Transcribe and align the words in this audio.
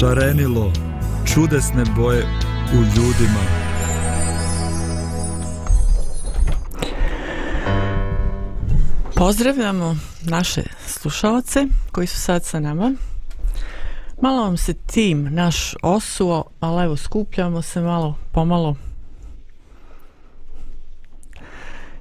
Šarenilo 0.00 0.72
čudesne 1.34 1.84
boje 1.96 2.26
u 2.72 2.76
ljudima. 2.76 3.40
Pozdravljamo 9.14 9.96
naše 10.22 10.62
slušalce 10.86 11.66
koji 11.92 12.06
su 12.06 12.20
sad 12.20 12.44
sa 12.44 12.60
nama. 12.60 12.92
Malo 14.22 14.42
vam 14.42 14.56
se 14.56 14.74
tim 14.74 15.28
naš 15.30 15.74
osuo, 15.82 16.44
ali 16.60 16.84
evo 16.84 16.96
skupljamo 16.96 17.62
se 17.62 17.80
malo 17.80 18.18
pomalo. 18.32 18.76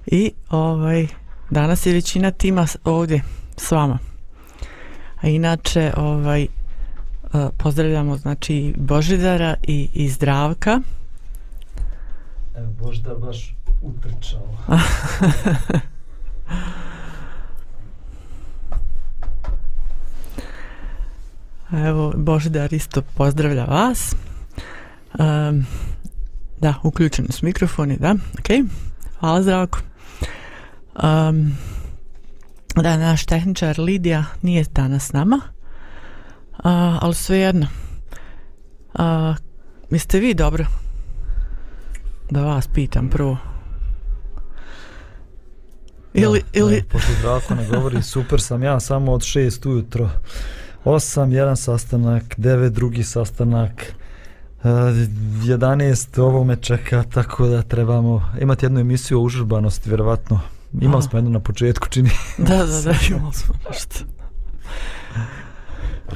I 0.06 0.32
ovaj 0.50 1.08
danas 1.50 1.86
je 1.86 1.94
većina 1.94 2.32
tima 2.32 2.68
ovdje 2.84 3.24
s 3.58 3.72
vama. 3.72 4.00
A 5.22 5.28
inače 5.28 5.94
ovaj 5.98 6.48
pozdravljamo 7.58 8.18
znači 8.18 8.74
Božidara 8.78 9.56
i, 9.64 9.90
i 9.94 10.10
Zdravka. 10.10 10.82
Evo, 12.56 12.72
Božidar 12.82 13.18
baš 13.18 13.56
utrčao. 13.82 14.48
Evo, 21.88 22.14
Božidar 22.16 22.74
isto 22.74 23.02
pozdravlja 23.02 23.64
vas. 23.64 24.16
Um, 25.20 25.66
da, 26.62 26.74
uključeni 26.84 27.32
su 27.32 27.46
mikrofoni, 27.46 27.98
da, 27.98 28.16
ok. 28.40 28.48
Hvala 29.20 29.42
Zdravko. 29.42 29.80
Um, 31.04 31.58
da, 32.76 32.98
naš 32.98 33.26
tehničar 33.26 33.80
Lidija 33.80 34.26
nije 34.42 34.66
danas 34.72 35.08
s 35.08 35.14
nama. 35.14 35.55
A, 36.66 36.98
ali 37.02 37.14
svejedno. 37.14 37.68
A, 38.94 39.36
mislite 39.90 40.20
vi 40.20 40.34
dobro? 40.34 40.66
Da 42.30 42.42
vas 42.42 42.68
pitam 42.68 43.10
prvo. 43.10 43.38
Ili, 46.14 46.40
da, 46.40 46.46
ili... 46.60 46.76
Ne, 46.76 46.84
pošto 46.84 47.12
Zdravko 47.20 47.56
ne 47.56 47.68
govori, 47.68 48.04
super 48.14 48.42
sam 48.42 48.64
ja, 48.64 48.80
samo 48.80 49.12
od 49.12 49.24
šest 49.24 49.66
ujutro. 49.66 50.10
Osam, 50.84 51.32
jedan 51.32 51.58
sastanak, 51.58 52.24
devet, 52.38 52.74
drugi 52.74 53.04
sastanak, 53.04 53.94
uh, 54.60 54.64
11, 54.66 56.22
ovo 56.22 56.44
me 56.44 56.56
čeka, 56.56 57.04
tako 57.14 57.48
da 57.48 57.62
trebamo 57.62 58.32
imati 58.42 58.66
jednu 58.66 58.80
emisiju 58.80 59.20
o 59.20 59.24
užurbanosti, 59.24 59.90
vjerovatno. 59.90 60.40
Imali 60.82 61.04
smo 61.04 61.18
jednu 61.20 61.32
na 61.32 61.40
početku, 61.40 61.88
čini. 61.90 62.10
Da, 62.38 62.58
da, 62.58 62.82
da, 62.82 62.94
imali 63.10 63.34
smo 63.34 63.56
nešto. 63.70 64.16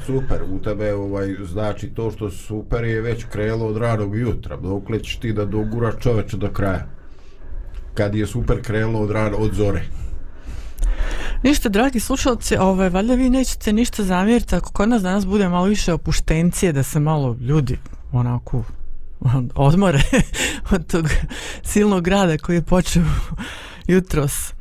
Super, 0.05 0.43
u 0.51 0.59
tebe 0.59 0.93
ovaj, 0.93 1.35
znači 1.51 1.89
to 1.89 2.11
što 2.11 2.31
super 2.31 2.83
je 2.83 3.01
već 3.01 3.25
krelo 3.25 3.67
od 3.67 3.77
ranog 3.77 4.17
jutra. 4.17 4.57
Dokle 4.57 5.00
ćeš 5.00 5.16
ti 5.16 5.33
da 5.33 5.45
dogura 5.45 5.91
čoveče 6.00 6.38
do 6.38 6.50
kraja? 6.51 6.88
Kad 7.94 8.16
je 8.16 8.28
super 8.28 8.61
krelo 8.61 8.99
od 8.99 9.11
rana, 9.11 9.38
od 9.38 9.53
zore. 9.53 9.81
Ništa, 11.44 11.69
dragi 11.69 11.99
slušalci, 11.99 12.57
ovaj, 12.57 12.89
valjda 12.89 13.16
vi 13.16 13.29
nećete 13.29 13.73
ništa 13.73 14.03
zamjeriti 14.03 14.55
ako 14.55 14.72
kod 14.72 14.89
nas 14.89 15.01
danas 15.01 15.25
bude 15.25 15.49
malo 15.49 15.66
više 15.66 15.94
opuštencije, 15.94 16.73
da 16.73 16.83
se 16.83 16.99
malo 16.99 17.38
ljudi 17.41 17.78
onako 18.11 18.63
odmore 19.55 20.01
od 20.72 20.91
tog 20.91 21.05
silnog 21.63 22.03
grada 22.03 22.38
koji 22.38 22.55
je 22.55 22.61
počeo 22.61 23.03
jutros. 23.88 24.53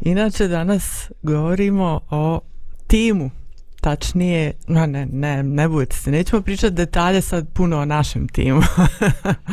Inače, 0.00 0.48
danas 0.48 1.10
govorimo 1.22 2.00
o 2.10 2.40
timu 2.86 3.30
tačnije, 3.84 4.52
no 4.66 4.86
ne, 4.86 5.06
ne, 5.12 5.42
ne 5.42 5.68
budete 5.68 5.96
se, 5.96 6.10
nećemo 6.10 6.42
pričati 6.42 6.74
detalje 6.74 7.20
sad 7.22 7.48
puno 7.52 7.78
o 7.78 7.84
našem 7.84 8.28
timu, 8.28 8.62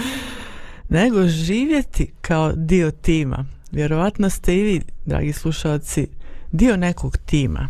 nego 0.99 1.27
živjeti 1.27 2.11
kao 2.21 2.51
dio 2.55 2.91
tima. 2.91 3.45
Vjerovatno 3.71 4.29
ste 4.29 4.57
i 4.57 4.63
vi, 4.63 4.81
dragi 5.05 5.33
slušalci, 5.33 6.07
dio 6.51 6.77
nekog 6.77 7.17
tima, 7.17 7.67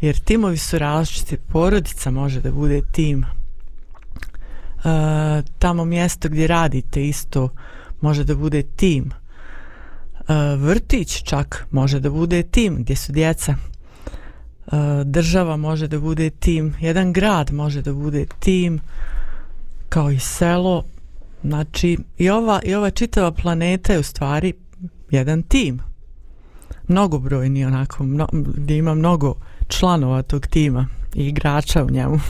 jer 0.00 0.18
timovi 0.18 0.56
su 0.56 0.78
različiti, 0.78 1.36
porodica 1.36 2.10
može 2.10 2.40
da 2.40 2.52
bude 2.52 2.80
tim, 2.92 3.24
e, 3.24 3.28
tamo 5.58 5.84
mjesto 5.84 6.28
gdje 6.28 6.46
radite 6.46 7.06
isto 7.06 7.48
može 8.00 8.24
da 8.24 8.34
bude 8.34 8.62
tim, 8.62 9.10
e, 9.10 9.12
vrtić 10.56 11.22
čak 11.22 11.66
može 11.70 12.00
da 12.00 12.10
bude 12.10 12.42
tim 12.42 12.76
gdje 12.76 12.96
su 12.96 13.12
djeca, 13.12 13.54
Eh, 14.72 15.04
država 15.04 15.56
može 15.56 15.88
da 15.88 16.00
bude 16.00 16.30
tim, 16.30 16.74
jedan 16.80 17.12
grad 17.12 17.52
može 17.52 17.82
da 17.82 17.92
bude 17.92 18.26
tim, 18.38 18.80
kao 19.88 20.10
i 20.10 20.18
selo. 20.18 20.84
Znači, 21.42 21.98
i 22.18 22.30
ova, 22.30 22.60
i 22.64 22.74
ova 22.74 22.90
čitava 22.90 23.32
planeta 23.32 23.92
je 23.92 23.98
u 23.98 24.02
stvari 24.02 24.52
jedan 25.10 25.42
tim. 25.42 25.80
Mnogobrojni 26.88 27.64
onako, 27.64 28.04
mno, 28.04 28.28
gdje 28.32 28.76
ima 28.76 28.94
mnogo 28.94 29.34
članova 29.68 30.22
tog 30.22 30.46
tima 30.46 30.86
i 31.14 31.26
igrača 31.26 31.84
u 31.84 31.90
njemu. 31.90 32.20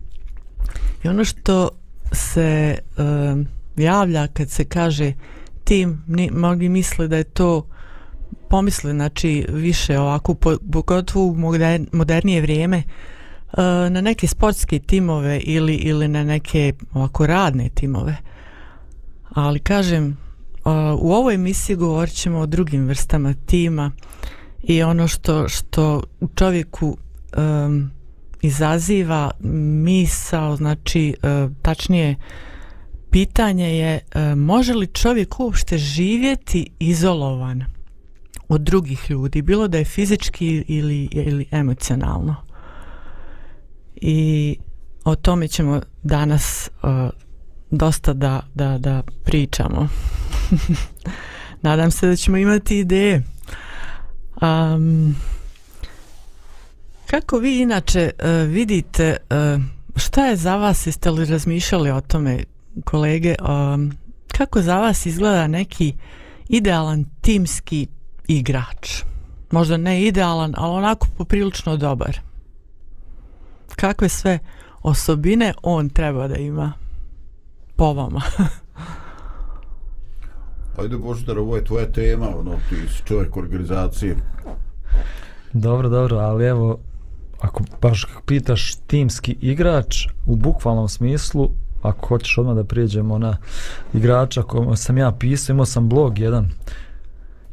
I 1.04 1.08
ono 1.08 1.24
što 1.24 1.68
se 2.12 2.78
uh, 2.78 3.44
javlja 3.76 4.26
kad 4.26 4.50
se 4.50 4.64
kaže 4.64 5.12
tim, 5.64 6.04
mnogi 6.32 6.68
misle 6.68 7.08
da 7.08 7.16
je 7.16 7.24
to 7.24 7.66
pomisli, 8.48 8.92
znači 8.92 9.46
više 9.48 9.98
ovako, 9.98 10.34
pogotovo 10.72 11.26
u 11.26 11.36
modernije 11.92 12.40
vrijeme, 12.40 12.76
e, 12.78 12.82
na 13.90 14.00
neke 14.00 14.26
sportske 14.26 14.78
timove 14.78 15.40
ili, 15.40 15.74
ili 15.74 16.08
na 16.08 16.24
neke 16.24 16.72
ovako 16.92 17.26
radne 17.26 17.68
timove. 17.68 18.16
Ali 19.30 19.58
kažem, 19.58 20.08
e, 20.10 20.16
u 20.98 21.12
ovoj 21.12 21.34
emisiji 21.34 21.76
govorit 21.76 22.14
ćemo 22.14 22.38
o 22.38 22.46
drugim 22.46 22.86
vrstama 22.86 23.34
tima 23.46 23.92
i 24.62 24.82
ono 24.82 25.08
što, 25.08 25.48
što 25.48 26.02
u 26.20 26.28
čovjeku 26.34 26.96
um, 27.36 27.90
izaziva 28.42 29.30
misao, 29.84 30.56
znači 30.56 31.14
uh, 31.22 31.52
tačnije 31.62 32.16
pitanje 33.10 33.78
je 33.78 34.00
uh, 34.14 34.38
može 34.38 34.74
li 34.74 34.86
čovjek 34.86 35.40
uopšte 35.40 35.78
živjeti 35.78 36.70
izolovan? 36.78 37.77
Od 38.48 38.60
drugih 38.60 39.10
ljudi, 39.10 39.42
bilo 39.42 39.68
da 39.68 39.78
je 39.78 39.84
fizički 39.84 40.64
ili, 40.68 41.08
ili 41.12 41.46
emocionalno. 41.50 42.36
I 43.96 44.56
o 45.04 45.14
tome 45.14 45.48
ćemo 45.48 45.80
danas 46.02 46.70
uh, 46.82 47.10
dosta 47.70 48.12
da, 48.12 48.42
da, 48.54 48.78
da 48.78 49.02
pričamo. 49.24 49.88
Nadam 51.62 51.90
se 51.90 52.06
da 52.06 52.16
ćemo 52.16 52.36
imati 52.36 52.78
ideje. 52.78 53.22
Um, 54.42 55.16
kako 57.06 57.38
vi 57.38 57.60
inače 57.60 58.10
uh, 58.18 58.50
vidite 58.50 59.16
uh, 59.30 59.62
šta 59.96 60.26
je 60.26 60.36
za 60.36 60.56
vas, 60.56 60.86
jeste 60.86 61.10
li 61.10 61.24
razmišljali 61.24 61.90
o 61.90 62.00
tome 62.00 62.44
kolege, 62.84 63.34
um, 63.48 63.92
kako 64.28 64.62
za 64.62 64.78
vas 64.78 65.06
izgleda 65.06 65.46
neki 65.46 65.94
idealan 66.48 67.04
timski 67.20 67.86
igrač. 68.28 69.02
Možda 69.50 69.76
ne 69.76 70.02
idealan, 70.02 70.54
ali 70.56 70.74
onako 70.74 71.06
poprilično 71.18 71.76
dobar. 71.76 72.18
Kakve 73.76 74.08
sve 74.08 74.38
osobine 74.82 75.54
on 75.62 75.88
treba 75.88 76.28
da 76.28 76.36
ima 76.36 76.72
po 77.76 77.92
vama? 77.92 78.20
Ajde 80.78 80.96
Boždar, 80.96 81.38
ovo 81.38 81.56
je 81.56 81.64
tvoja 81.64 81.86
tema, 81.92 82.38
ono, 82.38 82.52
ti 82.68 82.76
si 82.96 83.02
čovjek 83.04 83.36
organizacije. 83.36 84.16
Dobro, 85.52 85.88
dobro, 85.88 86.16
ali 86.16 86.44
evo, 86.44 86.78
ako 87.40 87.64
baš 87.82 88.06
pitaš 88.26 88.74
timski 88.86 89.36
igrač, 89.40 90.06
u 90.26 90.36
bukvalnom 90.36 90.88
smislu, 90.88 91.50
ako 91.82 92.06
hoćeš 92.06 92.38
odmah 92.38 92.56
da 92.56 92.64
prijeđemo 92.64 93.18
na 93.18 93.36
igrača 93.94 94.42
kojom 94.42 94.76
sam 94.76 94.98
ja 94.98 95.12
pisao, 95.12 95.54
imao 95.54 95.66
sam 95.66 95.88
blog 95.88 96.18
jedan, 96.18 96.50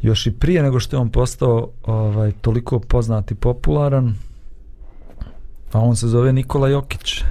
još 0.06 0.28
i 0.28 0.32
prije 0.32 0.64
nego 0.64 0.80
što 0.80 0.96
je 0.96 1.02
on 1.02 1.10
postao 1.10 1.70
ovaj, 1.84 2.32
toliko 2.32 2.80
poznat 2.80 3.32
i 3.32 3.36
popularan, 3.36 4.16
a 5.72 5.80
on 5.80 5.96
se 5.96 6.08
zove 6.08 6.34
Nikola 6.34 6.70
Jokić. 6.70 7.22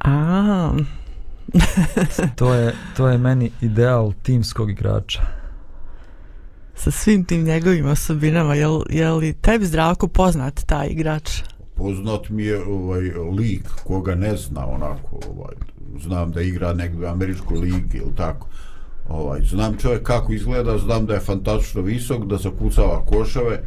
A, 0.00 0.70
to 2.36 2.54
je, 2.54 2.74
to 2.96 3.08
je 3.08 3.18
meni 3.18 3.50
ideal 3.60 4.12
timskog 4.22 4.70
igrača. 4.70 5.22
sa 6.74 6.90
svim 6.90 7.24
tim 7.24 7.42
njegovim 7.44 7.86
osobinama, 7.86 8.54
je, 8.54 8.68
li- 8.68 8.84
je 8.90 9.10
li 9.10 9.32
tebi 9.32 9.66
zdravko 9.66 10.08
poznat 10.08 10.62
taj 10.66 10.86
igrač? 10.88 11.42
Poznat 11.76 12.28
mi 12.28 12.42
je 12.44 12.64
ovaj 12.64 13.00
lik 13.38 13.68
koga 13.84 14.14
ne 14.14 14.36
zna 14.36 14.66
onako, 14.66 15.18
ovaj 15.30 15.54
znam 16.02 16.32
da 16.32 16.40
igra 16.42 16.72
negdje 16.72 17.06
u 17.06 17.10
američkoj 17.10 17.58
ligi 17.58 17.98
ili 17.98 18.14
tako. 18.16 18.48
Ovaj 19.08 19.40
znam 19.42 19.76
čovjek 19.78 20.02
kako 20.02 20.32
izgleda, 20.32 20.78
znam 20.78 21.06
da 21.06 21.14
je 21.14 21.20
fantastično 21.20 21.82
visok, 21.82 22.24
da 22.24 22.36
zakucava 22.36 23.04
koševe 23.06 23.62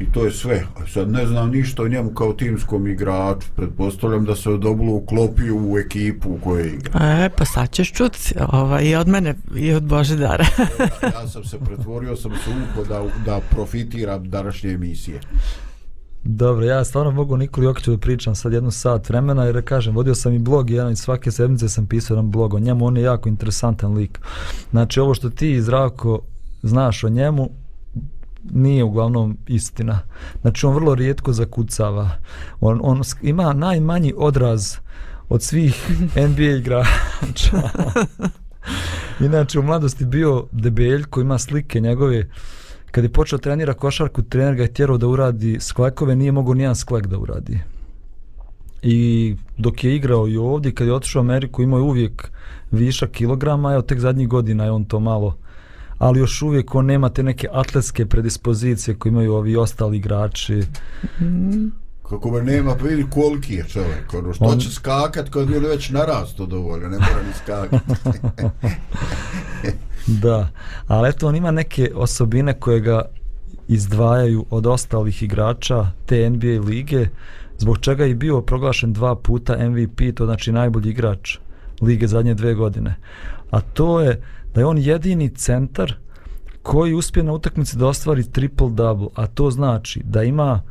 i 0.00 0.12
to 0.12 0.24
je 0.24 0.30
sve. 0.30 0.66
Sad 0.92 1.10
ne 1.10 1.26
znam 1.26 1.50
ništa 1.50 1.82
o 1.82 1.88
njemu 1.88 2.10
kao 2.10 2.32
timskom 2.32 2.86
igraču. 2.86 3.46
Pretpostavljam 3.56 4.24
da 4.24 4.36
se 4.36 4.50
dobro 4.50 4.86
uklopio 4.86 5.56
u 5.56 5.78
ekipu 5.78 6.30
u 6.30 6.38
kojoj 6.44 6.68
igra. 6.68 7.24
E, 7.24 7.30
pa 7.36 7.44
sad 7.44 7.70
ćeš 7.70 7.92
čuti, 7.92 8.34
ovaj, 8.52 8.84
i 8.84 8.96
od 8.96 9.08
mene, 9.08 9.34
i 9.56 9.72
od 9.72 9.82
Božidara. 9.82 10.46
Ja, 10.58 11.08
ja 11.20 11.28
sam 11.28 11.44
se 11.44 11.58
pretvorio 11.58 12.16
sam 12.16 12.32
se 12.32 12.50
upo 12.50 12.84
da, 12.88 13.02
da 13.24 13.40
profitiram 13.50 14.30
današnje 14.30 14.70
emisije. 14.70 15.20
Dobro, 16.28 16.64
ja 16.64 16.84
stvarno 16.84 17.10
mogu 17.10 17.34
o 17.34 17.36
Nikoli 17.36 17.66
Jokiću 17.66 17.90
da 17.90 17.98
pričam 17.98 18.34
sad 18.34 18.52
jednu 18.52 18.70
sat 18.70 19.08
vremena 19.08 19.44
jer 19.44 19.64
kažem, 19.64 19.94
vodio 19.94 20.14
sam 20.14 20.32
i 20.32 20.38
blog 20.38 20.70
jedan 20.70 20.92
i 20.92 20.96
svake 20.96 21.30
sedmice 21.30 21.68
sam 21.68 21.86
pisao 21.86 22.14
jedan 22.14 22.30
blog 22.30 22.54
o 22.54 22.58
njemu, 22.58 22.86
on 22.86 22.96
je 22.96 23.02
jako 23.02 23.28
interesantan 23.28 23.94
lik. 23.94 24.20
Znači 24.70 25.00
ovo 25.00 25.14
što 25.14 25.30
ti 25.30 25.62
Zdravko 25.62 26.20
znaš 26.62 27.04
o 27.04 27.08
njemu 27.08 27.50
nije 28.52 28.84
uglavnom 28.84 29.36
istina. 29.46 30.00
Znači 30.40 30.66
on 30.66 30.74
vrlo 30.74 30.94
rijetko 30.94 31.32
zakucava. 31.32 32.10
On, 32.60 32.80
on 32.82 33.02
ima 33.22 33.52
najmanji 33.52 34.14
odraz 34.16 34.76
od 35.28 35.42
svih 35.42 35.90
NBA 36.28 36.42
igrača. 36.42 37.70
Inače 39.26 39.58
u 39.58 39.62
mladosti 39.62 40.04
bio 40.04 40.46
debeljko, 40.52 41.20
ima 41.20 41.38
slike 41.38 41.80
njegove 41.80 42.28
kad 42.96 43.04
je 43.04 43.12
počeo 43.12 43.38
trenira 43.38 43.74
košarku, 43.74 44.22
trener 44.22 44.54
ga 44.54 44.62
je 44.62 44.72
tjerao 44.72 44.96
da 44.98 45.06
uradi 45.06 45.58
sklekove, 45.60 46.16
nije 46.16 46.32
mogao 46.32 46.54
nijedan 46.54 46.76
sklek 46.76 47.06
da 47.06 47.18
uradi. 47.18 47.58
I 48.82 49.36
dok 49.58 49.84
je 49.84 49.96
igrao 49.96 50.28
i 50.28 50.36
ovdje, 50.36 50.72
kad 50.72 50.86
je 50.86 50.94
otišao 50.94 51.20
u 51.20 51.24
Ameriku, 51.24 51.62
imao 51.62 51.78
je 51.78 51.82
uvijek 51.82 52.30
višak 52.70 53.10
kilograma, 53.10 53.72
evo 53.72 53.82
tek 53.82 53.98
zadnjih 53.98 54.28
godina 54.28 54.64
je 54.64 54.70
on 54.70 54.84
to 54.84 55.00
malo 55.00 55.36
ali 55.98 56.20
još 56.20 56.42
uvijek 56.42 56.74
on 56.74 56.86
nema 56.86 57.08
te 57.08 57.22
neke 57.22 57.48
atletske 57.52 58.06
predispozicije 58.06 58.94
koje 58.94 59.10
imaju 59.10 59.34
ovi 59.34 59.56
ostali 59.56 59.96
igrači. 59.96 60.62
Mhm. 61.20 61.66
Kako 62.08 62.30
me 62.30 62.42
nema, 62.42 62.76
pa 62.76 62.84
vidi 62.84 63.06
koliki 63.10 63.54
je 63.54 63.64
čovjek. 63.68 64.14
Ono, 64.14 64.32
što 64.34 64.44
On- 64.44 64.58
će 64.58 64.70
skakat 64.70 65.28
kad 65.28 65.50
je 65.50 65.60
već 65.60 65.90
narasto 65.90 66.46
dovoljno, 66.46 66.88
ne 66.88 66.98
mora 66.98 67.22
ni 67.26 67.32
skakat. 67.42 67.82
Da, 70.06 70.48
ali 70.86 71.08
eto 71.08 71.28
on 71.28 71.36
ima 71.36 71.50
neke 71.50 71.90
osobine 71.94 72.60
koje 72.60 72.80
ga 72.80 73.02
izdvajaju 73.68 74.46
od 74.50 74.66
ostalih 74.66 75.22
igrača 75.22 75.86
te 76.06 76.30
NBA 76.30 76.66
lige, 76.66 77.06
zbog 77.58 77.78
čega 77.78 78.04
je 78.04 78.14
bio 78.14 78.40
proglašen 78.40 78.92
dva 78.92 79.16
puta 79.16 79.68
MVP, 79.68 80.00
to 80.14 80.24
znači 80.24 80.52
najbolji 80.52 80.90
igrač 80.90 81.38
lige 81.80 82.06
zadnje 82.06 82.34
dve 82.34 82.54
godine. 82.54 82.94
A 83.50 83.60
to 83.60 84.00
je 84.00 84.22
da 84.54 84.60
je 84.60 84.66
on 84.66 84.78
jedini 84.78 85.28
centar 85.28 85.94
koji 86.62 86.94
uspije 86.94 87.22
na 87.24 87.32
utakmici 87.32 87.76
da 87.76 87.86
ostvari 87.86 88.22
triple-double, 88.22 89.08
a 89.14 89.26
to 89.26 89.50
znači 89.50 90.00
da 90.04 90.22
ima 90.22 90.62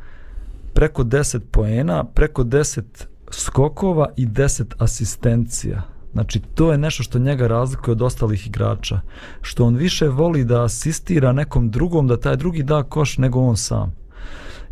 preko 0.76 1.04
10 1.04 1.40
poena, 1.50 2.04
preko 2.04 2.44
10 2.44 2.82
skokova 3.30 4.08
i 4.16 4.26
10 4.26 4.64
asistencija. 4.78 5.82
Znači, 6.12 6.40
to 6.54 6.72
je 6.72 6.78
nešto 6.78 7.02
što 7.02 7.18
njega 7.18 7.46
razlikuje 7.46 7.92
od 7.92 8.02
ostalih 8.02 8.46
igrača. 8.46 9.00
Što 9.40 9.64
on 9.64 9.76
više 9.76 10.08
voli 10.08 10.44
da 10.44 10.64
asistira 10.64 11.32
nekom 11.32 11.70
drugom, 11.70 12.06
da 12.06 12.20
taj 12.20 12.36
drugi 12.36 12.62
da 12.62 12.82
koš 12.82 13.18
nego 13.18 13.40
on 13.40 13.56
sam. 13.56 13.94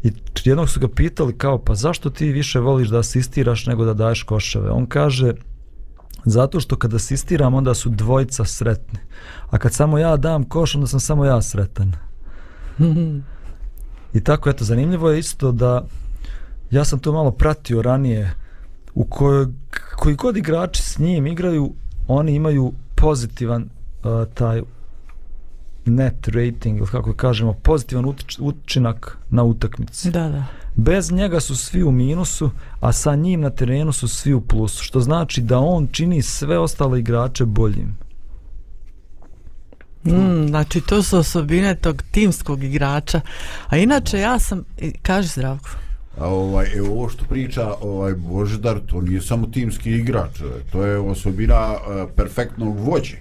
I 0.02 0.12
jednog 0.44 0.68
su 0.68 0.80
ga 0.80 0.88
pitali 0.88 1.38
kao, 1.38 1.58
pa 1.58 1.74
zašto 1.74 2.10
ti 2.10 2.32
više 2.32 2.60
voliš 2.60 2.88
da 2.88 2.98
asistiraš 2.98 3.66
nego 3.66 3.84
da 3.84 3.94
daješ 3.94 4.22
koševe? 4.22 4.70
On 4.70 4.86
kaže, 4.86 5.32
zato 6.24 6.60
što 6.60 6.76
kad 6.76 6.94
asistiram 6.94 7.54
onda 7.54 7.74
su 7.74 7.90
dvojica 7.90 8.44
sretni. 8.44 8.98
A 9.50 9.58
kad 9.58 9.72
samo 9.72 9.98
ja 9.98 10.16
dam 10.16 10.44
koš, 10.44 10.74
onda 10.74 10.86
sam 10.86 11.00
samo 11.00 11.24
ja 11.24 11.42
sretan. 11.42 11.92
I 14.14 14.20
tako, 14.20 14.50
eto, 14.50 14.64
zanimljivo 14.64 15.10
je 15.10 15.18
isto 15.18 15.52
da 15.52 15.84
ja 16.70 16.84
sam 16.84 16.98
to 16.98 17.12
malo 17.12 17.30
pratio 17.30 17.82
ranije 17.82 18.34
u 18.94 19.04
kojoj, 19.04 19.46
koji 19.96 20.14
god 20.14 20.36
igrači 20.36 20.82
s 20.82 20.98
njim 20.98 21.26
igraju, 21.26 21.72
oni 22.08 22.34
imaju 22.34 22.72
pozitivan 22.94 23.62
uh, 23.62 24.34
taj 24.34 24.62
net 25.84 26.28
rating, 26.28 26.78
ili 26.78 26.86
kako 26.86 27.12
kažemo, 27.12 27.52
pozitivan 27.52 28.04
utič, 28.04 28.38
učinak 28.40 29.18
na 29.30 29.42
utakmici. 29.42 30.10
Da, 30.10 30.28
da. 30.28 30.44
Bez 30.74 31.12
njega 31.12 31.40
su 31.40 31.56
svi 31.56 31.82
u 31.82 31.90
minusu, 31.90 32.50
a 32.80 32.92
sa 32.92 33.14
njim 33.14 33.40
na 33.40 33.50
terenu 33.50 33.92
su 33.92 34.08
svi 34.08 34.34
u 34.34 34.40
plusu, 34.40 34.84
što 34.84 35.00
znači 35.00 35.40
da 35.40 35.58
on 35.58 35.86
čini 35.92 36.22
sve 36.22 36.58
ostale 36.58 36.98
igrače 36.98 37.44
boljim. 37.44 37.96
Mm, 40.04 40.48
znači, 40.48 40.80
to 40.80 41.02
su 41.02 41.18
osobine 41.18 41.74
tog 41.74 42.02
timskog 42.10 42.64
igrača. 42.64 43.20
A 43.68 43.76
inače, 43.76 44.18
ja 44.18 44.38
sam... 44.38 44.64
kaže 44.78 44.92
Kaži 45.02 45.28
zdravko. 45.28 45.70
A 46.18 46.26
ovaj, 46.26 46.66
evo 46.76 46.92
ovo 46.92 47.08
što 47.08 47.24
priča 47.24 47.74
ovaj 47.80 48.14
Božidar, 48.14 48.80
to 48.86 49.00
nije 49.00 49.22
samo 49.22 49.46
timski 49.46 49.90
igrač, 49.90 50.40
to 50.72 50.84
je 50.84 50.98
osobina 50.98 51.72
uh, 51.72 52.10
perfektnog 52.16 52.78
vođe 52.78 53.16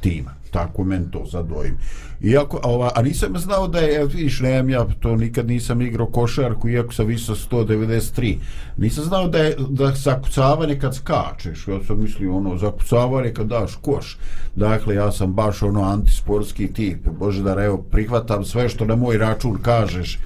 tima. 0.00 0.34
Tako 0.52 0.84
men 0.84 1.10
to 1.10 1.24
zadojim. 1.26 1.78
Iako, 2.20 2.56
a, 2.56 2.68
ova, 2.68 2.90
a 2.94 3.02
nisam 3.02 3.38
znao 3.38 3.68
da 3.68 3.78
je, 3.78 4.06
vidiš, 4.06 4.40
nemam 4.40 4.70
ja, 4.70 4.86
to 5.00 5.16
nikad 5.16 5.46
nisam 5.46 5.82
igrao 5.82 6.06
košarku, 6.06 6.68
iako 6.68 6.92
sam 6.92 7.06
visao 7.06 7.34
193. 7.34 8.36
Nisam 8.76 9.04
znao 9.04 9.28
da 9.28 9.38
je 9.38 9.56
da 9.68 9.92
zakucavanje 9.94 10.78
kad 10.78 10.96
skačeš, 10.96 11.68
ja 11.68 11.78
sam 11.86 12.00
mislio 12.02 12.36
ono, 12.36 12.58
zakucavanje 12.58 13.34
kad 13.34 13.46
daš 13.46 13.74
koš. 13.82 14.18
Dakle, 14.56 14.94
ja 14.94 15.12
sam 15.12 15.32
baš 15.32 15.62
ono 15.62 15.82
antisportski 15.82 16.72
tip. 16.72 17.08
Božidar, 17.18 17.58
evo, 17.58 17.78
prihvatam 17.78 18.44
sve 18.44 18.68
što 18.68 18.84
na 18.84 18.96
moj 18.96 19.18
račun 19.18 19.58
kažeš 19.62 20.18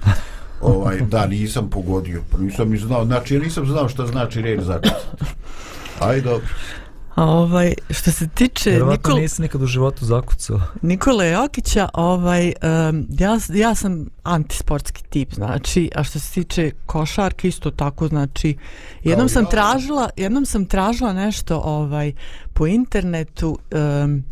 ovaj, 0.61 0.99
da, 1.01 1.25
nisam 1.25 1.69
pogodio, 1.69 2.21
pa 2.31 2.37
nisam 2.37 2.69
ni 2.69 2.77
znao, 2.77 3.05
znači 3.05 3.39
nisam 3.39 3.65
znao 3.65 3.89
šta 3.89 4.05
znači 4.05 4.41
red 4.41 4.61
zakucati. 4.61 5.25
Ajde, 5.99 6.21
dobro. 6.21 6.47
A 7.17 7.25
ovaj, 7.25 7.73
što 7.89 8.11
se 8.11 8.27
tiče 8.27 8.69
Vjerovatno 8.69 9.09
Nikol, 9.09 9.21
nisi 9.21 9.41
nikad 9.41 9.61
u 9.61 9.65
životu 9.65 10.05
zakucao. 10.05 10.61
Nikole 10.81 11.29
Jokića, 11.29 11.89
ovaj, 11.93 12.53
um, 12.89 13.07
ja, 13.19 13.39
ja 13.53 13.75
sam 13.75 14.05
antisportski 14.23 15.03
tip, 15.09 15.33
znači, 15.33 15.89
a 15.95 16.03
što 16.03 16.19
se 16.19 16.31
tiče 16.33 16.71
košarke, 16.85 17.47
isto 17.47 17.71
tako, 17.71 18.07
znači, 18.07 18.57
jednom 19.03 19.27
Kao 19.27 19.33
sam 19.33 19.43
ja. 19.43 19.49
tražila, 19.49 20.09
jednom 20.17 20.45
sam 20.45 20.65
tražila 20.65 21.13
nešto 21.13 21.61
ovaj 21.65 22.13
po 22.53 22.67
internetu 22.67 23.59
um, 24.03 24.23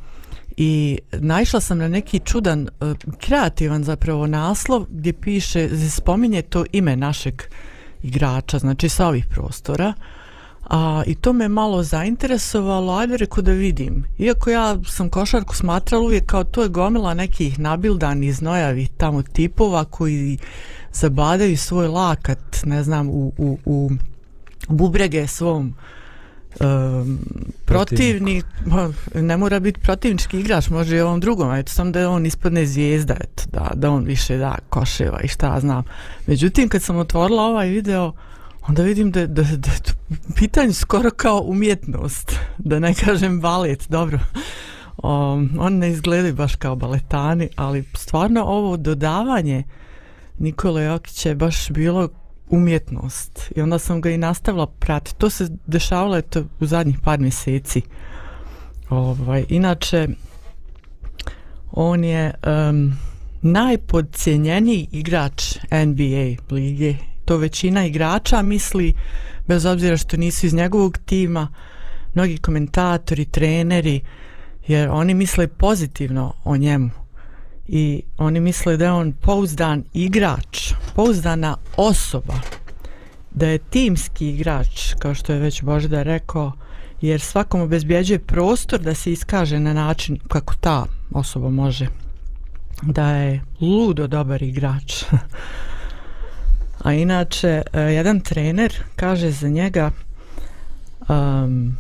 i 0.58 1.00
naišla 1.12 1.60
sam 1.62 1.78
na 1.78 1.88
neki 1.88 2.20
čudan, 2.20 2.62
uh, 2.62 2.94
kreativan 3.20 3.84
zapravo 3.84 4.28
naslov 4.28 4.86
gdje 4.90 5.14
piše, 5.14 5.70
spominje 5.90 6.42
to 6.42 6.66
ime 6.72 6.96
našeg 6.96 7.42
igrača, 8.04 8.60
znači 8.60 8.90
sa 8.90 9.08
ovih 9.08 9.26
prostora. 9.30 9.94
A, 10.70 11.04
I 11.06 11.16
to 11.16 11.34
me 11.34 11.48
malo 11.48 11.84
zainteresovalo, 11.84 12.94
ajde 12.94 13.18
reku 13.18 13.42
da 13.42 13.52
vidim. 13.52 14.06
Iako 14.18 14.50
ja 14.50 14.78
sam 14.88 15.10
košarku 15.10 15.56
smatrala 15.56 16.04
uvijek 16.04 16.26
kao 16.26 16.44
to 16.44 16.64
je 16.64 16.70
gomila 16.70 17.14
nekih 17.14 17.60
nabildanih 17.60 18.36
znojavih 18.36 18.90
tamo 18.98 19.22
tipova 19.22 19.86
koji 19.86 20.38
zabadaju 20.94 21.58
svoj 21.58 21.88
lakat, 21.88 22.62
ne 22.66 22.84
znam, 22.84 23.10
u, 23.10 23.34
u, 23.38 23.58
u 23.66 23.90
bubrege 24.68 25.28
svom 25.28 25.76
um, 26.60 27.20
protivnik, 27.66 28.46
ne 29.16 29.38
mora 29.38 29.60
biti 29.60 29.80
protivnički 29.80 30.40
igrač, 30.40 30.70
može 30.70 30.98
i 30.98 31.02
ovom 31.02 31.20
drugom, 31.20 31.54
eto 31.54 31.72
sam 31.72 31.92
da 31.92 32.00
je 32.00 32.08
on 32.08 32.26
ispadne 32.26 32.66
zvijezda, 32.66 33.14
eto, 33.14 33.44
da, 33.52 33.72
da 33.74 33.92
on 33.92 34.04
više 34.04 34.38
da 34.38 34.58
koševa 34.70 35.20
i 35.24 35.28
šta 35.28 35.60
znam. 35.60 35.84
Međutim, 36.28 36.70
kad 36.70 36.84
sam 36.84 36.98
otvorila 36.98 37.44
ovaj 37.44 37.70
video, 37.70 38.14
onda 38.68 38.84
vidim 38.84 39.12
da, 39.12 39.28
da, 39.28 39.44
da 39.44 39.72
je 39.72 39.80
to 39.84 39.92
pitanje 40.36 40.74
skoro 40.74 41.12
kao 41.12 41.44
umjetnost, 41.48 42.40
da 42.58 42.80
ne 42.80 42.94
kažem 42.94 43.42
balet, 43.42 43.86
dobro. 43.90 44.20
Um, 45.04 45.58
on 45.60 45.78
ne 45.78 45.90
izgledaju 45.90 46.36
baš 46.36 46.56
kao 46.56 46.76
baletani, 46.76 47.50
ali 47.56 47.84
stvarno 47.94 48.44
ovo 48.44 48.78
dodavanje 48.78 49.64
Nikole 50.40 50.84
Jokića 50.84 51.30
je 51.30 51.36
baš 51.36 51.70
bilo 51.70 52.10
umjetnost 52.50 53.52
i 53.56 53.62
onda 53.62 53.80
sam 53.80 54.02
ga 54.02 54.10
i 54.10 54.18
nastavila 54.18 54.68
pratiti. 54.68 55.20
To 55.20 55.30
se 55.30 55.50
dešavalo 55.68 56.18
eto 56.18 56.44
u 56.60 56.66
zadnjih 56.66 57.00
par 57.04 57.20
mjeseci. 57.20 57.82
Ovaj, 58.90 59.46
inače, 59.50 60.08
on 61.72 62.04
je, 62.04 62.34
um, 62.70 62.94
najpodcijenjeniji 63.46 64.88
igrač 64.92 65.56
NBA 65.72 66.56
lige. 66.56 66.96
To 67.26 67.38
većina 67.38 67.86
igrača 67.86 68.42
misli, 68.42 68.94
bez 69.48 69.66
obzira 69.66 69.98
što 69.98 70.18
nisu 70.18 70.46
iz 70.46 70.54
njegovog 70.54 70.98
tima, 71.06 71.48
mnogi 72.14 72.38
komentatori, 72.38 73.26
treneri, 73.26 74.02
jer 74.68 74.90
oni 74.90 75.14
misle 75.14 75.48
pozitivno 75.48 76.34
o 76.44 76.58
njemu. 76.58 76.90
I 77.68 78.02
oni 78.18 78.40
misle 78.40 78.78
da 78.78 78.86
je 78.86 78.92
on 78.92 79.12
pouzdan 79.12 79.84
igrač, 79.94 80.74
pouzdana 80.96 81.58
osoba, 81.78 82.34
da 83.32 83.48
je 83.48 83.58
timski 83.58 84.30
igrač, 84.30 84.94
kao 85.00 85.14
što 85.14 85.34
je 85.34 85.40
već 85.40 85.64
Božda 85.64 86.04
rekao, 86.04 86.52
jer 87.02 87.22
svakom 87.22 87.62
obezbjeđuje 87.62 88.20
prostor 88.20 88.80
da 88.80 88.94
se 88.94 89.12
iskaže 89.12 89.60
na 89.60 89.74
način 89.74 90.20
kako 90.28 90.56
ta 90.56 90.86
osoba 91.12 91.50
može 91.50 91.88
da 92.82 93.10
je 93.10 93.42
ludo 93.62 94.08
dobar 94.08 94.44
igrač. 94.44 95.04
A 96.86 96.94
inače, 96.94 97.62
e, 97.74 97.82
jedan 97.82 98.20
trener 98.20 98.74
kaže 98.96 99.32
za 99.32 99.50
njega 99.50 99.92
um, 101.10 101.78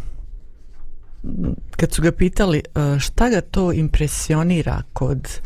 kad 1.77 1.93
su 1.93 2.01
ga 2.01 2.11
pitali 2.11 2.57
e, 2.57 2.99
šta 2.99 3.29
ga 3.29 3.41
to 3.41 3.71
impresionira 3.71 4.81
kod 4.93 5.39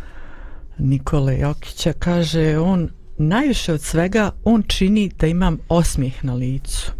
Nikole 0.78 1.40
Jokića, 1.40 1.94
kaže 1.94 2.60
on 2.60 2.90
najviše 3.18 3.74
od 3.74 3.82
svega 3.82 4.32
on 4.44 4.64
čini 4.68 5.12
da 5.20 5.28
imam 5.28 5.58
osmijeh 5.70 6.26
na 6.26 6.34
licu. 6.34 6.92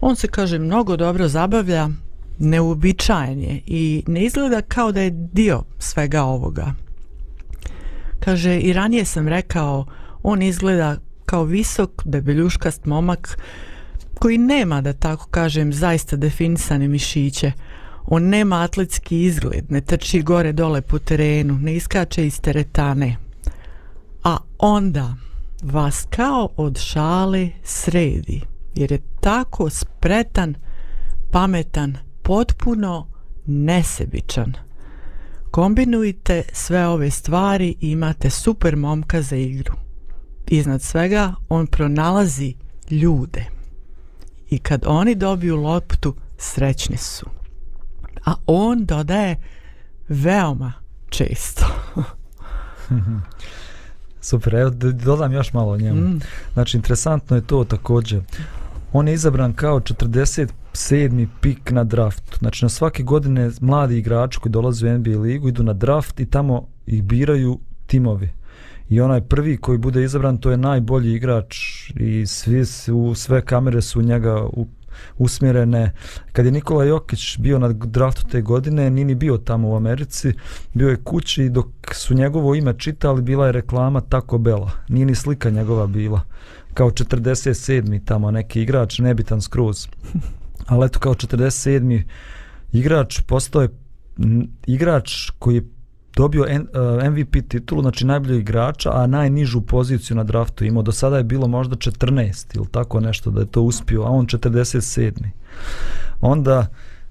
On 0.00 0.16
se 0.16 0.28
kaže 0.28 0.58
mnogo 0.58 0.96
dobro 0.96 1.28
zabavlja, 1.28 1.88
neuobičajen 2.38 3.40
je 3.40 3.60
i 3.66 4.04
ne 4.06 4.24
izgleda 4.24 4.62
kao 4.62 4.92
da 4.92 5.00
je 5.00 5.10
dio 5.10 5.62
svega 5.78 6.22
ovoga. 6.22 6.74
Kaže, 8.20 8.58
i 8.58 8.72
ranije 8.72 9.04
sam 9.04 9.28
rekao, 9.28 9.86
on 10.22 10.42
izgleda 10.42 10.96
kao 11.26 11.44
visok, 11.44 12.02
debeljuškast 12.04 12.84
momak 12.84 13.38
koji 14.18 14.38
nema, 14.38 14.80
da 14.80 14.92
tako 14.92 15.26
kažem, 15.30 15.72
zaista 15.72 16.16
definisane 16.16 16.88
mišiće. 16.88 17.52
On 18.04 18.22
nema 18.22 18.62
atletski 18.62 19.22
izgled, 19.22 19.64
ne 19.68 19.80
trči 19.80 20.22
gore 20.22 20.52
dole 20.52 20.80
po 20.80 20.98
terenu, 20.98 21.58
ne 21.58 21.76
iskače 21.76 22.26
iz 22.26 22.40
teretane. 22.40 23.16
A 24.24 24.36
onda 24.58 25.14
vas 25.62 26.06
kao 26.10 26.48
od 26.56 26.78
šale 26.78 27.48
sredi, 27.64 28.40
jer 28.74 28.92
je 28.92 29.00
tako 29.20 29.70
spretan, 29.70 30.54
pametan, 31.30 31.96
potpuno 32.22 33.06
nesebičan. 33.46 34.52
Kombinujte 35.50 36.42
sve 36.52 36.86
ove 36.86 37.10
stvari 37.10 37.74
i 37.80 37.90
imate 37.90 38.30
super 38.30 38.76
momka 38.76 39.22
za 39.22 39.36
igru. 39.36 39.85
Iznad 40.46 40.82
svega, 40.82 41.34
on 41.48 41.66
pronalazi 41.66 42.54
ljude. 42.90 43.44
I 44.50 44.58
kad 44.58 44.82
oni 44.86 45.14
dobiju 45.14 45.56
loptu, 45.56 46.14
srećni 46.38 46.96
su. 46.96 47.26
A 48.24 48.34
on 48.46 48.84
dodaje 48.84 49.36
veoma 50.08 50.72
često. 51.08 51.66
Super, 54.20 54.54
evo 54.54 54.70
dodam 55.04 55.32
još 55.32 55.52
malo 55.52 55.72
o 55.72 55.76
njemu. 55.76 56.00
Mm. 56.00 56.20
Znači, 56.52 56.76
interesantno 56.76 57.36
je 57.36 57.46
to 57.46 57.64
također. 57.64 58.22
On 58.92 59.08
je 59.08 59.14
izabran 59.14 59.52
kao 59.52 59.80
47. 59.80 61.26
pik 61.40 61.70
na 61.70 61.84
draftu. 61.84 62.38
Znači, 62.38 62.64
na 62.64 62.68
svake 62.68 63.02
godine 63.02 63.50
mladi 63.60 63.98
igrači 63.98 64.38
koji 64.38 64.52
dolaze 64.52 64.88
u 64.88 64.98
NBA 64.98 65.18
ligu 65.18 65.48
idu 65.48 65.62
na 65.62 65.72
draft 65.72 66.20
i 66.20 66.26
tamo 66.26 66.66
ih 66.86 67.02
biraju 67.02 67.58
timovi. 67.86 68.30
I 68.88 69.00
onaj 69.00 69.20
prvi 69.20 69.56
koji 69.56 69.78
bude 69.78 70.02
izabran, 70.04 70.38
to 70.38 70.50
je 70.50 70.56
najbolji 70.56 71.14
igrač 71.14 71.56
i 71.96 72.26
svi 72.26 72.64
su, 72.64 73.12
sve 73.14 73.42
kamere 73.44 73.82
su 73.82 74.02
njega 74.02 74.42
u, 74.42 74.66
usmjerene. 75.18 75.92
Kad 76.32 76.44
je 76.44 76.52
Nikola 76.52 76.84
Jokić 76.84 77.38
bio 77.38 77.58
na 77.58 77.68
draftu 77.68 78.22
te 78.30 78.40
godine, 78.40 78.90
nini 78.90 79.14
bio 79.14 79.38
tamo 79.38 79.68
u 79.68 79.76
Americi, 79.76 80.32
bio 80.74 80.88
je 80.88 80.96
kući 80.96 81.48
dok 81.48 81.66
su 81.92 82.14
njegovo 82.14 82.54
ime 82.54 82.74
čitali, 82.78 83.22
bila 83.22 83.46
je 83.46 83.52
reklama 83.52 84.00
Taco 84.00 84.38
Bella. 84.38 84.70
Nije 84.88 85.06
ni 85.06 85.14
slika 85.14 85.50
njegova 85.50 85.86
bila. 85.86 86.20
Kao 86.74 86.90
47. 86.90 88.04
tamo 88.04 88.30
neki 88.30 88.62
igrač, 88.62 88.98
nebitan 88.98 89.40
skroz. 89.40 89.86
Ali 90.66 90.86
eto 90.86 90.98
kao 90.98 91.14
47. 91.14 92.02
igrač 92.72 93.20
postao 93.20 93.62
je 93.62 93.68
igrač 94.66 95.30
koji 95.38 95.54
je 95.54 95.75
dobio 96.16 96.46
MVP 97.10 97.36
uh, 97.36 97.42
titulu, 97.48 97.82
znači 97.82 98.06
najboljeg 98.06 98.40
igrača, 98.40 98.90
a 98.94 99.06
najnižu 99.06 99.60
poziciju 99.60 100.16
na 100.16 100.24
draftu 100.24 100.64
imao. 100.64 100.82
Do 100.82 100.92
sada 100.92 101.16
je 101.16 101.24
bilo 101.24 101.48
možda 101.48 101.76
14 101.76 102.56
ili 102.56 102.66
tako 102.70 103.00
nešto 103.00 103.30
da 103.30 103.40
je 103.40 103.46
to 103.46 103.62
uspio, 103.62 104.02
a 104.02 104.10
on 104.10 104.26
47. 104.26 105.12
Onda, 106.20 106.66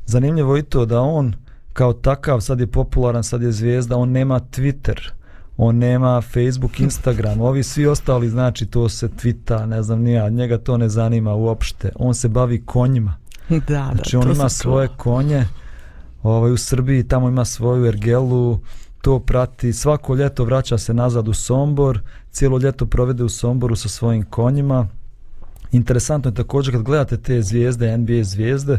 zanimljivo 0.06 0.56
je 0.56 0.64
to 0.64 0.86
da 0.86 1.02
on 1.02 1.34
kao 1.74 1.94
takav, 1.94 2.42
sad 2.42 2.60
je 2.60 2.68
popularan, 2.68 3.24
sad 3.24 3.42
je 3.42 3.52
zvijezda, 3.52 3.98
on 3.98 4.12
nema 4.12 4.40
Twitter, 4.40 5.10
on 5.58 5.78
nema 5.78 6.22
Facebook, 6.22 6.80
Instagram, 6.88 7.42
ovi 7.42 7.64
svi 7.64 7.88
ostali, 7.88 8.30
znači 8.30 8.66
to 8.66 8.90
se 8.90 9.08
twita, 9.08 9.66
ne 9.66 9.84
znam 9.84 10.02
nija, 10.02 10.30
njega 10.30 10.58
to 10.58 10.78
ne 10.78 10.90
zanima 10.90 11.34
uopšte. 11.34 11.92
On 11.96 12.14
se 12.14 12.28
bavi 12.28 12.66
konjima. 12.66 13.16
Da, 13.50 13.92
znači 13.94 14.16
da, 14.16 14.20
on 14.20 14.32
ima 14.32 14.50
svoje 14.50 14.88
konje, 14.98 15.48
ovaj, 16.24 16.52
u 16.52 16.58
Srbiji 16.58 17.08
tamo 17.08 17.28
ima 17.28 17.46
svoju 17.46 17.86
ergelu, 17.86 18.60
to 19.06 19.20
prati, 19.20 19.74
svako 19.74 20.16
ljeto 20.16 20.44
vraća 20.44 20.78
se 20.78 20.94
nazad 20.94 21.28
u 21.28 21.34
Sombor, 21.34 22.00
cijelo 22.32 22.58
ljeto 22.58 22.86
provede 22.86 23.24
u 23.24 23.30
Somboru 23.30 23.76
sa 23.76 23.90
svojim 23.90 24.24
konjima. 24.24 24.88
Interesantno 25.72 26.32
je 26.32 26.36
također 26.36 26.74
kad 26.74 26.84
gledate 26.84 27.18
te 27.18 27.42
zvijezde, 27.42 27.98
NBA 27.98 28.24
zvijezde, 28.24 28.78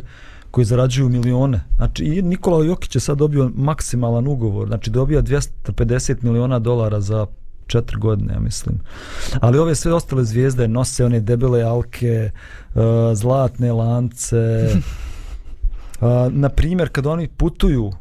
koji 0.50 0.64
zarađuju 0.64 1.08
milione. 1.08 1.60
Znači, 1.76 2.04
i 2.04 2.22
Nikola 2.22 2.64
Jokić 2.64 2.94
je 2.94 3.00
sad 3.00 3.18
dobio 3.18 3.50
maksimalan 3.54 4.26
ugovor, 4.26 4.68
znači 4.68 4.90
dobija 4.90 5.22
250 5.22 6.16
miliona 6.20 6.58
dolara 6.58 7.00
za 7.00 7.26
četiri 7.66 7.98
godine, 7.98 8.34
ja 8.34 8.40
mislim. 8.40 8.80
Ali 9.40 9.58
ove 9.58 9.74
sve 9.74 9.92
ostale 9.92 10.24
zvijezde 10.24 10.68
nose 10.68 11.04
one 11.04 11.20
debele 11.20 11.62
alke, 11.62 12.30
uh, 12.74 12.82
zlatne 13.14 13.72
lance. 13.72 14.68
Uh, 16.00 16.08
na 16.42 16.48
primjer, 16.48 16.88
kad 16.88 17.06
oni 17.06 17.28
putuju 17.28 17.92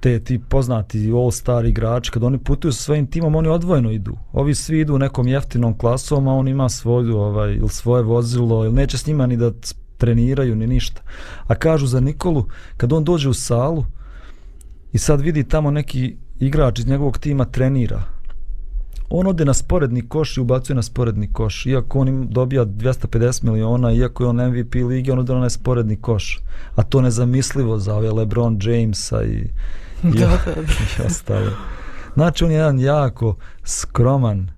te 0.00 0.20
ti 0.24 0.38
poznati 0.48 1.12
all-star 1.12 1.64
igrači, 1.64 2.10
kad 2.10 2.22
oni 2.22 2.38
putuju 2.38 2.72
sa 2.72 2.82
svojim 2.82 3.06
timom, 3.06 3.34
oni 3.34 3.48
odvojeno 3.48 3.90
idu. 3.90 4.16
Ovi 4.32 4.54
svi 4.54 4.80
idu 4.80 4.98
nekom 4.98 5.28
jeftinom 5.28 5.78
klasom, 5.78 6.28
a 6.28 6.34
on 6.34 6.48
ima 6.48 6.68
svoju, 6.68 7.16
ovaj, 7.16 7.54
ili 7.54 7.68
svoje 7.68 8.02
vozilo, 8.02 8.64
ili 8.64 8.74
neće 8.74 8.98
s 8.98 9.06
njima 9.06 9.26
ni 9.26 9.36
da 9.36 9.52
treniraju, 9.96 10.56
ni 10.56 10.66
ništa. 10.66 11.02
A 11.46 11.54
kažu 11.54 11.86
za 11.86 12.00
Nikolu, 12.00 12.44
kad 12.76 12.92
on 12.92 13.04
dođe 13.04 13.28
u 13.28 13.34
salu 13.34 13.84
i 14.92 14.98
sad 14.98 15.20
vidi 15.20 15.48
tamo 15.48 15.70
neki 15.70 16.16
igrač 16.40 16.78
iz 16.78 16.86
njegovog 16.86 17.18
tima 17.18 17.44
trenira, 17.44 18.02
on 19.08 19.26
ode 19.26 19.44
na 19.44 19.54
sporedni 19.54 20.08
koš 20.08 20.36
i 20.36 20.40
ubacuje 20.40 20.76
na 20.76 20.82
sporedni 20.82 21.32
koš. 21.32 21.66
Iako 21.66 22.00
on 22.00 22.08
im 22.08 22.28
dobija 22.30 22.64
250 22.64 23.44
miliona, 23.44 23.92
iako 23.92 24.24
je 24.24 24.28
on 24.28 24.48
MVP 24.48 24.74
lige, 24.74 25.12
on 25.12 25.18
ode 25.18 25.34
na 25.34 25.50
sporedni 25.50 25.96
koš. 25.96 26.40
A 26.74 26.82
to 26.82 27.00
nezamislivo 27.00 27.78
za 27.78 27.94
ove 27.94 28.10
LeBron 28.10 28.58
Jamesa 28.62 29.22
i, 29.24 29.28
i, 30.14 30.18
da, 30.18 30.26
da, 30.26 30.54
da. 30.54 30.62
i 31.04 31.06
ostale. 31.06 31.50
Znači, 32.14 32.44
on 32.44 32.50
je 32.50 32.56
jedan 32.56 32.80
jako 32.80 33.36
skroman 33.64 34.50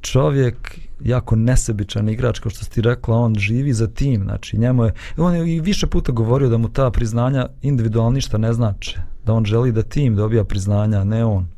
čovjek, 0.00 0.78
jako 1.00 1.36
nesebičan 1.36 2.08
igrač, 2.08 2.38
kao 2.38 2.50
što 2.50 2.64
si 2.64 2.70
ti 2.70 2.80
rekla, 2.80 3.16
on 3.16 3.34
živi 3.34 3.72
za 3.72 3.86
tim. 3.86 4.22
Znači, 4.22 4.58
njemu 4.58 4.84
je, 4.84 4.92
on 5.16 5.34
je 5.34 5.54
i 5.54 5.60
više 5.60 5.86
puta 5.86 6.12
govorio 6.12 6.48
da 6.48 6.56
mu 6.56 6.68
ta 6.68 6.90
priznanja 6.90 7.48
individualno 7.62 8.10
ništa 8.10 8.38
ne 8.38 8.52
znače. 8.52 9.00
Da 9.26 9.32
on 9.32 9.44
želi 9.44 9.72
da 9.72 9.82
tim 9.82 10.16
dobija 10.16 10.44
priznanja, 10.44 11.04
ne 11.04 11.24
on. 11.24 11.48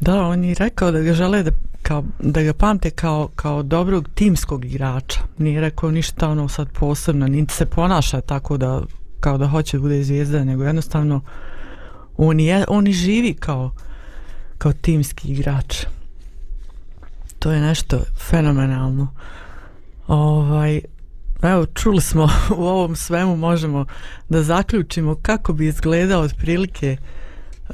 Da, 0.00 0.22
on 0.22 0.44
je 0.44 0.54
rekao 0.54 0.90
da 0.90 1.00
ga 1.00 1.14
žele 1.14 1.42
da, 1.42 1.50
kao, 1.82 2.04
da 2.18 2.42
ga 2.42 2.52
pamte 2.52 2.90
kao, 2.90 3.28
kao 3.36 3.62
dobrog 3.62 4.08
timskog 4.14 4.64
igrača. 4.64 5.20
Nije 5.38 5.60
rekao 5.60 5.90
ništa 5.90 6.28
ono 6.28 6.48
sad 6.48 6.68
posebno, 6.72 7.26
niti 7.26 7.54
se 7.54 7.66
ponaša 7.66 8.20
tako 8.20 8.56
da 8.56 8.82
kao 9.20 9.38
da 9.38 9.46
hoće 9.46 9.76
da 9.76 9.80
bude 9.80 10.02
zvijezda, 10.02 10.44
nego 10.44 10.64
jednostavno 10.64 11.20
on, 12.16 12.40
je, 12.40 12.64
on 12.68 12.86
i 12.86 12.92
živi 12.92 13.34
kao, 13.34 13.70
kao 14.58 14.72
timski 14.72 15.28
igrač. 15.28 15.86
To 17.38 17.52
je 17.52 17.60
nešto 17.60 18.00
fenomenalno. 18.30 19.08
Ovaj, 20.06 20.80
evo, 21.42 21.66
čuli 21.66 22.00
smo 22.00 22.28
u 22.58 22.64
ovom 22.64 22.96
svemu 22.96 23.36
možemo 23.36 23.86
da 24.28 24.42
zaključimo 24.42 25.14
kako 25.22 25.52
bi 25.52 25.66
izgledao 25.66 26.20
otprilike 26.20 26.96
prilike 26.96 27.23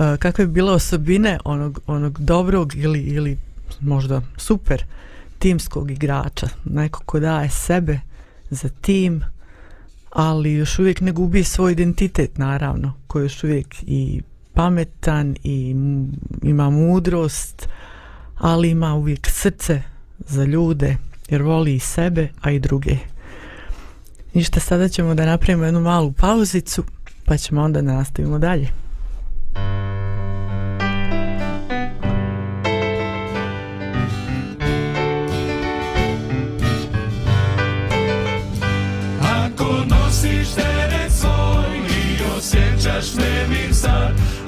uh, 0.01 0.17
kakve 0.19 0.47
bi 0.47 0.53
bile 0.53 0.73
osobine 0.73 1.39
onog, 1.45 1.81
onog 1.87 2.19
dobrog 2.19 2.77
ili, 2.77 3.01
ili 3.01 3.39
možda 3.81 4.23
super 4.37 4.85
timskog 5.39 5.91
igrača. 5.91 6.49
Neko 6.65 7.03
ko 7.05 7.21
daje 7.21 7.51
sebe 7.51 8.01
za 8.51 8.69
tim, 8.69 9.23
ali 10.11 10.53
još 10.53 10.79
uvijek 10.79 11.01
ne 11.01 11.13
gubi 11.13 11.45
svoj 11.45 11.73
identitet, 11.73 12.39
naravno, 12.39 12.93
koji 13.07 13.25
još 13.25 13.45
uvijek 13.45 13.67
i 13.83 14.23
pametan 14.55 15.37
i 15.45 15.75
ima 16.43 16.71
mudrost, 16.71 17.69
ali 18.39 18.71
ima 18.71 18.95
uvijek 18.95 19.31
srce 19.31 19.83
za 20.19 20.45
ljude 20.45 20.97
jer 21.29 21.43
voli 21.43 21.75
i 21.75 21.79
sebe, 21.79 22.29
a 22.41 22.51
i 22.51 22.59
druge. 22.59 22.97
Ništa, 24.35 24.61
sada 24.61 24.89
ćemo 24.89 25.15
da 25.15 25.27
napravimo 25.27 25.65
jednu 25.65 25.81
malu 25.81 26.13
pauzicu, 26.13 26.85
pa 27.25 27.37
ćemo 27.37 27.63
onda 27.63 27.83
nastavimo 27.83 28.39
dalje. 28.39 28.80
Osjećaš 43.01 43.15
nemir 43.15 43.75
sad 43.75 44.13
Ako 44.13 44.40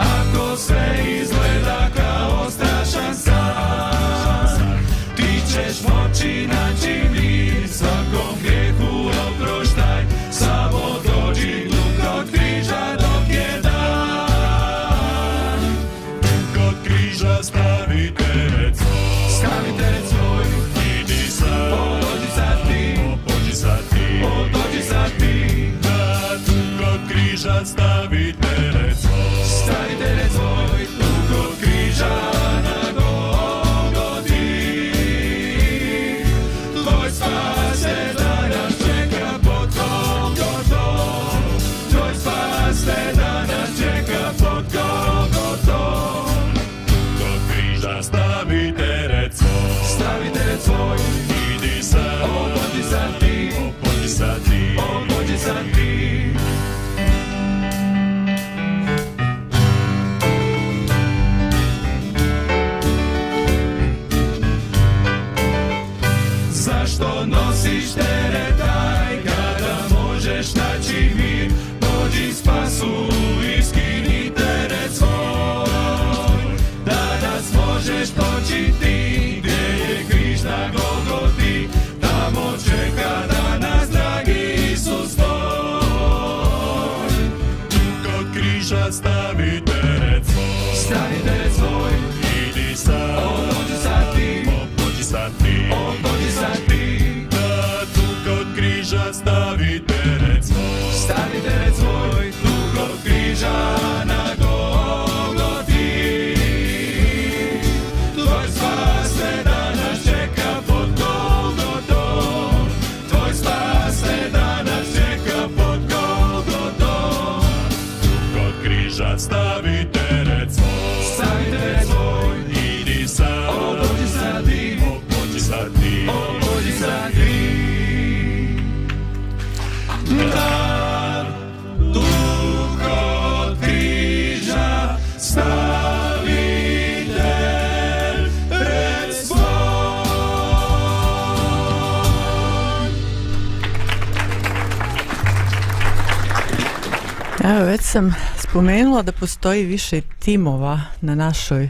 sam 147.92 148.14
spomenula 148.38 149.02
da 149.02 149.12
postoji 149.12 149.64
više 149.64 150.00
timova 150.18 150.80
na 151.00 151.14
našoj 151.14 151.68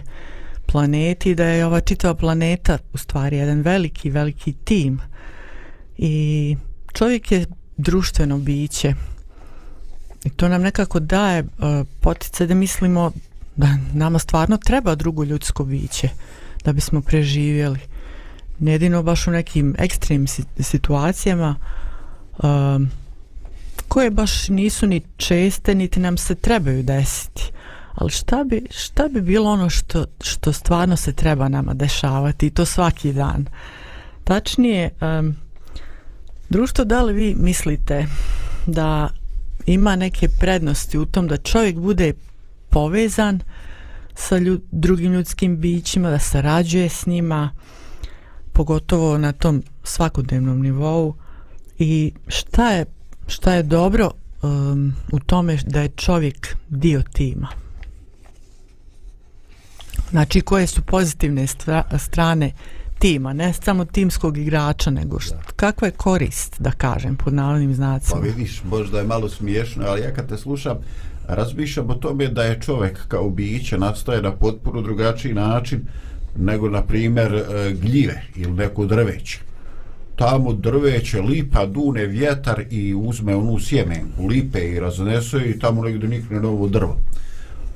planeti, 0.67 1.35
da 1.35 1.45
je 1.45 1.67
ova 1.67 1.81
čitava 1.81 2.15
planeta 2.15 2.79
u 2.93 2.99
stvari 2.99 3.37
jedan 3.37 3.61
veliki, 3.61 4.11
veliki 4.11 4.53
tim. 4.53 5.01
I 5.99 6.57
čovjek 6.93 7.33
je 7.33 7.47
društveno 7.77 8.39
biće. 8.39 8.95
I 10.25 10.31
to 10.31 10.49
nam 10.49 10.63
nekako 10.63 11.01
daje 11.01 11.43
uh, 11.43 11.49
poticaj 12.01 12.47
da 12.47 12.55
mislimo 12.55 13.13
da 13.57 13.69
nama 13.95 14.19
stvarno 14.19 14.57
treba 14.57 14.95
drugo 14.95 15.25
ljudsko 15.25 15.65
biće 15.65 16.09
da 16.65 16.73
bismo 16.73 17.01
preživjeli. 17.01 17.79
Jedino 18.61 19.03
baš 19.03 19.27
u 19.27 19.31
nekim 19.31 19.75
ekstremnim 19.79 20.27
situacijama 20.59 21.57
um, 22.43 22.91
koje 23.93 24.11
baš 24.11 24.49
nisu 24.49 24.87
ni 24.87 25.01
česte 25.17 25.75
niti 25.75 26.01
nam 26.01 26.17
se 26.17 26.35
trebaju 26.35 26.83
desiti. 26.83 27.53
Ali 27.95 28.11
šta 28.11 28.45
bi, 28.45 28.67
šta 28.71 29.09
bi 29.09 29.21
bilo 29.21 29.51
ono 29.51 29.71
što, 29.71 30.05
što 30.21 30.53
stvarno 30.53 30.97
se 30.97 31.13
treba 31.13 31.49
nama 31.49 31.75
dešavati 31.75 32.47
i 32.47 32.51
to 32.51 32.65
svaki 32.65 33.13
dan? 33.13 33.47
Tačnije, 34.25 34.91
um, 35.01 35.37
društvo, 36.49 36.85
da 36.85 37.03
li 37.03 37.13
vi 37.13 37.35
mislite 37.39 38.07
da 38.67 39.09
ima 39.67 39.97
neke 39.97 40.29
prednosti 40.29 40.99
u 40.99 41.07
tom 41.07 41.29
da 41.29 41.37
čovjek 41.37 41.77
bude 41.77 42.13
povezan 42.71 43.41
sa 44.15 44.39
ljud, 44.39 44.63
drugim 44.71 45.13
ljudskim 45.13 45.57
bićima, 45.57 46.11
da 46.11 46.19
sarađuje 46.19 46.89
s 46.89 47.07
njima, 47.07 47.51
pogotovo 48.53 49.19
na 49.19 49.33
tom 49.33 49.63
svakodnevnom 49.85 50.63
nivou 50.63 51.15
i 51.79 52.13
šta 52.29 52.71
je, 52.71 52.85
šta 53.33 53.55
je 53.55 53.63
dobro 53.63 54.11
um, 54.43 54.95
u 55.13 55.19
tome 55.19 55.59
da 55.67 55.81
je 55.81 55.89
čovjek 55.89 56.57
dio 56.69 57.03
tima. 57.13 57.49
Znači 60.11 60.41
koje 60.41 60.67
su 60.67 60.83
pozitivne 60.83 61.47
stra, 61.47 61.85
strane 61.99 62.53
tima, 62.99 63.33
ne 63.33 63.53
samo 63.53 63.85
timskog 63.85 64.39
igrača, 64.39 64.91
nego 64.91 65.21
šta, 65.21 65.43
kakva 65.57 65.89
je 65.89 65.93
korist, 65.93 66.61
da 66.61 66.71
kažem, 66.71 67.17
pod 67.17 67.35
navodnim 67.35 67.71
Pa 67.71 67.75
znacima. 67.75 68.21
vidiš, 68.21 68.63
možda 68.65 68.99
je 68.99 69.07
malo 69.07 69.29
smiješno, 69.29 69.85
ali 69.87 70.01
ja 70.01 70.15
kad 70.15 70.29
te 70.29 70.37
slušam, 70.37 70.77
razmišljam 71.29 71.91
o 71.91 71.95
tome 71.95 72.29
da 72.29 72.43
je 72.43 72.61
čovjek 72.61 73.09
kao 73.09 73.31
biće 73.31 73.79
nastaje 73.79 74.23
na 74.23 74.33
potpuno 74.33 74.83
drugačiji 74.83 75.35
način 75.35 75.87
nego, 76.37 76.69
na 76.69 76.83
primjer, 76.83 77.35
e, 77.35 77.73
gljive 77.73 78.23
ili 78.37 78.53
neko 78.53 78.87
drveće. 78.87 79.52
Tamo 80.17 80.53
drveće, 80.53 81.21
lipa, 81.21 81.67
dune, 81.67 82.07
vjetar 82.07 82.65
i 82.71 82.95
uzme 82.95 83.37
onu 83.37 83.59
sjemenku 83.61 84.27
lipe 84.27 84.69
i 84.69 84.81
raznese 84.81 85.51
i 85.51 85.59
tamo 85.59 85.85
negdje 85.85 86.09
nikne 86.09 86.41
novo 86.41 86.69
drvo. 86.69 86.97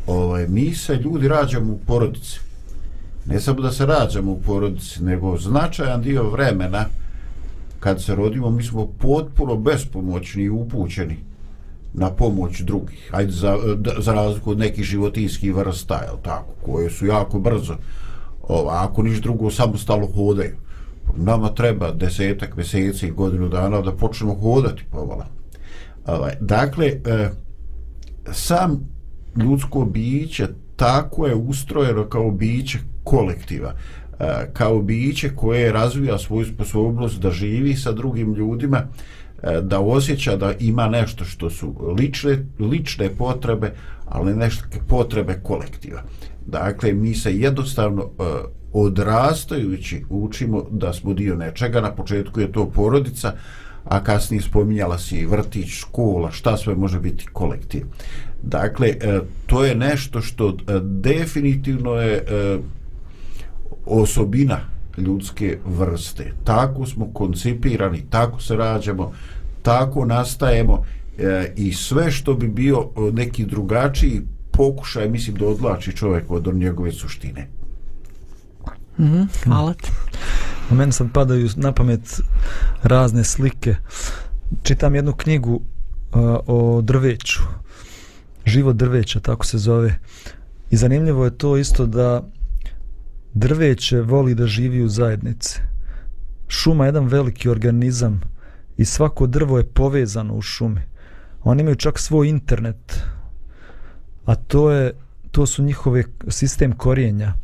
Ovaj, 0.07 0.47
mi 0.49 0.75
se 0.75 0.95
ljudi 0.95 1.29
rađamo 1.29 1.73
u 1.73 1.79
porodici. 1.87 2.41
Ne 3.27 3.41
samo 3.41 3.61
da 3.61 3.73
se 3.73 3.87
rađamo 3.87 4.33
u 4.33 4.41
porodici, 4.41 5.03
nego 5.03 5.37
značajan 5.39 6.03
dio 6.03 6.31
vremena 6.31 6.85
kad 7.81 8.03
se 8.03 8.15
rodimo, 8.15 8.51
mi 8.51 8.63
smo 8.63 8.87
potpuno 8.87 9.57
bespomoćni 9.57 10.43
i 10.43 10.51
upućeni 10.51 11.17
na 11.95 12.11
pomoć 12.11 12.61
drugih. 12.61 13.11
Ajde, 13.13 13.33
za, 13.33 13.59
za 13.99 14.13
razliku 14.13 14.51
od 14.51 14.59
nekih 14.59 14.85
životinskih 14.85 15.55
vrsta, 15.55 16.03
jel 16.05 16.17
tako, 16.23 16.53
koje 16.65 16.91
su 16.91 17.07
jako 17.07 17.39
brzo, 17.39 17.77
ova, 18.49 18.85
ako 18.85 19.03
niš 19.03 19.21
drugo, 19.21 19.51
samostalno 19.51 20.07
hodaju. 20.07 20.57
Nama 21.17 21.49
treba 21.49 21.93
desetak 21.93 22.57
mjeseci, 22.57 23.11
godinu 23.11 23.49
dana 23.49 23.81
da 23.81 23.93
počnemo 23.93 24.35
hodati 24.35 24.85
povala. 24.91 25.27
Ovaj, 26.07 26.35
dakle, 26.41 26.87
e, 26.87 27.29
sam 28.33 28.89
ljudsko 29.37 29.85
biće 29.85 30.49
tako 30.77 31.27
je 31.27 31.35
ustrojeno 31.35 32.05
kao 32.05 32.31
biće 32.31 32.79
kolektiva. 33.05 33.75
e, 34.21 34.51
kao 34.53 34.83
biće 34.83 35.31
koje 35.37 35.73
razvija 35.73 36.19
svoju 36.19 36.47
sposobnost 36.47 37.21
da 37.21 37.31
živi 37.31 37.77
sa 37.77 37.93
drugim 37.93 38.35
ljudima 38.35 38.83
e, 39.43 39.61
da 39.61 39.81
osjeća 39.81 40.37
da 40.37 40.53
ima 40.61 40.89
nešto 40.89 41.25
što 41.25 41.51
su 41.51 41.95
lične, 41.99 42.47
lične 42.61 43.09
potrebe 43.09 43.73
ali 44.07 44.37
nešto 44.37 44.65
potrebe 44.89 45.41
kolektiva 45.43 46.03
dakle 46.47 46.93
mi 46.93 47.15
se 47.15 47.37
jednostavno 47.37 48.03
e, 48.03 48.23
odrastajući 48.85 50.05
učimo 50.11 50.67
da 50.71 50.93
smo 50.93 51.15
dio 51.15 51.37
nečega 51.37 51.81
na 51.81 51.95
početku 51.95 52.41
je 52.41 52.53
to 52.53 52.71
porodica 52.71 53.33
a 53.85 54.05
kasnije 54.05 54.43
spominjala 54.43 54.99
si 54.99 55.27
vrtić, 55.27 55.69
škola, 55.69 56.31
šta 56.31 56.57
sve 56.57 56.75
može 56.75 57.01
biti 57.01 57.27
kolektiv. 57.33 57.87
Dakle, 58.43 58.89
e, 58.89 59.21
to 59.47 59.65
je 59.65 59.75
nešto 59.75 60.21
što 60.21 60.49
e, 60.49 60.55
definitivno 60.83 61.95
je 61.95 62.15
e, 62.17 62.59
osobina 63.87 64.61
ljudske 64.99 65.59
vrste. 65.67 66.33
Tako 66.45 66.87
smo 66.87 67.07
koncipirani, 67.13 68.03
tako 68.11 68.43
se 68.43 68.57
rađamo, 68.57 69.13
tako 69.63 70.05
nastajemo 70.05 70.85
i 71.57 71.73
sve 71.73 72.11
što 72.11 72.35
bi 72.35 72.49
bio 72.49 72.89
neki 73.13 73.45
drugačiji 73.45 74.23
pokušaj, 74.51 75.09
mislim, 75.09 75.37
da 75.37 75.47
odlači 75.47 75.97
čovjek 75.97 76.31
od 76.31 76.55
njegove 76.55 76.93
suštine. 76.93 77.49
Mm 78.99 79.05
-hmm, 79.05 79.27
hvala 79.45 79.75
ti. 79.75 79.91
U 80.71 80.75
meni 80.75 80.93
sad 80.93 81.13
padaju 81.13 81.49
na 81.57 81.73
pamet 81.73 82.21
razne 82.83 83.25
slike. 83.25 83.75
Čitam 84.63 84.95
jednu 84.95 85.13
knjigu 85.13 85.55
uh, 85.55 85.61
o 86.47 86.83
drveću. 86.83 87.41
Život 88.47 88.77
drveća, 88.77 89.21
tako 89.21 89.47
se 89.47 89.59
zove. 89.59 89.99
I 90.71 90.77
zanimljivo 90.77 91.25
je 91.25 91.39
to 91.39 91.57
isto 91.57 91.87
da 91.87 92.29
drveće 93.35 94.01
voli 94.01 94.35
da 94.35 94.47
živi 94.47 94.83
u 94.83 94.89
zajednici. 94.89 95.61
Šuma 96.49 96.85
je 96.85 96.89
jedan 96.89 97.07
veliki 97.07 97.49
organizam 97.49 98.21
i 98.77 98.85
svako 98.85 99.27
drvo 99.27 99.59
je 99.59 99.67
povezano 99.67 100.35
u 100.35 100.43
šumi. 100.43 100.81
Oni 101.43 101.61
imaju 101.61 101.77
čak 101.77 101.99
svoj 101.99 102.29
internet, 102.29 103.01
a 104.25 104.35
to 104.35 104.71
je 104.71 104.93
to 105.31 105.47
su 105.47 105.63
njihove 105.63 106.05
sistem 106.29 106.73
korijenja 106.73 107.35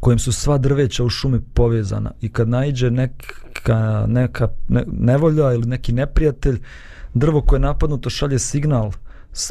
kojim 0.00 0.18
su 0.18 0.32
sva 0.32 0.58
drveća 0.58 1.04
u 1.04 1.08
šumi 1.08 1.40
povezana 1.54 2.10
i 2.20 2.28
kad 2.28 2.48
najđe 2.48 2.90
neka, 2.90 4.06
neka 4.08 4.48
ne, 4.68 4.84
nevolja 4.86 5.52
ili 5.52 5.66
neki 5.66 5.92
neprijatelj, 5.92 6.60
drvo 7.14 7.42
koje 7.42 7.56
je 7.56 7.60
napadnuto 7.60 8.10
šalje 8.10 8.38
signal 8.38 8.92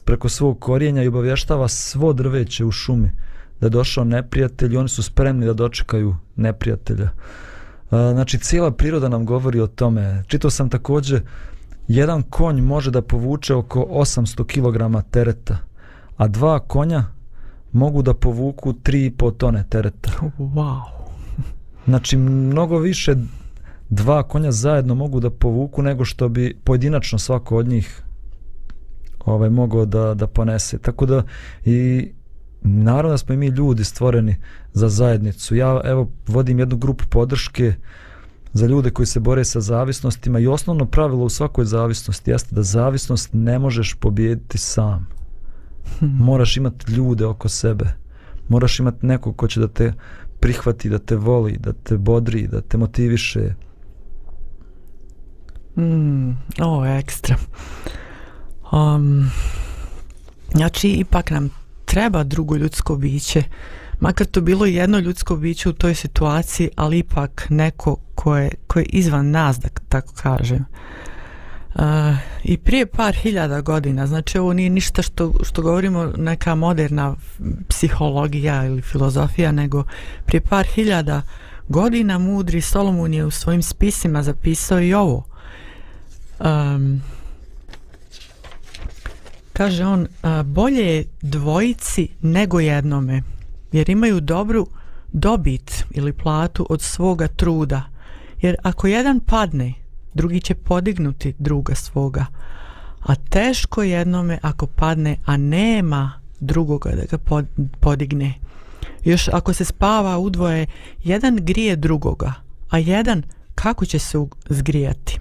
preko 0.05 0.29
svog 0.29 0.59
korijenja 0.59 1.03
i 1.03 1.07
obavještava 1.07 1.67
svo 1.67 2.13
drveće 2.13 2.65
u 2.65 2.71
šumi 2.71 3.11
da 3.59 3.65
je 3.65 3.69
došao 3.69 4.03
neprijatelj 4.03 4.73
i 4.73 4.77
oni 4.77 4.89
su 4.89 5.03
spremni 5.03 5.45
da 5.45 5.53
dočekaju 5.53 6.15
neprijatelja. 6.35 7.09
Znači, 7.89 8.37
cijela 8.37 8.71
priroda 8.71 9.09
nam 9.09 9.25
govori 9.25 9.59
o 9.59 9.67
tome. 9.67 10.23
Čitao 10.27 10.51
sam 10.51 10.69
također, 10.69 11.21
jedan 11.87 12.21
konj 12.21 12.61
može 12.61 12.91
da 12.91 13.01
povuče 13.01 13.53
oko 13.53 13.87
800 13.89 14.45
kg 14.45 15.09
tereta, 15.11 15.57
a 16.17 16.27
dva 16.27 16.59
konja 16.59 17.03
mogu 17.73 18.01
da 18.01 18.13
povuku 18.13 18.73
3,5 18.73 19.38
tone 19.38 19.65
tereta. 19.69 20.12
Wow. 20.39 20.81
Znači, 21.86 22.17
mnogo 22.17 22.79
više 22.79 23.15
dva 23.89 24.23
konja 24.23 24.51
zajedno 24.51 24.95
mogu 24.95 25.19
da 25.19 25.29
povuku 25.29 25.81
nego 25.81 26.05
što 26.05 26.29
bi 26.29 26.57
pojedinačno 26.63 27.19
svako 27.19 27.57
od 27.57 27.67
njih 27.67 28.03
ovaj 29.25 29.49
mogao 29.49 29.86
da, 29.86 30.13
da 30.13 30.27
ponese. 30.27 30.77
Tako 30.77 31.05
da 31.05 31.23
i 31.65 32.09
naravno 32.62 33.12
da 33.12 33.17
smo 33.17 33.33
i 33.33 33.38
mi 33.38 33.47
ljudi 33.47 33.83
stvoreni 33.83 34.36
za 34.73 34.89
zajednicu. 34.89 35.55
Ja 35.55 35.81
evo 35.83 36.12
vodim 36.27 36.59
jednu 36.59 36.77
grupu 36.77 37.03
podrške 37.09 37.73
za 38.53 38.67
ljude 38.67 38.91
koji 38.91 39.05
se 39.05 39.19
bore 39.19 39.45
sa 39.45 39.62
zavisnostima 39.62 40.39
i 40.39 40.47
osnovno 40.47 40.86
pravilo 40.86 41.25
u 41.25 41.29
svakoj 41.29 41.65
zavisnosti 41.65 42.31
jeste 42.31 42.55
da 42.55 42.63
zavisnost 42.63 43.29
ne 43.33 43.59
možeš 43.59 43.93
pobijediti 43.93 44.57
sam 44.57 45.07
moraš 46.03 46.57
imati 46.57 46.91
ljude 46.91 47.25
oko 47.25 47.49
sebe. 47.49 47.85
Moraš 48.49 48.79
imati 48.79 49.05
nekog 49.05 49.35
ko 49.35 49.47
će 49.47 49.59
da 49.59 49.67
te 49.67 49.93
prihvati, 50.39 50.89
da 50.89 50.99
te 50.99 51.15
voli, 51.15 51.57
da 51.57 51.73
te 51.73 51.97
bodri, 51.97 52.47
da 52.47 52.61
te 52.61 52.77
motiviše. 52.77 53.53
Mm, 55.77 56.29
ovo 56.59 56.85
je 56.85 56.99
ekstra. 56.99 57.35
Um, 58.71 59.29
znači 60.51 60.89
ipak 60.89 61.31
nam 61.31 61.49
treba 61.85 62.23
drugo 62.23 62.55
ljudsko 62.55 62.95
biće. 62.95 63.43
Makar 63.99 64.27
to 64.27 64.41
bilo 64.41 64.65
jedno 64.65 64.99
ljudsko 64.99 65.35
biće 65.35 65.69
u 65.69 65.73
toj 65.73 65.95
situaciji 65.95 66.69
ali 66.75 66.99
ipak 66.99 67.47
neko 67.49 67.95
ko 68.15 68.37
je, 68.37 68.51
ko 68.67 68.79
je 68.79 68.85
izvan 68.85 69.31
nas 69.31 69.59
da 69.59 69.69
tako 69.89 70.13
kažem. 70.13 70.57
Uh, 70.57 71.12
Eh, 71.75 72.17
I 72.43 72.57
prije 72.57 72.86
par 72.86 73.15
hiljada 73.15 73.62
godina, 73.62 74.07
znači 74.07 74.38
ovo 74.38 74.53
nije 74.53 74.69
ništa 74.69 75.01
što, 75.01 75.33
što 75.43 75.62
govorimo 75.62 76.05
neka 76.17 76.55
moderna 76.55 77.15
psihologija 77.67 78.65
ili 78.65 78.81
filozofija, 78.81 79.51
nego 79.51 79.83
prije 80.25 80.41
par 80.41 80.65
hiljada 80.65 81.21
godina 81.67 82.17
mudri 82.17 82.62
Solomon 82.62 83.13
je 83.13 83.25
u 83.25 83.31
svojim 83.31 83.62
spisima 83.62 84.23
zapisao 84.23 84.81
i 84.81 84.93
ovo. 84.93 85.23
Um, 86.39 87.01
kaže 89.53 89.86
on, 89.86 90.01
uh, 90.01 90.41
bolje 90.45 90.95
je 90.95 91.05
dvojici 91.21 92.07
nego 92.21 92.59
jednome, 92.59 93.21
jer 93.71 93.89
imaju 93.89 94.19
dobru 94.21 94.67
dobit 95.12 95.86
ili 95.91 96.13
platu 96.13 96.67
od 96.69 96.81
svoga 96.81 97.27
truda. 97.27 97.83
Jer 98.41 98.55
ako 98.63 98.88
jedan 98.88 99.19
padne, 99.19 99.73
drugi 100.13 100.39
će 100.39 100.56
podignuti 100.56 101.34
druga 101.39 101.76
svoga. 101.76 102.26
A 102.99 103.15
teško 103.15 103.84
jednome 103.84 104.39
ako 104.41 104.67
padne, 104.67 105.17
a 105.26 105.38
nema 105.38 106.12
drugoga 106.39 106.89
da 106.89 107.06
ga 107.12 107.17
pod, 107.17 107.45
podigne. 107.80 108.34
Još 109.04 109.28
ako 109.28 109.54
se 109.54 109.65
spava 109.65 110.17
u 110.17 110.30
dvoje, 110.30 110.67
jedan 111.04 111.38
grije 111.41 111.76
drugoga, 111.76 112.34
a 112.69 112.78
jedan 112.78 113.23
kako 113.56 113.86
će 113.86 113.99
se 113.99 114.17
zgrijati. 114.49 115.19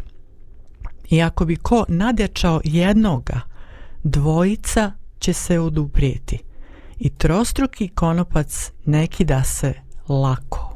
I 1.10 1.22
ako 1.22 1.44
bi 1.44 1.56
ko 1.56 1.84
nadjačao 1.88 2.60
jednoga, 2.64 3.40
dvojica 4.04 4.92
će 5.18 5.32
se 5.32 5.58
oduprijeti. 5.58 6.38
I 6.98 7.10
trostruki 7.10 7.88
konopac 7.88 8.70
neki 8.84 9.24
da 9.24 9.44
se 9.44 9.74
lako. 10.08 10.71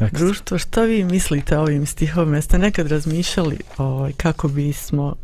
Ekstra. 0.00 0.18
Društvo, 0.18 0.58
što 0.58 0.82
vi 0.82 1.04
mislite 1.04 1.58
o 1.58 1.62
ovim 1.62 1.86
stihovima? 1.86 2.36
Jeste 2.36 2.58
nekad 2.58 2.86
razmišljali 2.86 3.58
ovaj, 3.78 4.12
kako 4.12 4.48
bismo 4.48 5.16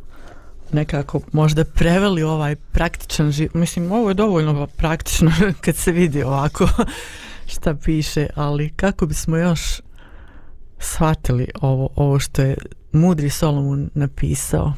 nekako 0.73 1.21
možda 1.33 1.65
preveli 1.65 2.23
ovaj 2.23 2.57
praktičan 2.57 3.33
život? 3.33 3.55
Mislim, 3.55 3.93
ovo 3.93 4.09
je 4.09 4.15
dovoljno 4.15 4.67
praktično 4.67 5.33
kad 5.65 5.77
se 5.77 5.93
vidi 5.93 6.23
ovako 6.23 6.69
šta 7.53 7.75
piše, 7.75 8.27
ali 8.35 8.71
kako 8.77 9.07
bismo 9.07 9.37
još 9.37 9.81
shvatili 10.79 11.49
ovo, 11.61 11.89
ovo 11.97 12.19
što 12.19 12.43
je 12.43 12.57
mudri 12.93 13.31
Solomon 13.31 13.91
napisao 13.95 14.73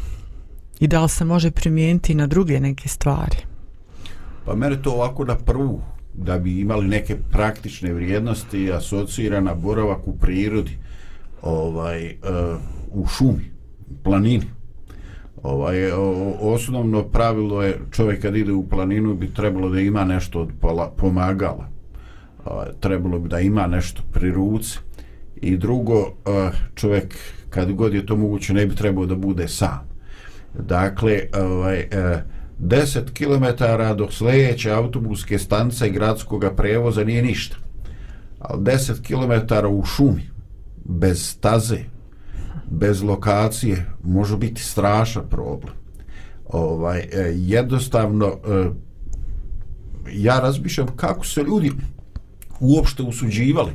i 0.81 0.87
da 0.87 1.03
li 1.03 1.09
se 1.09 1.25
može 1.25 1.51
primijeniti 1.51 2.15
na 2.15 2.27
druge 2.27 2.61
neke 2.61 2.89
stvari? 2.89 3.37
Pa 4.45 4.55
mene 4.55 4.83
to 4.83 4.91
ovako 4.91 5.25
na 5.25 5.37
prvu 5.37 5.83
da 6.15 6.39
bi 6.39 6.61
imali 6.61 6.89
neke 6.89 7.17
praktične 7.31 7.93
vrijednosti 7.93 8.73
asocirana 8.73 9.55
boravak 9.55 10.09
u 10.09 10.19
prirodi 10.19 10.79
ovaj 11.43 12.05
e, 12.07 12.17
u 12.93 13.07
šumi 13.07 13.51
planini. 14.03 14.47
Ovaj 15.43 15.89
e, 15.89 15.95
osnovno 16.41 17.03
pravilo 17.03 17.63
je 17.63 17.79
čovjek 17.91 18.23
kad 18.23 18.37
ide 18.37 18.53
u 18.53 18.69
planinu 18.69 19.15
bi 19.15 19.35
trebalo 19.35 19.69
da 19.69 19.81
ima 19.81 20.05
nešto 20.05 20.41
od 20.41 20.49
pomagala. 20.97 21.69
Ovaj, 22.45 22.69
trebalo 22.81 23.19
bi 23.19 23.29
da 23.29 23.41
ima 23.41 23.67
nešto 23.67 24.03
pri 24.13 24.33
ruci. 24.33 24.79
I 25.37 25.57
drugo 25.57 25.99
e, 25.99 26.51
čovjek 26.75 27.15
kad 27.51 27.73
god 27.73 27.95
je 27.95 28.07
to 28.07 28.17
moguće 28.17 28.55
ne 28.55 28.67
bi 28.67 28.75
trebao 28.75 29.07
da 29.07 29.15
bude 29.15 29.49
sam. 29.49 29.91
Dakle 30.55 31.21
ovaj 31.35 31.79
eh, 31.81 32.23
10 32.61 33.13
km 33.13 33.65
do 33.97 34.11
sljedeće 34.11 34.71
autobuske 34.71 35.39
stance 35.39 35.89
i 35.89 35.91
gradskog 35.91 36.45
prevoza 36.57 37.05
nije 37.05 37.23
ništa. 37.23 37.57
Ali 38.39 38.63
10 38.63 39.03
km 39.03 39.67
u 39.67 39.85
šumi, 39.85 40.31
bez 40.85 41.29
staze, 41.29 41.79
bez 42.71 43.03
lokacije, 43.03 43.87
može 44.03 44.37
biti 44.37 44.63
strašan 44.63 45.23
problem. 45.31 45.75
Ovaj, 46.49 46.99
e, 46.99 47.33
jednostavno, 47.37 48.27
e, 48.27 48.71
ja 50.13 50.41
razmišljam 50.41 50.87
kako 50.97 51.27
se 51.27 51.43
ljudi 51.43 51.73
uopšte 52.61 53.03
usuđivali 53.03 53.73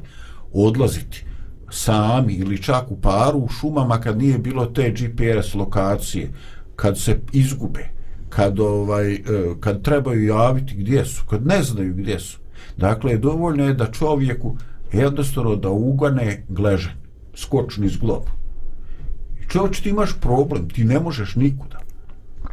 odlaziti 0.54 1.26
sami 1.71 2.34
ili 2.34 2.62
čak 2.62 2.91
u 2.91 3.02
paru 3.02 3.39
u 3.39 3.48
šumama 3.48 4.02
kad 4.02 4.17
nije 4.17 4.38
bilo 4.38 4.65
te 4.65 4.91
GPS 4.91 5.54
lokacije, 5.54 6.32
kad 6.76 7.00
se 7.00 7.19
izgube 7.32 7.94
kad 8.36 8.60
ovaj 8.60 9.13
e, 9.13 9.19
kad 9.60 9.82
trebaju 9.82 10.26
javiti 10.26 10.76
gdje 10.76 11.06
su, 11.06 11.26
kad 11.30 11.45
ne 11.45 11.63
znaju 11.63 11.93
gdje 11.93 12.19
su. 12.19 12.38
Dakle, 12.78 13.17
dovoljno 13.17 13.67
je 13.67 13.74
da 13.74 13.91
čovjeku 13.91 14.58
jednostavno 14.93 15.56
da 15.56 15.69
ugane 15.69 16.43
gležen, 16.50 16.93
skočni 17.36 17.89
zglob. 17.89 18.24
Čovječ, 19.48 19.80
ti 19.80 19.89
imaš 19.89 20.19
problem, 20.21 20.69
ti 20.69 20.84
ne 20.84 21.00
možeš 21.00 21.36
nikuda. 21.36 21.80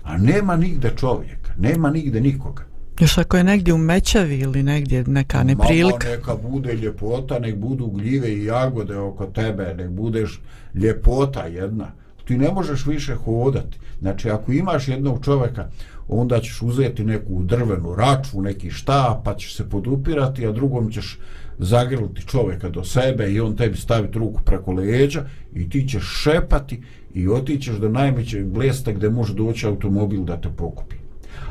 A 0.02 0.18
nema 0.18 0.56
nigde 0.56 0.92
čovjeka, 0.96 1.52
nema 1.58 1.90
nigde 1.90 2.20
nikoga. 2.20 2.62
Još 3.00 3.18
ako 3.18 3.36
je 3.36 3.44
negdje 3.44 3.74
u 3.74 3.78
Mećavi 3.78 4.38
ili 4.38 4.62
negdje 4.62 5.04
neka 5.04 5.42
neprilika. 5.42 6.06
Mama, 6.08 6.16
neka 6.16 6.36
bude 6.36 6.74
ljepota, 6.74 7.38
nek 7.38 7.56
budu 7.56 7.86
gljive 7.86 8.28
i 8.28 8.44
jagode 8.44 8.98
oko 8.98 9.26
tebe, 9.26 9.74
nek 9.74 9.90
budeš 9.90 10.40
ljepota 10.74 11.44
jedna. 11.44 12.01
Ti 12.32 12.38
ne 12.38 12.52
možeš 12.52 12.86
više 12.86 13.14
hodati. 13.14 13.78
Znači, 14.00 14.30
ako 14.30 14.52
imaš 14.52 14.88
jednog 14.88 15.24
čovjeka, 15.24 15.68
onda 16.08 16.40
ćeš 16.40 16.62
uzeti 16.62 17.04
neku 17.04 17.42
drvenu 17.42 17.94
raču, 17.94 18.42
neki 18.42 18.70
štap, 18.70 19.24
pa 19.24 19.34
ćeš 19.34 19.56
se 19.56 19.68
podupirati, 19.68 20.46
a 20.46 20.52
drugom 20.52 20.90
ćeš 20.90 21.18
zagrliti 21.58 22.26
čovjeka 22.26 22.68
do 22.68 22.84
sebe 22.84 23.32
i 23.32 23.40
on 23.40 23.56
tebi 23.56 23.76
staviti 23.76 24.18
ruku 24.18 24.40
preko 24.42 24.72
leđa 24.72 25.24
i 25.54 25.70
ti 25.70 25.88
ćeš 25.88 26.02
šepati 26.22 26.82
i 27.14 27.28
otićeš 27.28 27.76
do 27.76 27.88
najmećeg 27.88 28.46
blesta 28.46 28.92
gdje 28.92 29.10
može 29.10 29.34
doći 29.34 29.66
automobil 29.66 30.24
da 30.24 30.40
te 30.40 30.48
pokupi. 30.56 30.96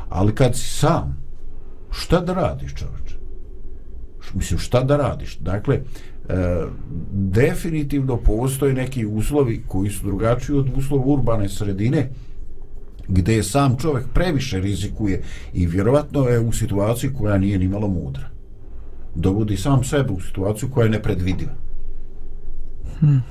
Ali 0.10 0.36
kad 0.36 0.56
si 0.56 0.70
sam, 0.70 1.18
šta 1.92 2.22
da 2.22 2.34
radiš 2.34 2.74
čovječe? 2.76 3.16
Mislim, 4.34 4.60
šta 4.60 4.84
da 4.84 4.98
radiš? 4.98 5.38
Dakle, 5.38 5.82
E, 6.32 6.66
definitivno 7.12 8.18
postoje 8.18 8.74
neki 8.74 9.06
uslovi 9.06 9.64
koji 9.68 9.90
su 9.90 10.06
drugačiji 10.06 10.56
od 10.56 10.70
uslova 10.76 11.04
urbane 11.06 11.50
sredine, 11.50 12.10
gdje 13.08 13.36
je 13.36 13.44
sam 13.44 13.78
čovjek 13.78 14.08
previše 14.14 14.60
rizikuje 14.60 15.24
i 15.54 15.68
vjerovatno 15.68 16.24
je 16.24 16.40
u 16.40 16.52
situaciji 16.52 17.14
koja 17.14 17.38
nije 17.38 17.60
ni 17.60 17.68
malo 17.68 17.88
mudra. 17.88 18.30
Dovodi 19.16 19.58
sam 19.58 19.84
sebe 19.84 20.14
u 20.14 20.22
situaciju 20.22 20.70
koja 20.70 20.84
je 20.84 20.90
nepredvidiva. 20.90 21.52
Hmm. 23.00 23.24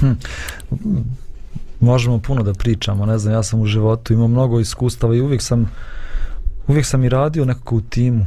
Hm. 0.00 0.12
Možemo 1.80 2.18
puno 2.18 2.42
da 2.42 2.52
pričamo, 2.52 3.06
ne 3.06 3.18
znam, 3.18 3.34
ja 3.34 3.42
sam 3.42 3.60
u 3.60 3.66
životu 3.66 4.12
imao 4.12 4.28
mnogo 4.28 4.60
iskustava 4.60 5.14
i 5.14 5.20
uvijek 5.20 5.42
sam 5.42 5.70
uvijek 6.66 6.86
sam 6.86 7.04
i 7.04 7.08
radio 7.08 7.44
nekako 7.44 7.76
u 7.76 7.80
timu. 7.80 8.26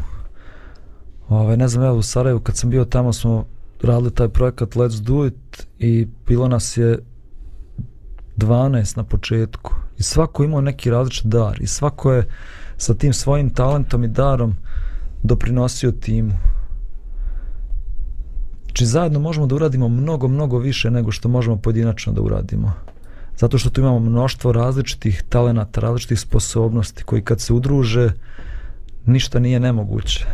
Ove, 1.29 1.57
ne 1.57 1.67
znam, 1.67 1.85
evo 1.85 1.97
u 1.97 2.01
Sarajevu 2.01 2.39
kad 2.39 2.57
sam 2.57 2.69
bio 2.69 2.85
tamo 2.85 3.13
smo 3.13 3.45
radili 3.81 4.11
taj 4.11 4.29
projekat 4.29 4.69
Let's 4.69 5.01
Do 5.01 5.25
It 5.25 5.67
i 5.79 6.07
bilo 6.27 6.47
nas 6.47 6.77
je 6.77 6.99
12 8.37 8.97
na 8.97 9.03
početku 9.03 9.75
i 9.97 10.03
svako 10.03 10.43
imao 10.43 10.61
neki 10.61 10.89
različit 10.89 11.25
dar 11.25 11.61
i 11.61 11.67
svako 11.67 12.13
je 12.13 12.27
sa 12.77 12.93
tim 12.93 13.13
svojim 13.13 13.49
talentom 13.49 14.03
i 14.03 14.07
darom 14.07 14.55
doprinosio 15.23 15.91
timu. 15.91 16.33
Znači 18.65 18.85
zajedno 18.85 19.19
možemo 19.19 19.47
da 19.47 19.55
uradimo 19.55 19.89
mnogo, 19.89 20.27
mnogo 20.27 20.57
više 20.57 20.91
nego 20.91 21.11
što 21.11 21.29
možemo 21.29 21.57
pojedinačno 21.57 22.13
da 22.13 22.21
uradimo. 22.21 22.73
Zato 23.37 23.57
što 23.57 23.69
tu 23.69 23.81
imamo 23.81 23.99
mnoštvo 23.99 24.51
različitih 24.51 25.23
talenata, 25.29 25.81
različitih 25.81 26.19
sposobnosti 26.19 27.03
koji 27.03 27.21
kad 27.21 27.41
se 27.41 27.53
udruže 27.53 28.11
ništa 29.05 29.39
nije 29.39 29.59
nemoguće. 29.59 30.25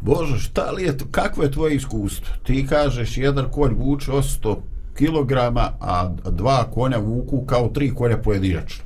Bože, 0.00 0.38
šta 0.38 0.70
li 0.70 0.82
je 0.82 0.96
to, 0.96 1.04
kakvo 1.10 1.42
je 1.42 1.50
tvoje 1.50 1.76
iskustvo? 1.76 2.34
Ti 2.42 2.66
kažeš 2.66 3.18
jedan 3.18 3.50
konj 3.50 3.74
vuče 3.74 4.10
100 4.12 4.56
kilograma, 4.94 5.72
a 5.80 6.08
dva 6.30 6.64
konja 6.74 6.98
vuku 6.98 7.44
kao 7.46 7.68
tri 7.68 7.94
konja 7.94 8.18
pojedinačno. 8.18 8.84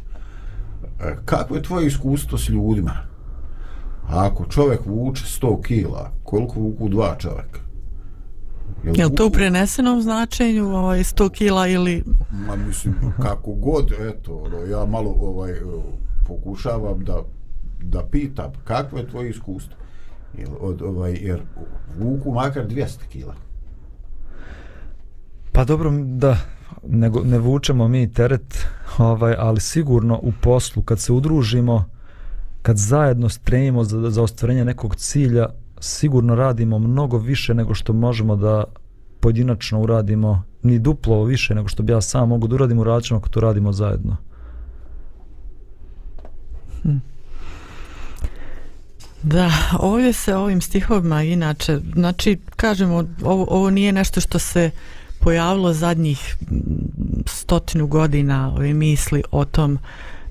E, 1.01 1.17
kako 1.25 1.55
je 1.55 1.63
tvoje 1.63 1.87
iskustvo 1.87 2.39
s 2.39 2.49
ljudima? 2.49 2.97
Ako 4.09 4.45
čovjek 4.45 4.81
vuče 4.87 5.25
100 5.41 5.63
kila, 5.63 6.11
koliko 6.25 6.61
vuku 6.61 6.89
dva 6.89 7.17
čovjeka? 7.19 7.61
Jel, 8.85 8.95
Jel 8.97 9.11
to 9.11 9.27
u 9.27 9.31
prenesenom 9.31 10.03
značenju 10.03 10.77
ovaj 10.77 10.99
100 10.99 11.31
kila 11.31 11.69
ili 11.69 12.05
ma 12.47 12.57
mislim 12.57 12.95
kako 13.23 13.53
god 13.53 13.93
eto 13.93 14.37
ono, 14.37 14.59
ja 14.59 14.87
malo 14.87 15.17
ovaj 15.21 15.53
pokušavam 16.27 17.05
da 17.05 17.23
da 17.83 18.03
pitam 18.11 18.53
kakvo 18.65 18.99
je 18.99 19.09
tvoje 19.09 19.31
iskustvo 19.31 19.84
od 20.61 20.83
ovaj 20.83 21.19
jer 21.21 21.43
vuku 21.99 22.33
makar 22.33 22.67
200 22.69 23.07
kila 23.09 23.35
Pa 25.55 25.65
dobro, 25.65 25.91
da, 26.05 26.37
ne, 26.87 27.11
ne 27.25 27.39
vučemo 27.39 27.89
mi 27.89 28.13
teret, 28.13 28.67
ovaj, 28.99 29.35
ali 29.39 29.61
sigurno 29.61 30.21
u 30.23 30.33
poslu, 30.41 30.83
kad 30.83 31.01
se 31.01 31.13
udružimo, 31.13 31.85
kad 32.63 32.77
zajedno 32.77 33.29
stremimo 33.29 33.85
za, 33.85 34.11
za 34.11 34.23
ostvarenje 34.23 34.65
nekog 34.65 34.97
cilja, 34.97 35.47
sigurno 35.81 36.35
radimo 36.35 36.79
mnogo 36.79 37.19
više 37.19 37.55
nego 37.55 37.75
što 37.75 37.93
možemo 37.93 38.37
da 38.37 38.65
pojedinačno 39.21 39.81
uradimo, 39.81 40.43
ni 40.63 40.79
duplo 40.79 41.25
više 41.25 41.55
nego 41.55 41.69
što 41.69 41.83
bi 41.83 41.93
ja 41.93 42.01
sam 42.01 42.29
mogu 42.29 42.49
da 42.49 42.55
uradim, 42.55 42.85
ćemo 43.03 43.19
ako 43.19 43.29
to 43.29 43.41
radimo 43.41 43.73
zajedno. 43.73 44.17
Hm. 46.83 46.97
Da, 49.25 49.53
ovdje 49.79 50.13
se 50.13 50.35
ovim 50.35 50.61
stihovima 50.61 51.23
inače, 51.23 51.79
znači, 51.95 52.39
kažemo, 52.57 53.05
ovo, 53.23 53.47
ovo 53.51 53.71
nije 53.71 53.93
nešto 53.93 54.21
što 54.21 54.39
se 54.39 54.71
pojavilo 55.21 55.73
zadnjih 55.73 56.37
stotinu 57.27 57.87
godina 57.87 58.53
ove 58.57 58.75
misli 58.75 59.23
o 59.31 59.45
tom 59.45 59.79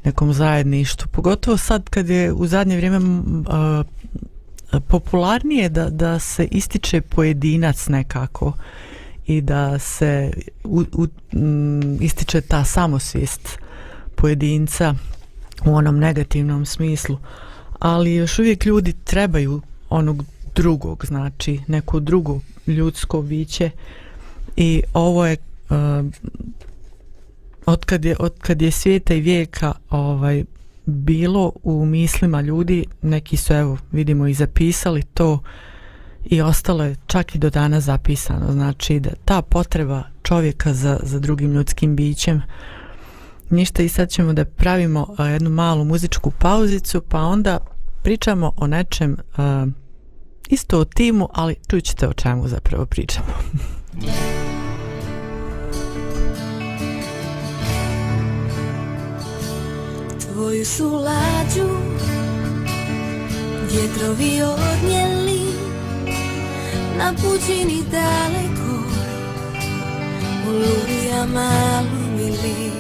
nekom 0.04 0.34
zajedništvu. 0.34 1.08
Pogotovo 1.12 1.58
sad 1.58 1.90
kad 1.90 2.10
je 2.10 2.34
u 2.34 2.48
zadnje 2.48 2.76
vrijeme 2.78 3.00
uh, 3.00 3.86
popularnije 4.88 5.70
da, 5.70 5.90
da 5.90 6.20
se 6.20 6.46
ističe 6.52 7.02
pojedinac 7.02 7.88
nekako 7.88 8.54
i 9.26 9.42
da 9.42 9.80
se 9.80 10.32
u, 10.64 10.84
u, 10.94 11.08
m, 11.34 11.98
ističe 12.02 12.42
ta 12.42 12.64
samosvijest 12.64 13.60
pojedinca 14.16 14.96
u 15.66 15.76
onom 15.76 16.00
negativnom 16.00 16.66
smislu. 16.66 17.18
Ali 17.84 18.16
još 18.16 18.40
uvijek 18.40 18.66
ljudi 18.66 18.94
trebaju 19.04 19.62
onog 19.90 20.26
drugog, 20.56 21.06
znači 21.06 21.60
neko 21.68 22.00
drugo 22.00 22.40
ljudsko 22.68 23.22
biće. 23.22 23.70
I 24.56 24.84
ovo 24.94 25.26
je 25.26 25.38
uh, 25.70 26.06
otkad 27.66 28.06
je, 28.06 28.16
otkad 28.20 28.62
je 28.62 28.72
svijeta 28.72 29.14
i 29.14 29.22
vijeka 29.22 29.74
ovaj, 29.90 30.44
bilo 30.86 31.52
u 31.64 31.86
mislima 31.86 32.42
ljudi, 32.42 32.86
neki 33.02 33.38
su 33.38 33.54
evo 33.54 33.78
vidimo 33.92 34.28
i 34.28 34.34
zapisali 34.34 35.04
to 35.14 35.40
i 36.26 36.42
ostalo 36.42 36.84
je 36.84 36.96
čak 37.08 37.36
i 37.36 37.40
do 37.40 37.50
dana 37.50 37.80
zapisano, 37.80 38.52
znači 38.52 39.00
da 39.00 39.10
ta 39.26 39.42
potreba 39.42 40.04
čovjeka 40.24 40.74
za, 40.74 41.00
za 41.04 41.20
drugim 41.20 41.54
ljudskim 41.54 41.96
bićem 41.96 42.42
ništa 43.50 43.84
i 43.84 43.90
sad 43.90 44.10
ćemo 44.10 44.34
da 44.34 44.46
pravimo 44.46 45.16
a, 45.18 45.28
jednu 45.28 45.50
malu 45.50 45.86
muzičku 45.86 46.32
pauzicu 46.32 47.02
pa 47.10 47.22
onda 47.22 47.73
pričamo 48.04 48.52
o 48.58 48.68
nečem 48.68 49.18
uh, 49.38 49.72
isto 50.50 50.80
o 50.80 50.86
timu, 50.86 51.30
ali 51.34 51.56
čućete 51.68 52.08
o 52.08 52.14
čemu 52.14 52.48
zapravo 52.48 52.86
pričamo. 52.86 53.28
Tvoju 60.34 60.66
su 60.66 60.90
lađu 60.90 61.70
Vjetrovi 63.72 64.42
odnijeli 64.42 65.42
Na 66.98 67.14
pućini 67.14 67.84
daleko 67.92 68.84
U 70.48 70.52
lubijama 70.52 71.82
mili, 72.16 72.72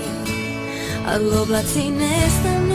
ali 1.07 1.37
oblaci 1.37 1.89
nestanu 1.89 2.72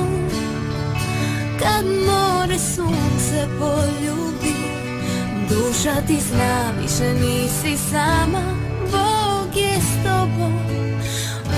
Kad 1.59 1.85
more 1.87 2.59
sunce 2.59 3.49
poljubi 3.59 4.55
Duša 5.49 5.95
ti 6.07 6.17
zna, 6.21 6.73
više 6.83 7.15
nisi 7.15 7.77
sama 7.91 8.43
Bog 8.91 9.57
je 9.57 9.81
s 9.81 10.05
tobom 10.05 10.59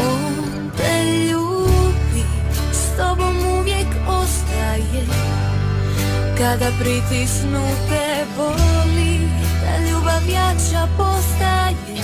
On 0.01 0.71
te 0.77 1.05
ljubi 1.05 2.25
S 2.73 2.97
tobom 2.97 3.37
uvijek 3.61 3.87
ostaje. 4.09 5.07
Kada 6.39 6.71
pritisnu 6.81 7.69
te 7.89 8.25
boli 8.37 9.21
Ta 9.61 9.91
ljubav 9.91 10.29
jača 10.29 10.89
postaje. 10.97 12.03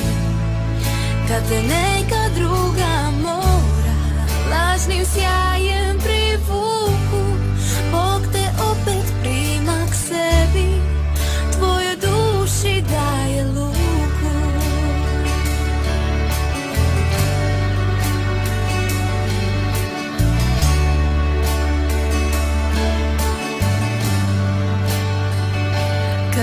Kad 1.28 1.48
te 1.48 1.62
neka 1.62 2.28
druga 2.34 3.10
mora 3.22 3.96
Lažnim 4.50 5.04
sjajem 5.04 5.55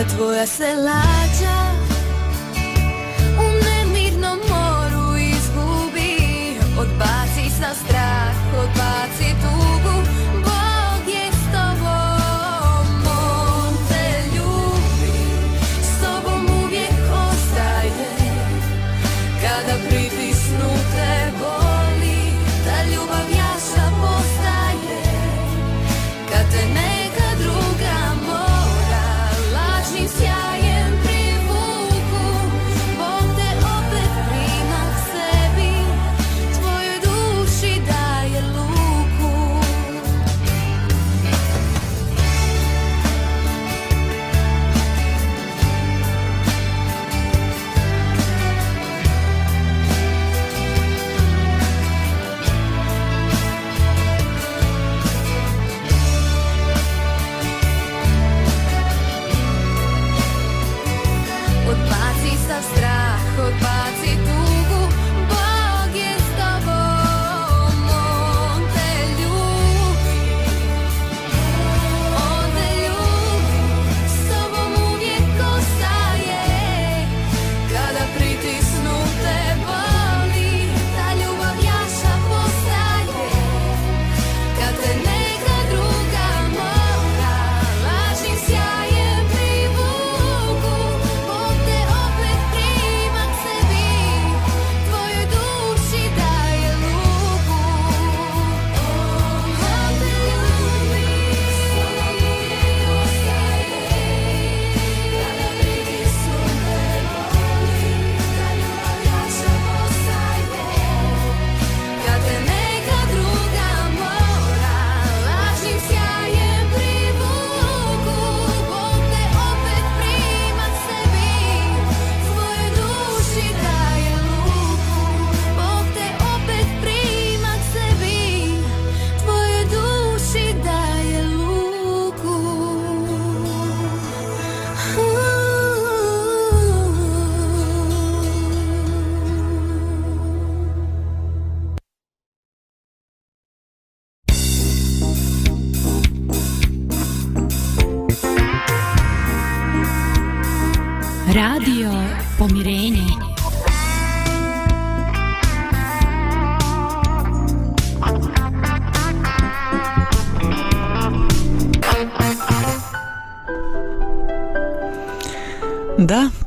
tvoja 0.05 0.47
se 0.47 0.75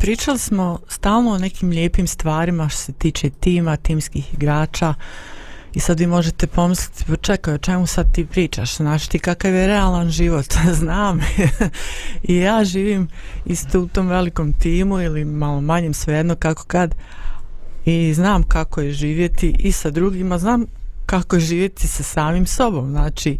pričali 0.06 0.38
smo 0.38 0.78
stalno 0.88 1.30
o 1.30 1.38
nekim 1.38 1.70
lijepim 1.70 2.06
stvarima 2.06 2.68
što 2.68 2.78
se 2.78 2.92
tiče 2.92 3.30
tima, 3.30 3.76
timskih 3.76 4.34
igrača. 4.34 4.94
I 5.74 5.80
sad 5.80 6.00
vi 6.00 6.06
možete 6.06 6.46
pomisliti, 6.46 7.04
pa 7.08 7.16
čekaj, 7.16 7.54
o 7.54 7.58
čemu 7.58 7.86
sad 7.86 8.12
ti 8.14 8.26
pričaš, 8.26 8.76
znaš 8.76 9.08
ti 9.08 9.18
kakav 9.18 9.54
je 9.54 9.66
realan 9.66 10.10
život, 10.10 10.46
znam, 10.80 11.20
i 12.22 12.36
ja 12.36 12.64
živim 12.64 13.08
isto 13.46 13.80
u 13.80 13.88
tom 13.88 14.08
velikom 14.08 14.52
timu 14.52 15.00
ili 15.00 15.24
malo 15.24 15.60
manjem 15.60 15.94
svejedno 15.94 16.34
kako 16.34 16.64
kad. 16.64 16.94
I 17.84 18.14
znam 18.14 18.42
kako 18.42 18.80
je 18.80 18.92
živjeti 18.92 19.56
i 19.58 19.72
sa 19.72 19.90
drugima, 19.90 20.38
znam 20.38 20.66
kako 21.06 21.36
je 21.36 21.40
živjeti 21.40 21.88
sa 21.88 22.02
samim 22.02 22.46
sobom, 22.46 22.90
znači, 22.90 23.38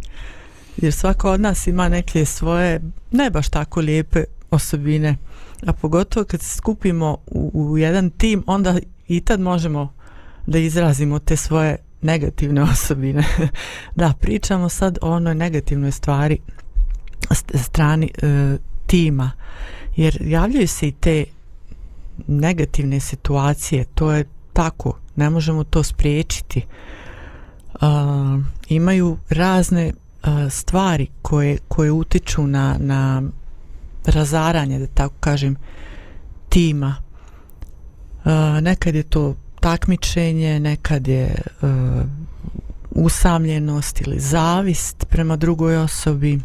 jer 0.77 0.93
svako 0.93 1.31
od 1.31 1.41
nas 1.41 1.67
ima 1.67 1.89
neke 1.89 2.25
svoje, 2.25 2.81
ne 3.11 3.29
baš 3.29 3.49
tako 3.49 3.79
lijepe 3.79 4.23
osobine, 4.51 5.17
a 5.65 5.73
pogotovo 5.73 6.25
kad 6.25 6.41
se 6.41 6.55
skupimo 6.57 7.17
u, 7.27 7.51
u 7.53 7.77
jedan 7.77 8.09
tim, 8.09 8.43
onda 8.47 8.79
i 9.07 9.21
tad 9.21 9.39
možemo 9.39 9.93
da 10.47 10.57
izrazimo 10.57 11.19
te 11.19 11.35
svoje 11.35 11.77
negativne 12.01 12.61
osobine. 12.71 13.23
da, 13.95 14.13
pričamo 14.21 14.69
sad 14.69 14.97
o 15.01 15.11
onoj 15.11 15.35
negativnoj 15.35 15.91
stvari 15.91 16.39
strani 17.53 18.11
e, 18.21 18.57
tima, 18.87 19.31
jer 19.95 20.17
javljaju 20.21 20.67
se 20.67 20.87
i 20.87 20.91
te 20.91 21.25
negativne 22.27 22.99
situacije, 22.99 23.85
to 23.85 24.11
je 24.11 24.25
tako, 24.53 24.99
ne 25.15 25.29
možemo 25.29 25.63
to 25.63 25.83
spriječiti. 25.83 26.59
E, 26.59 26.65
imaju 28.69 29.17
razne 29.29 29.87
e, 29.87 29.93
stvari 30.49 31.07
koje, 31.21 31.57
koje 31.67 31.91
utiču 31.91 32.47
na, 32.47 32.75
na 32.79 33.23
razaranje, 34.07 34.79
da 34.79 34.87
tako 34.87 35.15
kažem, 35.19 35.55
tima. 36.49 36.95
E, 38.25 38.61
nekad 38.61 38.95
je 38.95 39.03
to 39.03 39.35
takmičenje, 39.59 40.59
nekad 40.59 41.07
je 41.07 41.23
e, 41.25 41.67
usamljenost 42.91 44.01
ili 44.01 44.19
zavist 44.19 45.05
prema 45.09 45.35
drugoj 45.35 45.77
osobi, 45.77 46.33
e, 46.33 46.39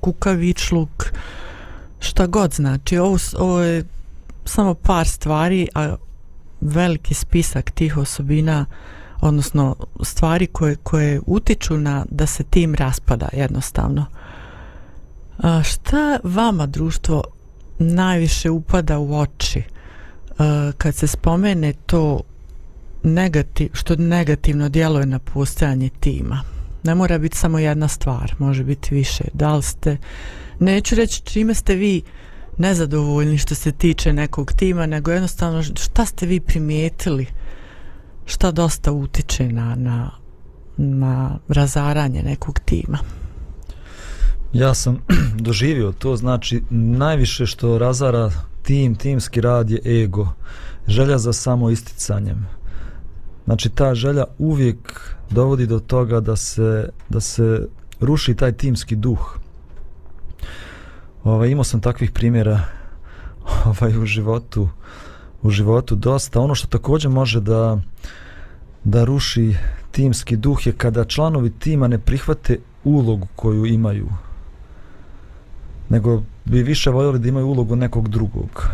kukavičluk, 0.00 1.12
šta 2.00 2.26
god 2.26 2.52
znači. 2.54 2.98
Ovo, 2.98 3.18
ovo 3.38 3.60
je 3.60 3.84
samo 4.44 4.74
par 4.74 5.08
stvari, 5.08 5.68
a 5.74 5.96
veliki 6.60 7.14
spisak 7.14 7.70
tih 7.70 7.96
osobina 7.96 8.66
odnosno 9.20 9.76
stvari 10.02 10.46
koje, 10.46 10.76
koje 10.76 11.20
utiču 11.26 11.76
na 11.76 12.04
da 12.10 12.26
se 12.26 12.44
tim 12.44 12.74
raspada 12.74 13.28
jednostavno. 13.32 14.06
A, 15.42 15.62
šta 15.62 16.18
vama 16.24 16.66
društvo 16.66 17.24
najviše 17.78 18.50
upada 18.50 18.98
u 18.98 19.14
oči 19.14 19.62
a, 20.38 20.72
kad 20.78 20.94
se 20.94 21.06
spomene 21.06 21.72
to 21.86 22.20
negativ, 23.02 23.70
što 23.72 23.96
negativno 23.96 24.68
djeluje 24.68 25.06
na 25.06 25.18
postojanje 25.18 25.88
tima? 26.00 26.40
Ne 26.82 26.94
mora 26.94 27.18
biti 27.18 27.36
samo 27.36 27.58
jedna 27.58 27.88
stvar, 27.88 28.34
može 28.38 28.64
biti 28.64 28.94
više. 28.94 29.24
Da 29.32 29.56
li 29.56 29.62
ste, 29.62 29.96
neću 30.58 30.94
reći 30.94 31.22
čime 31.22 31.54
ste 31.54 31.74
vi 31.74 32.02
nezadovoljni 32.58 33.38
što 33.38 33.54
se 33.54 33.72
tiče 33.72 34.12
nekog 34.12 34.52
tima, 34.52 34.86
nego 34.86 35.10
jednostavno 35.10 35.62
šta 35.62 36.06
ste 36.06 36.26
vi 36.26 36.40
primijetili 36.40 37.26
šta 38.26 38.50
dosta 38.50 38.92
utiče 38.92 39.48
na, 39.48 39.74
na, 39.74 40.10
na 40.76 41.38
razaranje 41.48 42.22
nekog 42.22 42.60
tima. 42.64 42.98
Ja 44.52 44.74
sam 44.74 44.98
doživio 45.46 45.92
to, 45.92 46.16
znači 46.16 46.62
najviše 46.70 47.46
što 47.46 47.78
razara 47.78 48.30
tim, 48.62 48.94
timski 48.94 49.40
rad 49.40 49.70
je 49.70 50.02
ego, 50.04 50.28
želja 50.88 51.18
za 51.18 51.32
samo 51.32 51.70
isticanjem. 51.70 52.46
Znači 53.44 53.68
ta 53.68 53.94
želja 53.94 54.24
uvijek 54.38 55.14
dovodi 55.30 55.66
do 55.66 55.80
toga 55.80 56.20
da 56.20 56.36
se, 56.36 56.88
da 57.08 57.20
se 57.20 57.68
ruši 58.00 58.34
taj 58.34 58.52
timski 58.52 58.96
duh. 58.96 59.38
Ovaj, 61.24 61.48
imao 61.48 61.64
sam 61.64 61.80
takvih 61.80 62.10
primjera 62.10 62.60
ovaj, 63.70 63.98
u 63.98 64.06
životu 64.06 64.68
u 65.42 65.50
životu 65.50 65.94
dosta. 65.96 66.40
Ono 66.40 66.54
što 66.54 66.68
također 66.68 67.10
može 67.10 67.40
da 67.40 67.80
da 68.84 69.04
ruši 69.04 69.56
timski 69.90 70.36
duh 70.36 70.66
je 70.66 70.72
kada 70.72 71.04
članovi 71.04 71.50
tima 71.50 71.88
ne 71.88 71.98
prihvate 71.98 72.58
ulogu 72.84 73.26
koju 73.36 73.66
imaju 73.66 74.08
nego 75.90 76.22
bi 76.44 76.62
više 76.62 76.90
voljeli 76.90 77.18
da 77.18 77.28
imaju 77.28 77.46
ulogu 77.46 77.76
nekog 77.76 78.08
drugog 78.08 78.70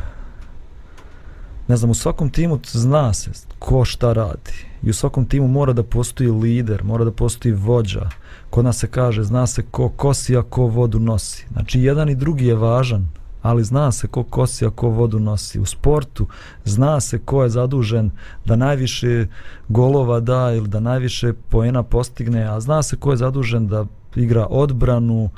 ne 1.68 1.76
znam, 1.76 1.90
u 1.90 1.94
svakom 1.94 2.30
timu 2.30 2.58
zna 2.72 3.14
se 3.14 3.30
ko 3.58 3.84
šta 3.84 4.12
radi 4.12 4.66
i 4.82 4.90
u 4.90 4.94
svakom 4.94 5.24
timu 5.24 5.48
mora 5.48 5.72
da 5.72 5.82
postoji 5.82 6.30
lider 6.30 6.84
mora 6.84 7.04
da 7.04 7.10
postoji 7.10 7.54
vođa 7.54 8.08
kod 8.50 8.64
nas 8.64 8.78
se 8.78 8.86
kaže, 8.86 9.22
zna 9.22 9.46
se 9.46 9.62
ko 9.70 9.88
kosi 9.88 10.36
a 10.36 10.42
ko 10.42 10.62
vodu 10.66 11.00
nosi 11.00 11.46
znači 11.52 11.80
jedan 11.80 12.08
i 12.08 12.14
drugi 12.14 12.46
je 12.46 12.54
važan 12.54 13.08
ali 13.42 13.64
zna 13.64 13.92
se 13.92 14.06
ko 14.06 14.22
kosi 14.22 14.66
a 14.66 14.70
ko 14.70 14.88
vodu 14.88 15.18
nosi. 15.18 15.60
U 15.60 15.64
sportu 15.64 16.26
zna 16.64 17.00
se 17.00 17.18
ko 17.18 17.42
je 17.42 17.50
zadužen 17.50 18.10
da 18.44 18.56
najviše 18.56 19.26
golova 19.68 20.20
da 20.20 20.52
ili 20.56 20.68
da 20.68 20.80
najviše 20.80 21.32
poena 21.32 21.82
postigne, 21.82 22.42
a 22.44 22.60
zna 22.60 22.82
se 22.82 22.96
ko 22.96 23.10
je 23.10 23.16
zadužen 23.16 23.68
da 23.68 23.84
igra 24.14 24.46
odbranu 24.50 25.30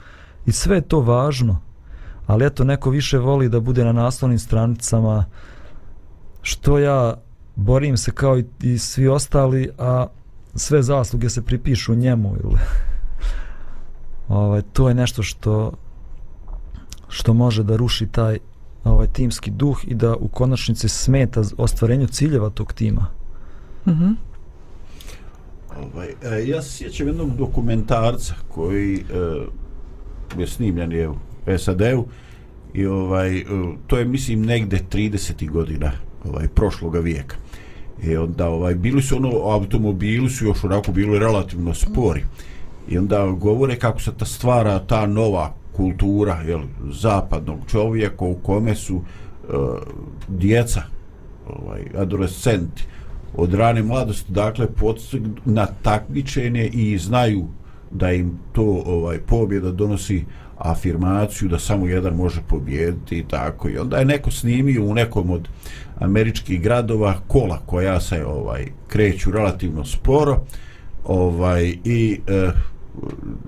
i 0.47 0.53
sve 0.53 0.77
je 0.77 0.81
to 0.81 1.01
važno. 1.01 1.61
Ali 2.29 2.47
eto, 2.47 2.65
neko 2.65 2.91
više 2.91 3.19
voli 3.19 3.49
da 3.49 3.61
bude 3.61 3.85
na 3.85 3.93
naslovnim 3.93 4.39
stranicama 4.39 5.25
što 6.43 6.79
ja 6.79 7.15
borim 7.57 7.97
se 7.97 8.11
kao 8.11 8.39
i, 8.39 8.45
i 8.63 8.79
svi 8.79 9.09
ostali, 9.09 9.71
a 9.79 10.07
sve 10.55 10.83
zasluge 10.83 11.31
se 11.31 11.43
pripišu 11.43 11.95
njemu 11.95 12.37
ili 12.45 12.59
ovaj, 14.29 14.63
to 14.73 14.89
je 14.89 14.95
nešto 14.95 15.23
što 15.23 15.73
što 17.09 17.35
može 17.35 17.63
da 17.63 17.77
ruši 17.77 18.07
taj 18.07 18.39
ovaj 18.85 19.07
timski 19.07 19.51
duh 19.51 19.79
i 19.85 19.95
da 19.95 20.17
u 20.17 20.29
konačnici 20.29 20.89
smeta 20.89 21.43
ostvarenju 21.59 22.07
ciljeva 22.07 22.51
tog 22.51 22.73
tima. 22.73 23.07
Mhm. 23.87 24.05
Mm 24.05 24.17
Ovaj, 25.83 26.09
e, 26.23 26.49
ja 26.49 26.63
se 26.63 26.71
sjećam 26.71 27.07
jednog 27.07 27.37
dokumentarca 27.37 28.35
koji 28.49 28.97
e, 28.97 29.01
je 30.41 30.47
snimljen 30.47 30.93
je 30.93 31.09
u 31.09 31.15
SAD-u 31.59 32.07
i 32.75 32.87
ovaj, 32.87 33.39
e, 33.39 33.45
to 33.87 33.99
je 33.99 34.05
mislim 34.05 34.43
negde 34.43 34.79
30. 34.91 35.51
godina 35.51 35.93
ovaj, 36.25 36.49
prošloga 36.49 37.01
vijeka. 37.01 37.37
I 38.03 38.17
onda 38.17 38.49
ovaj, 38.49 38.75
bili 38.75 39.03
su 39.03 39.17
ono, 39.17 39.29
automobili 39.29 40.31
su 40.31 40.45
još 40.45 40.65
onako 40.65 40.93
bili 40.93 41.19
relativno 41.19 41.75
spori. 41.75 42.25
I 42.89 42.99
onda 42.99 43.27
govore 43.27 43.77
kako 43.77 44.01
se 44.01 44.13
ta 44.19 44.25
stvara 44.25 44.79
ta 44.79 45.07
nova 45.07 45.55
kultura 45.73 46.43
jel, 46.47 46.61
zapadnog 46.91 47.59
čovjeka 47.71 48.25
u 48.25 48.35
kome 48.35 48.75
su 48.75 48.97
uh, 48.97 49.03
djeca, 50.29 50.83
ovaj, 51.47 51.81
adolescenti, 51.97 52.85
od 53.37 53.55
rane 53.55 53.83
mladosti, 53.83 54.33
dakle, 54.33 54.67
podstignu 54.67 55.35
na 55.45 55.67
takmičenje 55.83 56.67
i 56.67 56.99
znaju 56.99 57.47
da 57.91 58.13
im 58.13 58.39
to 58.53 58.83
ovaj 58.87 59.19
pobjeda 59.19 59.71
donosi 59.73 60.25
afirmaciju 60.59 61.49
da 61.49 61.59
samo 61.59 61.87
jedan 61.87 62.15
može 62.15 62.41
pobijediti 62.49 63.19
i 63.19 63.25
tako. 63.29 63.69
I 63.69 63.79
onda 63.79 63.97
je 63.97 64.05
neko 64.05 64.31
snimio 64.31 64.85
u 64.85 64.95
nekom 64.95 65.31
od 65.31 65.49
američkih 65.99 66.63
gradova 66.63 67.15
kola 67.27 67.59
koja 67.67 68.01
se 68.01 68.27
ovaj 68.27 68.67
kreću 68.89 69.31
relativno 69.31 69.85
sporo 69.85 70.41
ovaj 71.05 71.77
i 71.85 72.21
eh, 72.27 72.51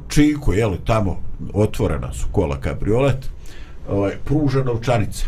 čiko, 0.08 0.52
jel, 0.52 0.76
tamo 0.84 1.22
otvorena 1.52 2.12
su 2.12 2.26
kola 2.32 2.60
kabriolet, 2.60 3.30
ovaj, 3.88 4.12
pruža 4.24 4.64
novčanica 4.64 5.26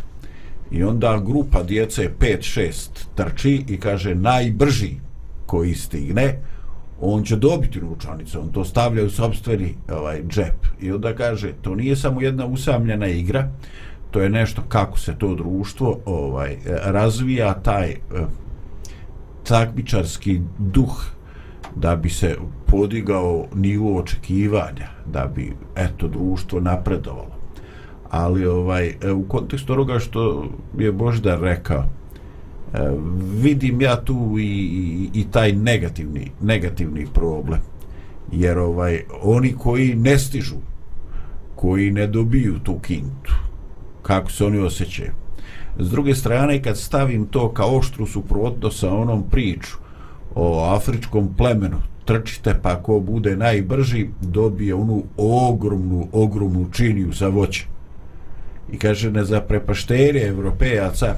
I 0.72 0.82
onda 0.82 1.22
grupa 1.26 1.62
djece 1.62 2.10
5-6 2.18 2.88
trči 3.14 3.64
i 3.68 3.80
kaže 3.80 4.14
najbrži 4.14 4.90
koji 5.46 5.74
stigne, 5.74 6.38
on 7.00 7.24
će 7.24 7.36
dobiti 7.36 7.80
novčanicu, 7.80 8.40
on 8.40 8.52
to 8.52 8.64
stavlja 8.64 9.04
u 9.04 9.10
sobstveni 9.10 9.74
ovaj, 9.92 10.22
džep. 10.28 10.66
I 10.80 10.92
onda 10.92 11.14
kaže, 11.14 11.52
to 11.62 11.74
nije 11.74 11.96
samo 11.96 12.20
jedna 12.20 12.46
usamljena 12.46 13.06
igra, 13.06 13.48
to 14.10 14.20
je 14.20 14.28
nešto 14.28 14.62
kako 14.68 14.98
se 14.98 15.14
to 15.18 15.34
društvo 15.34 15.98
ovaj 16.04 16.56
razvija 16.84 17.54
taj 17.54 17.90
eh, 17.90 17.98
takmičarski 19.44 20.40
duh 20.58 21.04
da 21.74 21.96
bi 21.96 22.10
se 22.10 22.36
podigao 22.66 23.46
nivo 23.54 23.98
očekivanja, 23.98 24.88
da 25.06 25.26
bi 25.34 25.52
eto 25.76 26.08
društvo 26.08 26.60
napredovalo. 26.60 27.36
Ali 28.10 28.46
ovaj 28.46 28.88
eh, 28.88 29.12
u 29.12 29.28
kontekstu 29.28 29.72
onoga 29.72 29.98
što 29.98 30.48
je 30.78 30.92
Boždar 30.92 31.40
rekao, 31.40 31.84
vidim 33.42 33.80
ja 33.80 33.96
tu 33.96 34.36
i, 34.38 34.44
i, 34.44 35.20
i 35.20 35.24
taj 35.30 35.52
negativni 35.52 36.30
negativni 36.40 37.06
problem. 37.14 37.60
Jer 38.32 38.58
ovaj 38.58 39.02
oni 39.22 39.54
koji 39.58 39.94
ne 39.94 40.18
stižu, 40.18 40.56
koji 41.54 41.90
ne 41.90 42.06
dobiju 42.06 42.58
tu 42.58 42.78
kintu, 42.78 43.34
kako 44.02 44.30
se 44.30 44.44
oni 44.44 44.58
osjećaju. 44.58 45.10
S 45.78 45.90
druge 45.90 46.14
strane, 46.14 46.62
kad 46.62 46.78
stavim 46.78 47.26
to 47.26 47.52
kao 47.52 47.76
oštru 47.76 48.06
suprotno 48.06 48.70
sa 48.70 48.94
onom 48.94 49.22
priču 49.30 49.76
o 50.34 50.64
afričkom 50.64 51.34
plemenu 51.36 51.76
trčite 52.04 52.54
pa 52.62 52.82
ko 52.82 53.00
bude 53.00 53.36
najbrži 53.36 54.08
dobije 54.20 54.74
onu 54.74 55.02
ogromnu 55.16 56.08
ogromnu 56.12 56.68
činiju 56.72 57.12
za 57.12 57.28
voće 57.28 57.66
i 58.72 58.78
kaže 58.78 59.10
ne 59.10 59.24
za 59.24 59.40
prepašterje 59.40 60.28
evropejaca 60.28 61.16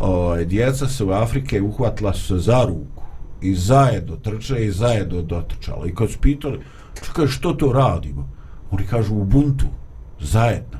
o, 0.00 0.36
djeca 0.44 0.88
se 0.88 1.04
u 1.04 1.10
Afrike 1.10 1.62
uhvatila 1.62 2.14
su 2.14 2.26
se 2.26 2.38
za 2.38 2.64
ruku 2.64 3.02
i 3.40 3.54
zajedno 3.54 4.16
trče 4.16 4.64
i 4.64 4.70
zajedno 4.70 5.22
dotrčala. 5.22 5.86
I 5.86 5.94
kad 5.94 6.10
su 6.10 6.18
pitali 6.18 6.60
čekaj 7.04 7.26
što 7.26 7.52
to 7.52 7.72
radimo? 7.72 8.28
Oni 8.70 8.86
kažu 8.86 9.14
u 9.14 9.24
buntu 9.24 9.66
zajedno. 10.20 10.78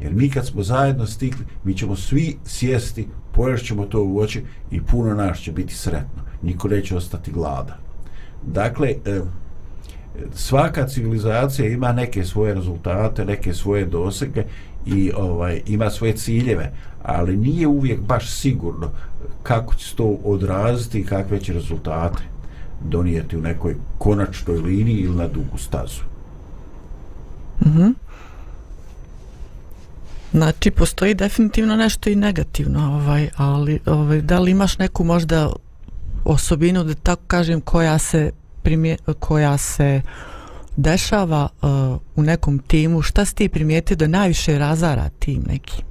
Jer 0.00 0.12
mi 0.12 0.30
kad 0.30 0.46
smo 0.46 0.62
zajedno 0.62 1.06
stikli 1.06 1.44
mi 1.64 1.76
ćemo 1.76 1.96
svi 1.96 2.36
sjesti 2.44 3.08
poješćemo 3.34 3.84
to 3.84 4.02
u 4.04 4.18
oči 4.18 4.42
i 4.70 4.82
puno 4.82 5.14
naš 5.14 5.42
će 5.42 5.52
biti 5.52 5.74
sretno. 5.74 6.22
Niko 6.42 6.68
neće 6.68 6.96
ostati 6.96 7.32
gladan. 7.32 7.76
Dakle, 8.42 8.88
e, 8.88 9.20
svaka 10.34 10.86
civilizacija 10.86 11.68
ima 11.68 11.92
neke 11.92 12.24
svoje 12.24 12.54
rezultate, 12.54 13.24
neke 13.24 13.54
svoje 13.54 13.84
dosege 13.84 14.44
i 14.86 15.12
ovaj 15.16 15.62
ima 15.66 15.90
svoje 15.90 16.16
ciljeve, 16.16 16.72
ali 17.02 17.36
nije 17.36 17.66
uvijek 17.66 18.00
baš 18.00 18.30
sigurno 18.30 18.90
kako 19.42 19.74
će 19.74 19.96
to 19.96 20.18
odraziti 20.24 20.98
i 20.98 21.04
kakve 21.04 21.40
će 21.40 21.52
rezultate 21.52 22.22
donijeti 22.84 23.36
u 23.36 23.40
nekoj 23.40 23.76
konačnoj 23.98 24.58
liniji 24.58 25.00
ili 25.00 25.16
na 25.16 25.28
dugu 25.28 25.58
stazu. 25.58 26.02
Mhm. 27.66 27.82
Mm 27.82 27.94
Znači, 30.32 30.70
postoji 30.70 31.14
definitivno 31.14 31.76
nešto 31.76 32.10
i 32.10 32.16
negativno, 32.16 32.94
ovaj, 32.94 33.28
ali 33.36 33.80
ovaj, 33.86 34.20
da 34.20 34.38
li 34.38 34.50
imaš 34.50 34.78
neku 34.78 35.04
možda 35.04 35.52
osobinu 36.24 36.84
da 36.84 36.94
tako 36.94 37.22
kažem 37.26 37.60
koja 37.60 37.98
se 37.98 38.30
primje, 38.62 38.96
koja 39.18 39.58
se 39.58 40.00
dešava 40.76 41.48
uh, 41.62 41.68
u 42.16 42.22
nekom 42.22 42.58
timu 42.58 43.02
šta 43.02 43.24
si 43.24 43.34
ti 43.34 43.48
primijetio 43.48 43.96
da 43.96 44.06
najviše 44.06 44.58
razara 44.58 45.08
tim 45.18 45.44
neki 45.46 45.82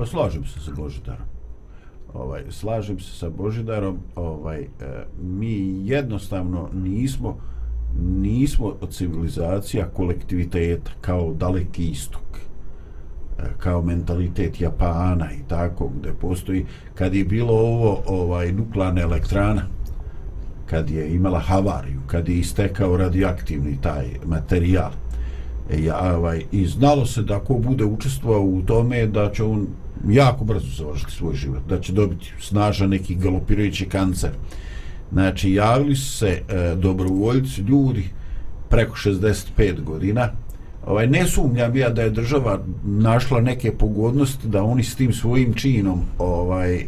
pa 0.00 0.06
slažem 0.06 0.44
se 0.44 0.60
sa 0.60 0.72
Božidarom 0.76 1.26
ovaj, 2.14 2.44
slažem 2.50 3.00
se 3.00 3.18
sa 3.18 3.30
Božidarom 3.30 3.98
ovaj, 4.16 4.60
e, 4.60 4.68
mi 5.22 5.82
jednostavno 5.84 6.68
nismo 6.72 7.36
nismo 8.00 8.76
civilizacija 8.90 9.88
kolektiviteta 9.88 10.90
kao 11.00 11.34
daleki 11.34 11.90
istok 11.90 12.30
E, 13.40 13.48
kao 13.58 13.82
mentalitet 13.82 14.60
Japana 14.60 15.32
i 15.32 15.42
tako 15.48 15.90
gde 16.00 16.12
postoji 16.20 16.66
kad 16.94 17.14
je 17.14 17.24
bilo 17.24 17.54
ovo 17.54 18.02
ovaj 18.06 18.52
nuklearna 18.52 19.00
elektrana 19.00 19.62
kad 20.66 20.90
je 20.90 21.14
imala 21.14 21.38
havariju 21.38 22.00
kad 22.06 22.28
je 22.28 22.38
istekao 22.38 22.96
radioaktivni 22.96 23.78
taj 23.80 24.06
materijal 24.26 24.90
e, 25.70 25.82
ja, 25.82 26.16
ovaj, 26.16 26.44
i 26.52 26.66
znalo 26.66 27.06
se 27.06 27.22
da 27.22 27.38
ko 27.38 27.54
bude 27.54 27.84
učestvovao 27.84 28.42
u 28.42 28.62
tome 28.62 29.06
da 29.06 29.30
će 29.30 29.44
on 29.44 29.66
jako 30.08 30.44
brzo 30.44 30.66
završiti 30.76 31.12
svoj 31.12 31.34
život 31.34 31.62
da 31.68 31.80
će 31.80 31.92
dobiti 31.92 32.32
snažan 32.40 32.90
neki 32.90 33.14
galopirajući 33.14 33.84
kancer 33.84 34.30
znači 35.12 35.52
javili 35.52 35.96
su 35.96 36.16
se 36.16 36.42
e, 36.48 36.74
dobrovoljci 36.76 37.60
ljudi 37.60 38.04
preko 38.68 38.96
65 38.96 39.82
godina 39.84 40.30
ovaj 40.86 41.06
ne 41.06 41.26
sumnjam 41.26 41.76
ja 41.76 41.88
da 41.88 42.02
je 42.02 42.10
država 42.10 42.60
našla 42.84 43.40
neke 43.40 43.72
pogodnosti 43.72 44.48
da 44.48 44.62
oni 44.62 44.84
s 44.84 44.94
tim 44.94 45.12
svojim 45.12 45.54
činom 45.54 46.00
ovaj 46.18 46.74
e, 46.74 46.86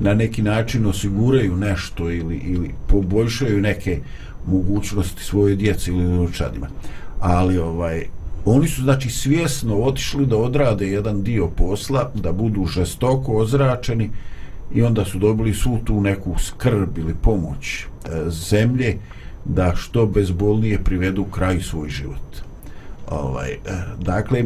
na 0.00 0.14
neki 0.14 0.42
način 0.42 0.86
osiguraju 0.86 1.56
nešto 1.56 2.10
ili 2.10 2.36
ili 2.36 2.70
poboljšaju 2.86 3.60
neke 3.60 4.00
mogućnosti 4.46 5.24
svoje 5.24 5.56
djece 5.56 5.90
ili 5.90 6.06
unučadima. 6.06 6.66
Ali 7.20 7.58
ovaj 7.58 8.06
Oni 8.44 8.68
su 8.68 8.82
znači 8.82 9.10
svjesno 9.10 9.76
otišli 9.76 10.26
da 10.26 10.36
odrade 10.36 10.86
jedan 10.86 11.22
dio 11.22 11.48
posla, 11.48 12.10
da 12.14 12.32
budu 12.32 12.66
žestoko 12.66 13.32
ozračeni 13.36 14.10
i 14.74 14.82
onda 14.82 15.04
su 15.04 15.18
dobili 15.18 15.54
svu 15.54 15.78
tu 15.84 16.00
neku 16.00 16.38
skrb 16.38 16.98
ili 16.98 17.14
pomoć 17.14 17.84
e, 17.84 17.86
zemlje 18.30 18.96
da 19.44 19.72
što 19.76 20.06
bezbolnije 20.06 20.84
privedu 20.84 21.24
kraj 21.24 21.60
svoj 21.60 21.88
život. 21.88 22.36
Ovaj, 23.10 23.50
e, 23.50 23.58
dakle, 23.98 24.42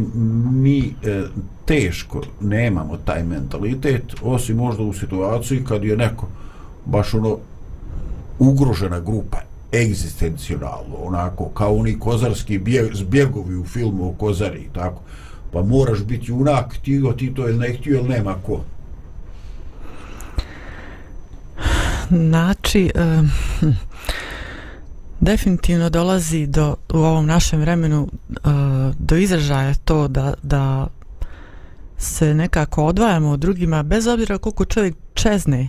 mi 0.53 0.79
e, 0.79 1.23
teško 1.65 2.23
nemamo 2.41 2.97
taj 2.97 3.25
mentalitet, 3.25 4.15
osim 4.23 4.57
možda 4.57 4.83
u 4.83 4.93
situaciji 4.93 5.65
kad 5.65 5.85
je 5.85 5.97
neko 5.97 6.29
baš 6.87 7.15
ono 7.15 7.39
ugrožena 8.39 9.01
grupa 9.01 9.54
egzistencionalno, 9.83 10.97
onako 11.03 11.49
kao 11.49 11.77
oni 11.77 11.99
kozarski 11.99 12.59
bjeg, 12.59 12.95
zbjegovi 12.95 13.57
u 13.57 13.65
filmu 13.65 14.09
o 14.09 14.13
kozari, 14.13 14.69
tako. 14.73 15.03
Pa 15.53 15.63
moraš 15.63 16.03
biti 16.03 16.25
junak, 16.29 16.77
ti 16.83 16.99
go, 16.99 17.13
ti 17.13 17.35
to 17.35 17.47
je 17.47 17.55
ne 17.55 17.73
htio, 17.73 17.99
ili 17.99 18.09
nema 18.09 18.35
ko. 18.47 18.61
Znači, 22.11 22.91
um, 22.95 23.31
definitivno 25.21 25.91
dolazi 25.91 26.47
do, 26.47 26.77
u 26.95 26.99
ovom 26.99 27.27
našem 27.27 27.61
vremenu 27.61 28.09
uh, 28.29 28.43
do 28.99 29.17
izražaja 29.17 29.75
to 29.75 30.09
da, 30.09 30.35
da 30.43 30.87
se 31.99 32.35
nekako 32.35 32.85
odvajamo 32.85 33.31
od 33.31 33.41
drugima, 33.41 33.83
bez 33.83 34.07
obzira 34.07 34.39
koliko 34.39 34.65
čovjek 34.65 34.95
čezne 35.15 35.69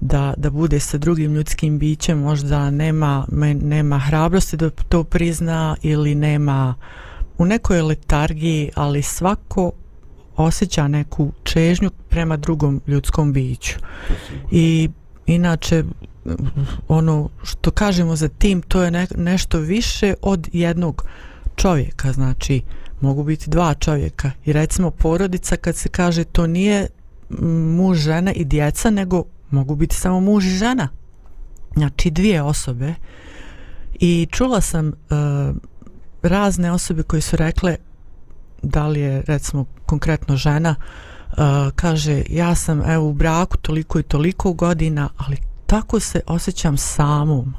da, 0.00 0.34
da 0.36 0.50
bude 0.50 0.80
sa 0.80 0.98
drugim 0.98 1.34
ljudskim 1.34 1.78
bićem, 1.78 2.18
možda 2.18 2.70
nema, 2.70 3.26
nema 3.62 3.98
hrabrosti 3.98 4.56
da 4.56 4.70
to 4.70 5.04
prizna 5.04 5.76
ili 5.82 6.14
nema 6.14 6.74
u 7.38 7.44
nekoj 7.44 7.82
letargiji, 7.82 8.70
ali 8.74 9.02
svako 9.02 9.72
osjeća 10.36 10.88
neku 10.88 11.32
čežnju 11.42 11.90
prema 12.08 12.36
drugom 12.36 12.80
ljudskom 12.86 13.32
biću. 13.32 13.74
I 14.50 14.90
inače 15.26 15.84
ono 16.88 17.28
što 17.42 17.70
kažemo 17.70 18.16
za 18.16 18.28
tim 18.28 18.62
to 18.62 18.82
je 18.82 18.90
ne, 18.90 19.06
nešto 19.16 19.58
više 19.58 20.14
od 20.22 20.48
jednog 20.52 21.04
čovjeka 21.56 22.12
znači 22.12 22.62
mogu 23.00 23.24
biti 23.24 23.50
dva 23.50 23.74
čovjeka 23.74 24.30
i 24.44 24.52
recimo 24.52 24.90
porodica 24.90 25.56
kad 25.56 25.76
se 25.76 25.88
kaže 25.88 26.24
to 26.24 26.46
nije 26.46 26.86
muž, 27.76 27.98
žena 27.98 28.32
i 28.32 28.44
djeca 28.44 28.90
nego 28.90 29.24
mogu 29.54 29.76
biti 29.76 29.96
samo 29.96 30.20
muž 30.20 30.46
i 30.46 30.48
žena. 30.48 30.88
Znači 31.76 32.10
dvije 32.10 32.42
osobe. 32.42 32.94
I 33.94 34.26
čula 34.30 34.60
sam 34.60 34.88
uh, 34.88 35.56
razne 36.22 36.72
osobe 36.72 37.02
koje 37.02 37.20
su 37.20 37.36
rekle 37.36 37.76
da 38.62 38.86
li 38.86 39.00
je 39.00 39.22
recimo 39.26 39.64
konkretno 39.86 40.36
žena 40.36 40.74
uh, 40.74 41.36
kaže 41.74 42.22
ja 42.30 42.54
sam 42.54 42.82
evo 42.90 43.08
u 43.08 43.12
braku 43.12 43.56
toliko 43.56 43.98
i 43.98 44.02
toliko 44.02 44.52
godina 44.52 45.08
ali 45.16 45.36
tako 45.66 46.00
se 46.00 46.20
osjećam 46.26 46.76
samom. 46.76 47.54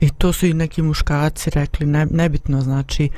I 0.00 0.10
to 0.10 0.32
su 0.32 0.46
i 0.46 0.54
neki 0.54 0.82
muškarci 0.82 1.50
rekli 1.50 1.86
ne, 1.86 2.06
nebitno 2.10 2.60
znači 2.60 3.10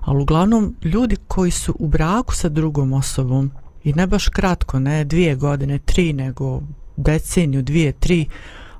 ali 0.00 0.22
uglavnom 0.22 0.76
ljudi 0.84 1.16
koji 1.28 1.50
su 1.50 1.76
u 1.78 1.88
braku 1.88 2.34
sa 2.34 2.48
drugom 2.48 2.92
osobom 2.92 3.50
i 3.84 3.92
ne 3.92 4.06
baš 4.06 4.28
kratko 4.28 4.78
ne 4.78 5.04
dvije 5.04 5.34
godine 5.34 5.78
tri 5.78 6.12
nego 6.12 6.62
deceniju 7.00 7.62
dvije 7.62 7.92
tri 7.92 8.26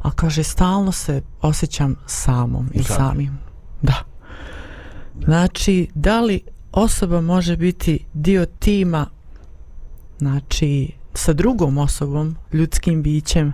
a 0.03 0.11
kaže 0.11 0.43
stalno 0.43 0.93
se 0.93 1.23
osjećam 1.41 1.97
samom 2.07 2.71
ili 2.75 2.85
samim. 2.85 3.39
Da. 3.83 4.05
Znači 5.25 5.89
da 5.95 6.21
li 6.21 6.41
osoba 6.73 7.21
može 7.21 7.57
biti 7.57 8.05
dio 8.15 8.47
tima 8.47 9.07
znači 10.19 10.93
sa 11.15 11.33
drugom 11.33 11.79
osobom 11.79 12.37
ljudskim 12.53 13.03
bićem 13.03 13.53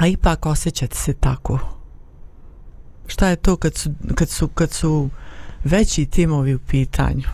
a 0.00 0.06
ipak 0.06 0.46
osjećati 0.46 0.96
se 0.96 1.12
tako? 1.12 1.58
Šta 3.06 3.28
je 3.28 3.36
to 3.36 3.56
kad 3.56 3.74
su, 3.74 3.90
kad 4.14 4.28
su, 4.28 4.48
kad 4.48 4.70
su 4.70 5.08
veći 5.64 6.06
timovi 6.06 6.54
u 6.54 6.58
pitanju 6.58 7.28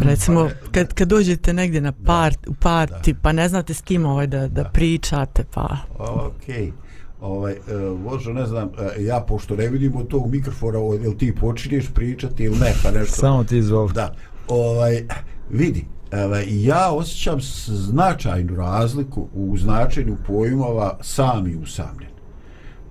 recimo 0.00 0.48
kad, 0.72 0.94
kad 0.94 1.08
dođete 1.08 1.52
negdje 1.52 1.80
na 1.80 1.92
part, 1.92 2.46
u 2.46 2.54
parti 2.54 3.14
pa 3.22 3.32
ne 3.32 3.48
znate 3.48 3.74
s 3.74 3.82
kim 3.82 4.06
ovaj 4.06 4.26
da, 4.26 4.48
da 4.48 4.64
pričate 4.64 5.44
pa 5.54 5.76
ok 5.98 6.72
ovaj, 7.20 7.52
uh, 7.52 8.00
možda 8.00 8.32
ne 8.32 8.46
znam, 8.46 8.68
uh, 8.68 9.04
ja 9.04 9.20
pošto 9.20 9.56
ne 9.56 9.68
vidim 9.68 9.96
od 9.96 10.08
tog 10.08 10.30
mikrofona, 10.30 10.78
jel 11.02 11.14
ti 11.14 11.34
počinješ 11.34 11.90
pričati 11.94 12.44
ili 12.44 12.58
ne, 12.58 12.72
pa 12.82 12.90
nešto. 12.90 13.16
Samo 13.16 13.44
ti 13.44 13.58
izvoli. 13.58 13.92
Da, 13.92 14.14
ovaj, 14.48 15.04
vidi, 15.50 15.84
ovaj, 16.12 16.44
ja 16.48 16.90
osjećam 16.92 17.38
značajnu 17.66 18.56
razliku 18.56 19.28
u 19.34 19.56
značenju 19.58 20.16
pojmova 20.26 20.98
sam 21.00 21.46
i 21.46 21.56
usamljen. 21.56 22.10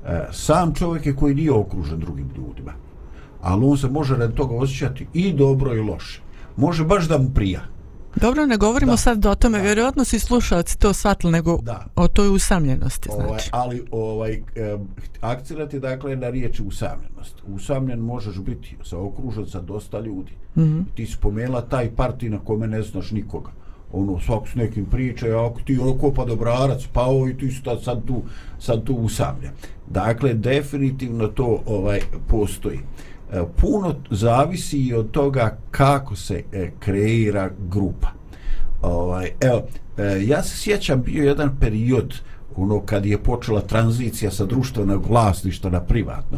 E, 0.05 0.27
sam 0.31 0.75
čovjek 0.75 1.05
je 1.05 1.15
koji 1.15 1.35
nije 1.35 1.51
okružen 1.51 1.99
drugim 1.99 2.29
ljudima, 2.37 2.73
ali 3.41 3.65
on 3.65 3.77
se 3.77 3.87
može 3.87 4.15
radi 4.15 4.35
toga 4.35 4.55
osjećati 4.55 5.07
i 5.13 5.33
dobro 5.33 5.75
i 5.75 5.79
loše. 5.79 6.21
Može 6.59 6.83
baš 6.83 7.07
da 7.07 7.17
mu 7.17 7.29
prija. 7.35 7.61
Dobro, 8.15 8.45
ne 8.45 8.57
govorimo 8.57 8.91
Da. 8.91 8.97
sad 8.97 9.25
o 9.25 9.35
tome, 9.35 9.57
Da. 9.57 9.63
vjerojatno 9.63 10.03
si 10.03 10.19
slušalci 10.19 10.77
to 10.79 10.93
shvatili, 10.93 11.31
nego 11.31 11.57
Da. 11.61 11.85
o 11.95 12.07
toj 12.07 12.29
usamljenosti, 12.29 13.09
Ovaj, 13.11 13.27
znači. 13.27 13.49
ali 13.53 13.83
ovaj 13.91 14.33
e, 14.33 14.77
akcenat 15.21 15.73
je 15.73 15.79
dakle 15.79 16.15
na 16.15 16.29
riječi 16.29 16.63
usamljenost. 16.63 17.35
Usamljen 17.47 17.99
možeš 17.99 18.37
biti 18.39 18.75
sa 18.83 18.97
okružen 18.97 19.45
sa 19.47 19.61
dosta 19.61 19.99
ljudi. 19.99 20.31
Mm. 20.55 20.61
-hmm. 20.61 20.83
Ti 20.95 21.05
si 21.05 21.11
spomenula 21.13 21.61
taj 21.61 21.91
parti 21.95 22.29
na 22.29 22.39
kome 22.39 22.67
ne 22.67 22.81
znaš 22.81 23.11
nikoga. 23.11 23.51
Ono, 23.93 24.19
svako 24.19 24.47
s 24.47 24.55
nekim 24.55 24.85
priča, 24.85 25.27
a 25.27 25.45
ako 25.47 25.61
ti 25.61 25.79
ono 25.81 25.93
kopa 25.97 26.25
dobrarac, 26.25 26.87
pao 26.93 27.27
i 27.29 27.37
ti 27.37 27.51
su 27.51 27.63
tad, 27.63 27.83
sad 27.83 28.05
tu, 28.05 28.21
sad 28.59 28.83
tu 28.83 28.93
usamljen. 28.95 29.51
Dakle, 29.87 30.33
definitivno 30.33 31.27
to 31.27 31.61
ovaj 31.65 31.99
postoji. 32.27 32.77
E, 32.77 33.08
E, 33.33 33.43
puno 33.61 33.95
zavisi 34.11 34.77
i 34.77 34.93
od 34.93 35.11
toga 35.11 35.57
kako 35.71 36.15
se 36.15 36.43
e, 36.53 36.71
kreira 36.79 37.49
grupa. 37.69 38.07
Ovaj, 38.81 39.31
evo, 39.39 39.61
e, 39.97 40.25
ja 40.25 40.43
se 40.43 40.57
sjećam 40.57 41.01
bio 41.01 41.23
jedan 41.23 41.57
period 41.59 42.13
ono 42.55 42.79
kad 42.79 43.05
je 43.05 43.17
počela 43.17 43.61
tranzicija 43.61 44.31
sa 44.31 44.45
društvenog 44.45 45.05
vlasništva 45.09 45.69
na 45.69 45.81
privatno 45.81 46.37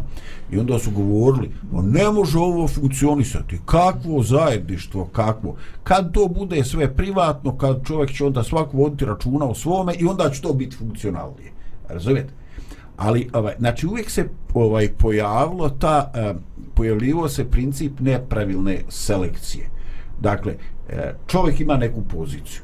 i 0.52 0.60
onda 0.60 0.80
su 0.80 0.92
govorili 0.92 1.52
o 1.74 1.82
ne 1.82 2.10
može 2.12 2.38
ovo 2.38 2.68
funkcionisati 2.68 3.60
kakvo 3.66 4.24
zajedništvo 4.24 5.06
kakvo? 5.06 5.56
Kad 5.84 6.14
to 6.14 6.28
bude 6.28 6.64
sve 6.64 6.96
privatno 6.96 7.58
kad 7.58 7.86
čovjek 7.86 8.12
će 8.12 8.26
onda 8.26 8.44
svako 8.44 8.78
voditi 8.78 9.06
računa 9.06 9.46
o 9.46 9.56
svome 9.56 9.94
i 10.00 10.06
onda 10.06 10.30
će 10.30 10.42
to 10.42 10.54
biti 10.54 10.76
funkcionalnije. 10.76 11.52
Razumijete? 11.90 12.41
Ali 13.02 13.30
ovaj 13.34 13.56
znači 13.60 13.88
uvijek 13.88 14.10
se 14.10 14.30
ovaj 14.54 14.90
pojavilo 14.98 15.70
ta 15.70 16.12
eh, 16.16 16.34
pojavljivo 16.74 17.30
se 17.30 17.52
princip 17.52 18.00
nepravilne 18.00 18.82
selekcije 18.90 19.70
dakle 20.20 20.56
eh, 20.90 21.14
čovjek 21.28 21.60
ima 21.60 21.78
neku 21.78 22.02
poziciju 22.02 22.62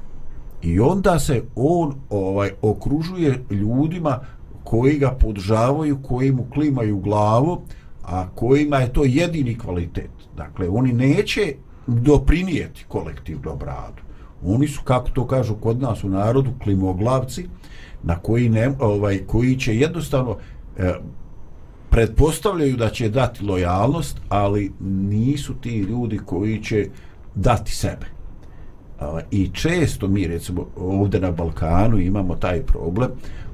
i 0.61 0.79
onda 0.79 1.19
se 1.19 1.43
on 1.55 1.95
ovaj 2.09 2.51
okružuje 2.61 3.43
ljudima 3.51 4.19
koji 4.63 4.97
ga 4.99 5.11
podržavaju, 5.11 5.97
koji 6.03 6.31
mu 6.31 6.45
klimaju 6.53 6.99
glavu, 6.99 7.61
a 8.03 8.27
kojima 8.35 8.77
je 8.77 8.93
to 8.93 9.03
jedini 9.03 9.57
kvalitet. 9.57 10.11
Dakle, 10.37 10.69
oni 10.69 10.93
neće 10.93 11.53
doprinijeti 11.87 12.85
kolektivnom 12.87 13.59
radu. 13.59 14.01
Oni 14.45 14.67
su, 14.67 14.81
kako 14.83 15.09
to 15.09 15.27
kažu 15.27 15.55
kod 15.55 15.81
nas 15.81 16.03
u 16.03 16.09
narodu, 16.09 16.51
klimoglavci, 16.63 17.47
na 18.07 18.15
koji, 18.19 18.49
ne, 18.49 18.71
ovaj, 18.79 19.19
koji 19.27 19.55
će 19.55 19.75
jednostavno 19.75 20.37
e, 20.77 20.93
pretpostavljaju 21.89 22.77
da 22.77 22.89
će 22.89 23.09
dati 23.09 23.45
lojalnost, 23.45 24.17
ali 24.29 24.71
nisu 25.09 25.53
ti 25.53 25.77
ljudi 25.79 26.19
koji 26.25 26.63
će 26.63 26.87
dati 27.35 27.75
sebe. 27.75 28.05
A, 28.99 29.19
I 29.31 29.49
često 29.53 30.07
mi, 30.07 30.27
recimo, 30.27 30.67
ovdje 30.75 31.19
na 31.19 31.31
Balkanu 31.31 31.99
imamo 31.99 32.35
taj 32.35 32.61
problem 32.61 33.09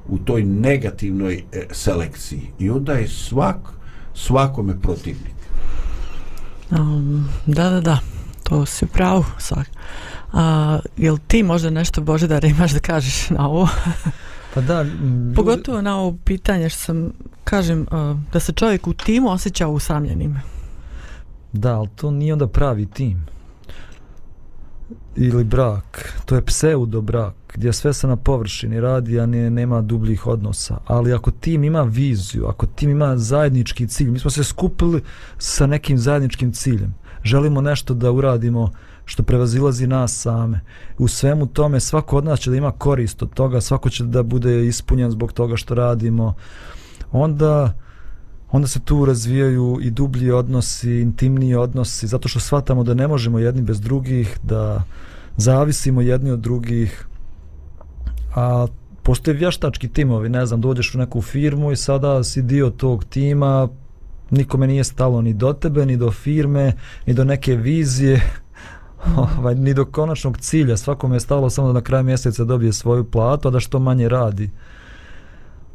u 0.08 0.18
toj 0.18 0.42
negativnoj 0.42 1.34
e, 1.34 1.66
selekciji. 1.70 2.42
I 2.58 2.70
onda 2.70 2.92
je 2.92 3.08
svak, 3.08 3.56
svakome 4.14 4.80
protivnik. 4.80 5.34
Um, 6.70 7.28
da, 7.46 7.70
da, 7.70 7.80
da, 7.80 7.98
to 8.42 8.66
si 8.66 8.86
pravo 8.86 9.24
svak. 9.38 9.66
A, 10.32 10.78
jel 10.96 11.18
ti 11.26 11.42
možda 11.42 11.70
nešto 11.70 12.00
Božedar 12.00 12.44
imaš 12.44 12.72
da 12.72 12.80
kažeš 12.80 13.30
na 13.30 13.48
ovo? 13.48 13.68
Pa 14.54 14.60
da, 14.60 14.84
Pogotovo 15.36 15.82
na 15.82 15.96
ovo 15.96 16.16
pitanje 16.24 16.68
što 16.68 16.78
sam, 16.78 17.12
kažem, 17.44 17.80
uh, 17.80 18.20
da 18.32 18.40
se 18.40 18.52
čovjek 18.52 18.86
u 18.86 18.92
timu 18.92 19.30
osjeća 19.30 19.68
usamljenim. 19.68 20.40
Da, 21.52 21.76
ali 21.76 21.88
to 21.96 22.10
nije 22.10 22.32
onda 22.32 22.46
pravi 22.46 22.86
tim. 22.86 23.26
Ili 25.16 25.44
brak. 25.44 26.14
To 26.26 26.34
je 26.34 26.44
pseudo 26.44 27.00
brak, 27.00 27.34
gdje 27.54 27.72
sve 27.72 27.92
se 27.92 28.06
na 28.06 28.16
površini 28.16 28.80
radi, 28.80 29.20
a 29.20 29.26
ne, 29.26 29.50
nema 29.50 29.80
dubljih 29.80 30.26
odnosa. 30.26 30.78
Ali 30.86 31.12
ako 31.12 31.30
tim 31.30 31.64
ima 31.64 31.82
viziju, 31.82 32.46
ako 32.46 32.66
tim 32.66 32.90
ima 32.90 33.18
zajednički 33.18 33.86
cilj, 33.86 34.10
mi 34.10 34.18
smo 34.18 34.30
se 34.30 34.44
skupili 34.44 35.02
sa 35.38 35.66
nekim 35.66 35.98
zajedničkim 35.98 36.52
ciljem. 36.52 36.94
želimo 37.24 37.60
nešto 37.60 37.94
da 37.94 38.10
uradimo 38.10 38.70
što 39.04 39.22
prevazilazi 39.22 39.86
nas 39.86 40.20
same. 40.20 40.60
U 40.98 41.08
svemu 41.08 41.46
tome 41.46 41.80
svako 41.80 42.16
od 42.16 42.24
nas 42.24 42.40
će 42.40 42.50
da 42.50 42.56
ima 42.56 42.72
korist 42.72 43.22
od 43.22 43.34
toga, 43.34 43.60
svako 43.60 43.90
će 43.90 44.04
da 44.04 44.22
bude 44.22 44.66
ispunjen 44.66 45.10
zbog 45.10 45.32
toga 45.32 45.56
što 45.56 45.74
radimo. 45.74 46.34
Onda 47.12 47.72
onda 48.54 48.68
se 48.68 48.80
tu 48.80 49.04
razvijaju 49.04 49.78
i 49.82 49.90
dublji 49.90 50.30
odnosi, 50.30 50.90
intimniji 50.90 51.54
odnosi, 51.54 52.06
zato 52.06 52.28
što 52.28 52.40
shvatamo 52.40 52.84
da 52.84 52.94
ne 52.94 53.08
možemo 53.08 53.38
jedni 53.38 53.62
bez 53.62 53.80
drugih, 53.80 54.38
da 54.42 54.82
zavisimo 55.36 56.00
jedni 56.00 56.30
od 56.30 56.40
drugih, 56.40 57.06
a 58.34 58.66
postoje 59.02 59.36
vještački 59.36 59.88
timovi, 59.88 60.28
ne 60.28 60.46
znam, 60.46 60.60
dođeš 60.60 60.94
u 60.94 60.98
neku 60.98 61.22
firmu 61.22 61.72
i 61.72 61.76
sada 61.76 62.24
si 62.24 62.42
dio 62.42 62.70
tog 62.70 63.04
tima, 63.04 63.68
nikome 64.30 64.66
nije 64.66 64.84
stalo 64.84 65.22
ni 65.22 65.34
do 65.34 65.52
tebe, 65.52 65.86
ni 65.86 65.96
do 65.96 66.10
firme, 66.10 66.72
ni 67.06 67.14
do 67.14 67.24
neke 67.24 67.56
vizije, 67.56 68.22
ovaj, 69.38 69.54
ni 69.54 69.74
do 69.74 69.84
konačnog 69.84 70.38
cilja, 70.38 70.76
svakome 70.76 71.16
je 71.16 71.20
stalo 71.20 71.50
samo 71.50 71.68
da 71.68 71.72
na 71.72 71.80
kraju 71.80 72.04
mjeseca 72.04 72.44
dobije 72.44 72.72
svoju 72.72 73.04
platu, 73.04 73.48
a 73.48 73.50
da 73.50 73.60
što 73.60 73.78
manje 73.78 74.08
radi 74.08 74.50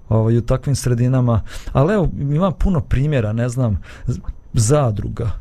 ovaj, 0.09 0.37
u 0.37 0.41
takvim 0.41 0.75
sredinama. 0.75 1.41
Ali 1.71 1.93
evo, 1.93 2.09
ima 2.19 2.51
puno 2.51 2.81
primjera, 2.81 3.33
ne 3.33 3.49
znam, 3.49 3.81
zadruga, 4.53 5.31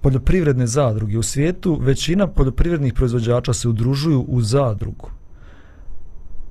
poljoprivredne 0.00 0.66
zadruge. 0.66 1.18
U 1.18 1.22
svijetu 1.22 1.78
većina 1.80 2.26
poljoprivrednih 2.26 2.94
proizvođača 2.94 3.52
se 3.52 3.68
udružuju 3.68 4.24
u 4.28 4.40
zadrugu. 4.40 5.10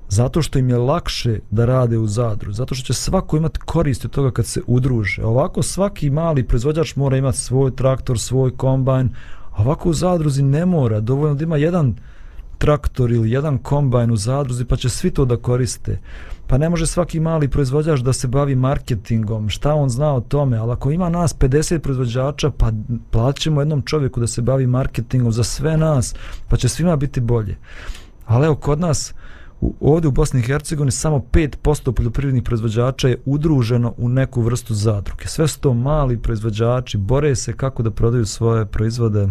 Zato 0.10 0.42
što 0.42 0.60
im 0.60 0.70
je 0.70 0.78
lakše 0.78 1.40
da 1.52 1.66
rade 1.66 1.98
u 1.98 2.08
zadru, 2.08 2.52
Zato 2.52 2.76
što 2.76 2.86
će 2.86 2.94
svako 2.94 3.38
imati 3.38 3.60
korist 3.60 4.06
od 4.06 4.12
toga 4.12 4.32
kad 4.32 4.46
se 4.46 4.62
udruže. 4.68 5.24
Ovako 5.24 5.64
svaki 5.64 6.10
mali 6.10 6.44
proizvođač 6.44 6.96
mora 6.96 7.18
imati 7.18 7.38
svoj 7.38 7.76
traktor, 7.76 8.20
svoj 8.20 8.58
kombajn. 8.58 9.10
A 9.58 9.62
ovako 9.62 9.90
u 9.90 9.94
zadruzi 9.94 10.44
ne 10.44 10.66
mora. 10.66 11.00
Dovoljno 11.00 11.36
da 11.36 11.44
ima 11.44 11.58
jedan 11.58 11.96
traktor 12.58 13.12
ili 13.12 13.32
jedan 13.32 13.58
kombajn 13.58 14.12
u 14.12 14.18
zadruzi 14.18 14.66
pa 14.66 14.76
će 14.76 14.90
svi 14.90 15.12
to 15.12 15.26
da 15.26 15.38
koriste. 15.38 16.00
Pa 16.48 16.58
ne 16.58 16.70
može 16.70 16.88
svaki 16.88 17.20
mali 17.20 17.48
proizvođač 17.48 18.00
da 18.00 18.14
se 18.14 18.28
bavi 18.28 18.56
marketingom, 18.56 19.50
šta 19.50 19.74
on 19.74 19.90
zna 19.90 20.14
o 20.14 20.22
tome, 20.22 20.58
ali 20.58 20.72
ako 20.72 20.92
ima 20.92 21.10
nas 21.10 21.36
50 21.40 21.80
proizvođača, 21.80 22.52
pa 22.52 22.72
plaćemo 23.12 23.62
jednom 23.62 23.82
čovjeku 23.82 24.20
da 24.20 24.28
se 24.28 24.42
bavi 24.42 24.68
marketingom 24.68 25.32
za 25.32 25.44
sve 25.44 25.78
nas, 25.78 26.16
pa 26.48 26.58
će 26.58 26.70
svima 26.70 26.96
biti 26.96 27.22
bolje. 27.22 27.58
Ali 28.26 28.46
evo, 28.46 28.56
kod 28.56 28.80
nas, 28.80 29.14
u, 29.62 29.74
ovdje 29.80 30.08
u 30.08 30.12
Bosni 30.12 30.40
i 30.40 30.44
Hercegovini, 30.44 30.92
samo 30.92 31.18
5% 31.32 31.92
poljoprivrednih 31.92 32.44
proizvođača 32.44 33.08
je 33.08 33.22
udruženo 33.26 33.94
u 33.98 34.10
neku 34.10 34.42
vrstu 34.42 34.74
zadruge. 34.74 35.28
Sve 35.28 35.48
su 35.48 35.60
to 35.60 35.74
mali 35.74 36.18
proizvođači, 36.18 36.98
bore 36.98 37.36
se 37.36 37.54
kako 37.54 37.84
da 37.84 37.92
prodaju 37.92 38.26
svoje 38.26 38.66
proizvode. 38.66 39.28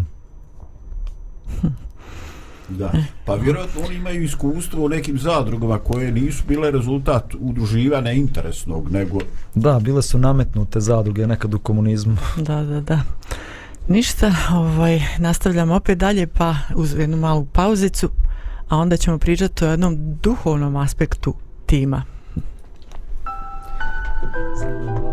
Da. 2.69 2.91
Pa 3.25 3.35
vjerojatno 3.35 3.81
oni 3.85 3.95
imaju 3.95 4.23
iskustvo 4.23 4.85
u 4.85 4.89
nekim 4.89 5.19
zadrugama 5.19 5.79
koje 5.79 6.11
nisu 6.11 6.43
bile 6.47 6.71
rezultat 6.71 7.35
udruživanja 7.39 8.11
interesnog, 8.11 8.91
nego 8.91 9.19
Da, 9.55 9.79
bile 9.79 10.01
su 10.01 10.17
nametnute 10.17 10.79
zadruge 10.79 11.27
nekad 11.27 11.53
u 11.53 11.59
komunizmu. 11.59 12.17
Da, 12.37 12.63
da, 12.63 12.81
da. 12.81 12.99
Ništa, 13.87 14.35
ovaj, 14.53 15.01
nastavljamo 15.17 15.75
opet 15.75 15.97
dalje 15.97 16.27
pa 16.27 16.55
uz 16.75 16.93
jednu 16.93 17.17
malu 17.17 17.45
pauzicu, 17.45 18.09
a 18.69 18.77
onda 18.77 18.97
ćemo 18.97 19.17
pričati 19.17 19.65
o 19.65 19.71
jednom 19.71 19.97
duhovnom 20.23 20.75
aspektu 20.75 21.33
tima. 21.65 22.03
El 24.63 25.06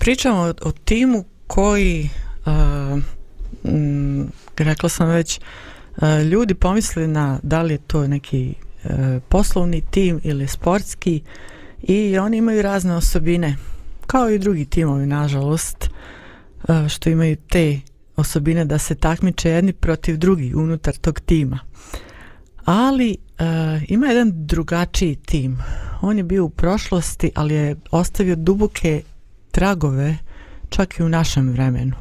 pričamo 0.00 0.38
o, 0.38 0.68
o 0.68 0.72
timu 0.72 1.24
koji, 1.46 2.10
uh, 2.46 3.02
m, 3.64 4.20
mm, 4.20 4.32
rekla 4.56 4.88
sam 4.88 5.08
već, 5.08 5.40
uh, 5.96 6.22
ljudi 6.30 6.54
pomisli 6.54 7.06
na 7.06 7.38
da 7.42 7.62
li 7.62 7.74
je 7.74 7.78
to 7.78 8.06
neki 8.06 8.54
uh, 8.84 8.90
poslovni 9.28 9.82
tim 9.90 10.20
ili 10.22 10.48
sportski 10.48 11.22
i 11.82 12.18
oni 12.18 12.36
imaju 12.36 12.62
razne 12.62 12.94
osobine, 12.94 13.56
kao 14.06 14.30
i 14.30 14.38
drugi 14.38 14.64
timovi, 14.64 15.06
nažalost, 15.06 15.90
uh, 16.68 16.88
što 16.88 17.10
imaju 17.10 17.36
te 17.36 17.80
osobine 18.16 18.64
da 18.64 18.78
se 18.78 18.94
takmiče 18.94 19.50
jedni 19.50 19.72
protiv 19.72 20.16
drugi 20.16 20.54
unutar 20.54 20.94
tog 20.94 21.20
tima. 21.20 21.58
Ali 22.64 23.16
uh, 23.20 23.46
ima 23.88 24.06
jedan 24.06 24.32
drugačiji 24.34 25.16
tim. 25.16 25.58
On 26.00 26.16
je 26.16 26.24
bio 26.24 26.44
u 26.44 26.50
prošlosti, 26.50 27.30
ali 27.34 27.54
je 27.54 27.76
ostavio 27.90 28.36
duboke 28.36 29.02
tragove 29.50 30.16
čak 30.68 30.98
i 30.98 31.02
u 31.02 31.08
našem 31.08 31.50
vremenu. 31.50 31.96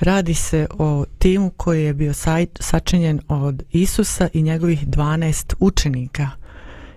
Radi 0.00 0.34
se 0.34 0.66
o 0.78 1.04
timu 1.18 1.50
koji 1.50 1.84
je 1.84 1.94
bio 1.94 2.12
sačinjen 2.60 3.20
od 3.28 3.62
Isusa 3.70 4.28
i 4.32 4.42
njegovih 4.42 4.86
12 4.86 5.54
učenika. 5.58 6.30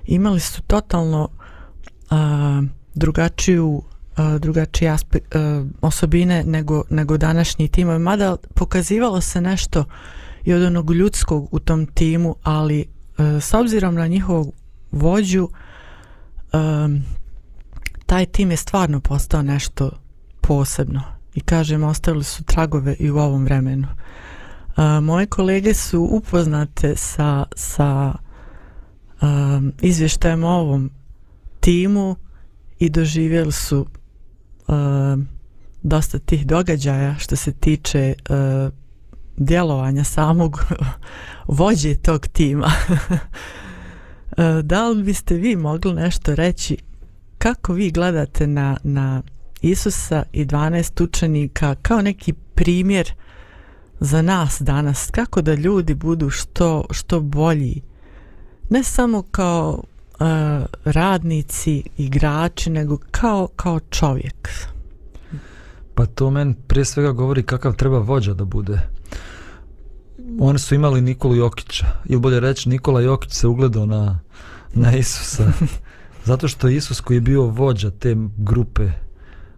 Imali 0.05 0.39
su 0.39 0.61
totalno 0.61 1.29
uh, 2.11 2.17
drugačiju 2.95 3.67
uh, 3.67 3.83
drugačije 4.39 4.91
aspekt, 4.91 5.35
osobine 5.81 6.43
nego, 6.43 6.83
nego 6.89 7.17
današnji 7.17 7.67
timovi. 7.67 7.99
Mada 7.99 8.37
pokazivalo 8.55 9.21
se 9.21 9.41
nešto 9.41 9.85
i 10.43 10.53
od 10.53 10.63
onog 10.63 10.91
ljudskog 10.91 11.47
u 11.51 11.59
tom 11.59 11.85
timu, 11.85 12.35
ali 12.43 12.85
s 13.17 13.53
obzirom 13.53 13.95
na 13.95 14.07
njihovog 14.07 14.53
vođu 14.91 15.49
taj 18.09 18.25
tim 18.25 18.51
je 18.51 18.57
stvarno 18.57 18.99
postao 18.99 19.41
nešto 19.41 19.91
posebno. 20.41 21.01
I 21.35 21.41
kažem 21.41 21.83
ostavili 21.83 22.23
su 22.23 22.43
tragove 22.43 22.95
i 22.99 23.11
u 23.11 23.17
ovom 23.17 23.43
vremenu. 23.43 23.87
A, 24.75 24.99
moje 24.99 25.25
kolege 25.25 25.73
su 25.73 26.07
upoznate 26.11 26.95
sa, 26.95 27.45
sa 27.55 28.13
um, 29.21 29.73
izvještajem 29.81 30.43
o 30.43 30.49
ovom 30.49 30.89
timu 31.59 32.15
i 32.79 32.89
doživjeli 32.89 33.51
su 33.51 33.85
um, 34.67 35.27
dosta 35.83 36.19
tih 36.19 36.47
događaja 36.47 37.15
što 37.19 37.35
se 37.35 37.51
tiče 37.51 38.13
a, 38.29 38.69
djelovanja 39.37 40.03
samog 40.03 40.65
vođe 41.59 41.95
tog 41.95 42.27
tima. 42.27 42.71
Da 44.63 44.87
li 44.87 45.03
biste 45.03 45.35
vi 45.35 45.55
mogli 45.55 45.93
nešto 45.93 46.35
reći 46.35 46.77
kako 47.39 47.73
vi 47.73 47.91
gledate 47.91 48.47
na, 48.47 48.77
na 48.83 49.21
Isusa 49.61 50.23
i 50.33 50.45
12 50.45 51.03
učenika 51.03 51.75
kao 51.81 52.01
neki 52.01 52.33
primjer 52.33 53.13
za 53.99 54.21
nas 54.21 54.61
danas, 54.61 55.09
kako 55.11 55.41
da 55.41 55.53
ljudi 55.53 55.93
budu 55.93 56.29
što, 56.29 56.85
što 56.91 57.19
bolji, 57.19 57.81
ne 58.69 58.83
samo 58.83 59.21
kao 59.31 59.83
uh, 60.19 60.25
radnici, 60.85 61.83
igrači, 61.97 62.69
nego 62.69 62.97
kao, 63.11 63.47
kao 63.55 63.79
čovjek. 63.79 64.49
Pa 65.95 66.05
to 66.05 66.29
men 66.29 66.53
prije 66.67 66.85
svega 66.85 67.11
govori 67.11 67.43
kakav 67.43 67.75
treba 67.75 67.99
vođa 67.99 68.33
da 68.33 68.45
bude. 68.45 68.79
Oni 70.39 70.59
su 70.59 70.75
imali 70.75 71.01
Nikolu 71.01 71.35
Jokića, 71.35 71.85
ili 72.05 72.19
bolje 72.19 72.39
reći 72.39 72.69
Nikola 72.69 73.01
Jokić 73.01 73.31
se 73.31 73.47
ugledao 73.47 73.85
na, 73.85 74.19
na 74.73 74.95
Isusa. 74.95 75.51
Zato 76.25 76.47
što 76.47 76.69
Isus 76.69 77.01
koji 77.01 77.17
je 77.17 77.21
bio 77.21 77.43
vođa 77.43 77.91
te 77.91 78.15
grupe, 78.37 78.91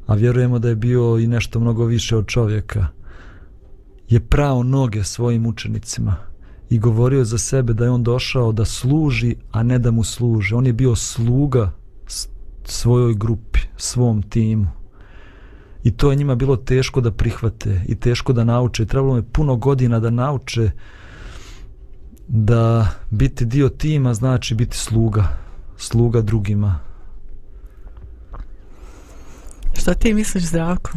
a 0.07 0.15
vjerujemo 0.15 0.59
da 0.59 0.69
je 0.69 0.75
bio 0.75 1.17
i 1.17 1.27
nešto 1.27 1.59
mnogo 1.59 1.85
više 1.85 2.17
od 2.17 2.27
čovjeka, 2.27 2.87
je 4.09 4.19
prao 4.19 4.63
noge 4.63 5.03
svojim 5.03 5.45
učenicima 5.45 6.15
i 6.69 6.79
govorio 6.79 7.25
za 7.25 7.37
sebe 7.37 7.73
da 7.73 7.83
je 7.83 7.91
on 7.91 8.03
došao 8.03 8.51
da 8.51 8.65
služi, 8.65 9.35
a 9.51 9.63
ne 9.63 9.79
da 9.79 9.91
mu 9.91 10.03
služe. 10.03 10.55
On 10.55 10.65
je 10.65 10.73
bio 10.73 10.95
sluga 10.95 11.71
svojoj 12.65 13.13
grupi, 13.13 13.59
svom 13.77 14.21
timu. 14.21 14.67
I 15.83 15.91
to 15.91 16.11
je 16.11 16.15
njima 16.15 16.35
bilo 16.35 16.55
teško 16.55 17.01
da 17.01 17.11
prihvate 17.11 17.81
i 17.87 17.95
teško 17.95 18.33
da 18.33 18.43
nauče. 18.43 18.85
Trebalo 18.85 19.15
je 19.15 19.23
puno 19.23 19.55
godina 19.55 19.99
da 19.99 20.09
nauče 20.09 20.71
da 22.27 22.87
biti 23.09 23.45
dio 23.45 23.69
tima 23.69 24.13
znači 24.13 24.55
biti 24.55 24.77
sluga 24.77 25.40
sluga 25.81 26.21
drugima. 26.21 26.79
Šta 29.73 29.93
ti 29.93 30.13
misliš, 30.13 30.43
Zdravko? 30.43 30.91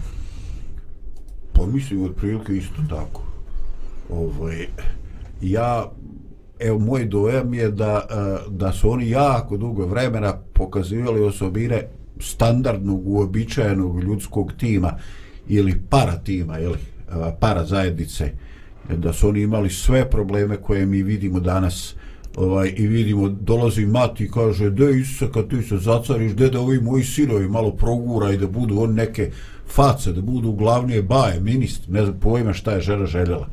Pa 1.53 1.67
mislim, 1.67 2.05
od 2.05 2.15
prilike 2.15 2.57
isto 2.57 2.83
tako. 2.89 3.23
Ovaj, 4.11 4.67
ja, 5.41 5.93
evo, 6.59 6.79
moj 6.79 7.05
dojam 7.05 7.55
je 7.55 7.71
da, 7.71 8.07
eh, 8.11 8.51
da 8.51 8.73
su 8.73 8.91
oni 8.91 9.11
jako 9.11 9.57
dugo 9.57 9.87
vremena 9.87 10.33
pokazivali 10.53 11.25
osobine 11.25 11.89
standardnog, 12.21 13.09
uobičajenog 13.09 14.03
ljudskog 14.03 14.53
tima 14.53 14.99
ili 15.49 15.81
para 15.91 16.17
tima, 16.17 16.59
ili 16.59 16.79
eh, 16.79 17.35
para 17.41 17.65
zajednice, 17.67 18.33
da 18.97 19.13
su 19.13 19.29
oni 19.29 19.41
imali 19.41 19.71
sve 19.71 20.11
probleme 20.11 20.57
koje 20.57 20.87
mi 20.87 21.03
vidimo 21.03 21.41
danas 21.41 21.95
ovaj, 22.37 22.73
i 22.77 22.87
vidimo, 22.87 23.29
dolazi 23.29 23.87
mati 23.87 24.25
i 24.25 24.31
kaže, 24.31 24.71
de 24.71 24.99
Isuse, 25.01 25.33
kad 25.33 25.51
ti 25.51 25.63
se 25.63 25.77
zacariš, 25.79 26.33
de 26.33 26.51
da 26.51 26.61
ovi 26.61 26.81
moji 26.81 27.05
sinovi 27.05 27.49
malo 27.49 27.71
progura 27.71 28.33
i 28.33 28.37
da 28.37 28.47
budu 28.47 28.81
on 28.81 28.95
neke 28.95 29.31
face, 29.67 30.13
da 30.13 30.21
budu 30.21 30.53
glavnije 30.53 31.03
baje, 31.03 31.41
minist, 31.41 31.89
ne 31.89 32.05
znam 32.05 32.21
pojma 32.21 32.53
šta 32.53 32.73
je 32.73 32.81
žena 32.81 33.07
željela. 33.07 33.49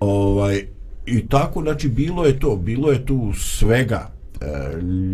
Ovaj, 0.00 0.64
I 1.06 1.28
tako, 1.28 1.62
znači, 1.62 1.88
bilo 1.88 2.26
je 2.26 2.38
to, 2.40 2.56
bilo 2.56 2.92
je 2.92 3.06
tu 3.06 3.32
svega, 3.32 4.10
e, 4.40 4.46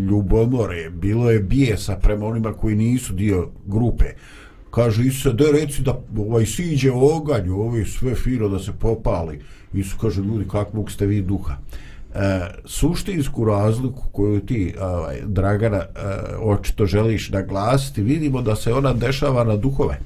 ljubomore, 0.09 0.91
bilo 0.91 1.31
je 1.31 1.41
bijesa 1.41 1.97
prema 1.97 2.27
onima 2.27 2.53
koji 2.53 2.77
nisu 2.77 3.13
dio 3.13 3.49
grupe. 3.67 4.05
Kaže, 4.71 5.05
Isuse, 5.07 5.33
de 5.33 5.53
reci 5.53 5.83
da 5.83 6.01
ovaj, 6.19 6.47
siđe 6.47 6.93
oganj, 6.93 7.49
ovi 7.49 7.85
sve 7.85 8.15
fino 8.15 8.49
da 8.49 8.59
se 8.59 8.73
popali. 8.73 9.39
Isu 9.75 9.97
kaže, 10.01 10.21
ljudi, 10.21 10.49
kakvog 10.49 10.91
ste 10.91 11.07
vi 11.07 11.23
duha? 11.23 11.57
E, 12.15 12.41
suštinsku 12.65 13.45
razliku 13.45 14.03
koju 14.13 14.41
ti 14.41 14.75
ovaj, 14.81 15.21
Dragana 15.27 15.77
e, 15.77 15.87
očito 16.37 16.87
želiš 16.87 17.31
naglasiti 17.31 18.03
vidimo 18.03 18.43
da 18.43 18.57
se 18.57 18.73
ona 18.73 18.93
dešava 18.93 19.45
na 19.45 19.57
duhove 19.57 19.99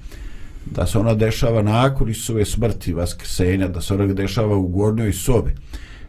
da 0.71 0.87
se 0.87 0.99
ona 0.99 1.15
dešava 1.15 1.63
nakon 1.63 2.11
Isove 2.11 2.45
smrti 2.45 2.93
vaskrsenja 2.93 3.69
da 3.69 3.81
se 3.81 3.95
ona 3.95 4.07
dešava 4.07 4.57
u 4.57 4.69
gornjoj 4.69 5.13
sobi. 5.13 5.51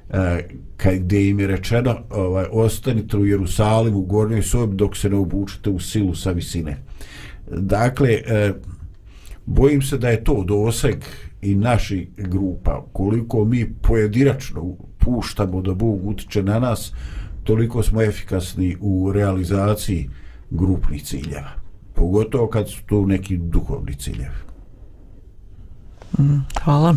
E, 0.10 0.48
kad, 0.78 0.96
gdje 0.96 1.30
im 1.30 1.40
je 1.40 1.48
rečeno 1.48 1.98
ovaj, 2.10 2.46
ostanite 2.52 3.18
u 3.18 3.26
Jerusalimu 3.26 3.98
u 3.98 4.06
gornjoj 4.06 4.42
sobi 4.42 4.76
dok 4.76 4.98
se 4.98 5.10
ne 5.10 5.16
obučite 5.16 5.70
u 5.70 5.80
silu 5.80 6.16
sa 6.16 6.32
visine. 6.32 6.78
Dakle 7.52 8.10
e, 8.10 8.54
bojim 9.46 9.82
se 9.82 9.98
da 9.98 10.10
je 10.10 10.24
to 10.24 10.44
doseg 10.44 10.96
i 11.42 11.56
naši 11.56 12.10
grupa. 12.18 12.86
Koliko 12.94 13.46
mi 13.46 13.74
pojedinačno 13.82 14.76
puštamo 15.00 15.62
da 15.62 15.74
Bog 15.74 16.08
utiče 16.08 16.44
na 16.44 16.60
nas, 16.60 16.92
toliko 17.44 17.84
smo 17.84 18.02
efikasni 18.02 18.78
u 18.82 19.12
realizaciji 19.12 20.10
grupnih 20.50 21.04
ciljeva. 21.04 21.52
Pogotovo 21.96 22.48
kad 22.48 22.70
su 22.70 22.82
to 22.86 23.06
neki 23.06 23.38
duhovni 23.38 23.96
ciljevi. 23.96 24.36
Mm, 26.20 26.40
hvala. 26.64 26.96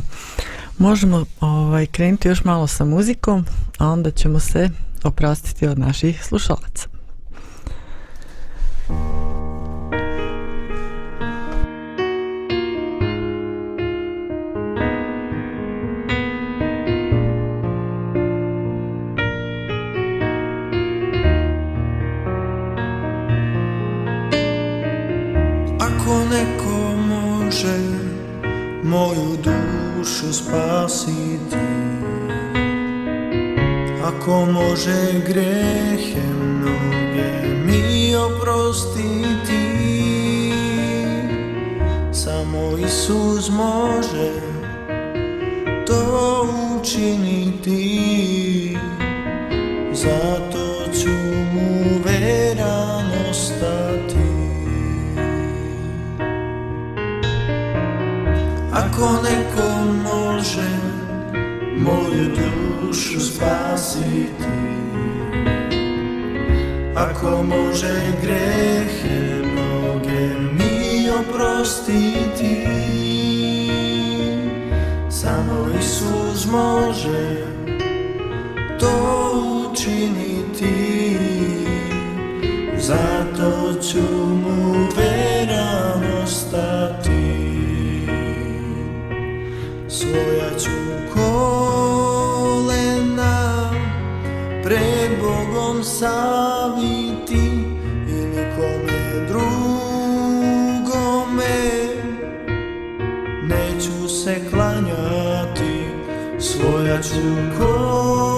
Možemo 0.78 1.24
ovaj, 1.40 1.86
krenuti 1.86 2.28
još 2.28 2.44
malo 2.44 2.66
sa 2.66 2.84
muzikom, 2.84 3.44
a 3.78 3.88
onda 3.88 4.10
ćemo 4.10 4.40
se 4.40 4.70
oprostiti 5.04 5.66
od 5.66 5.78
naših 5.78 6.24
slušalaca. 6.24 6.91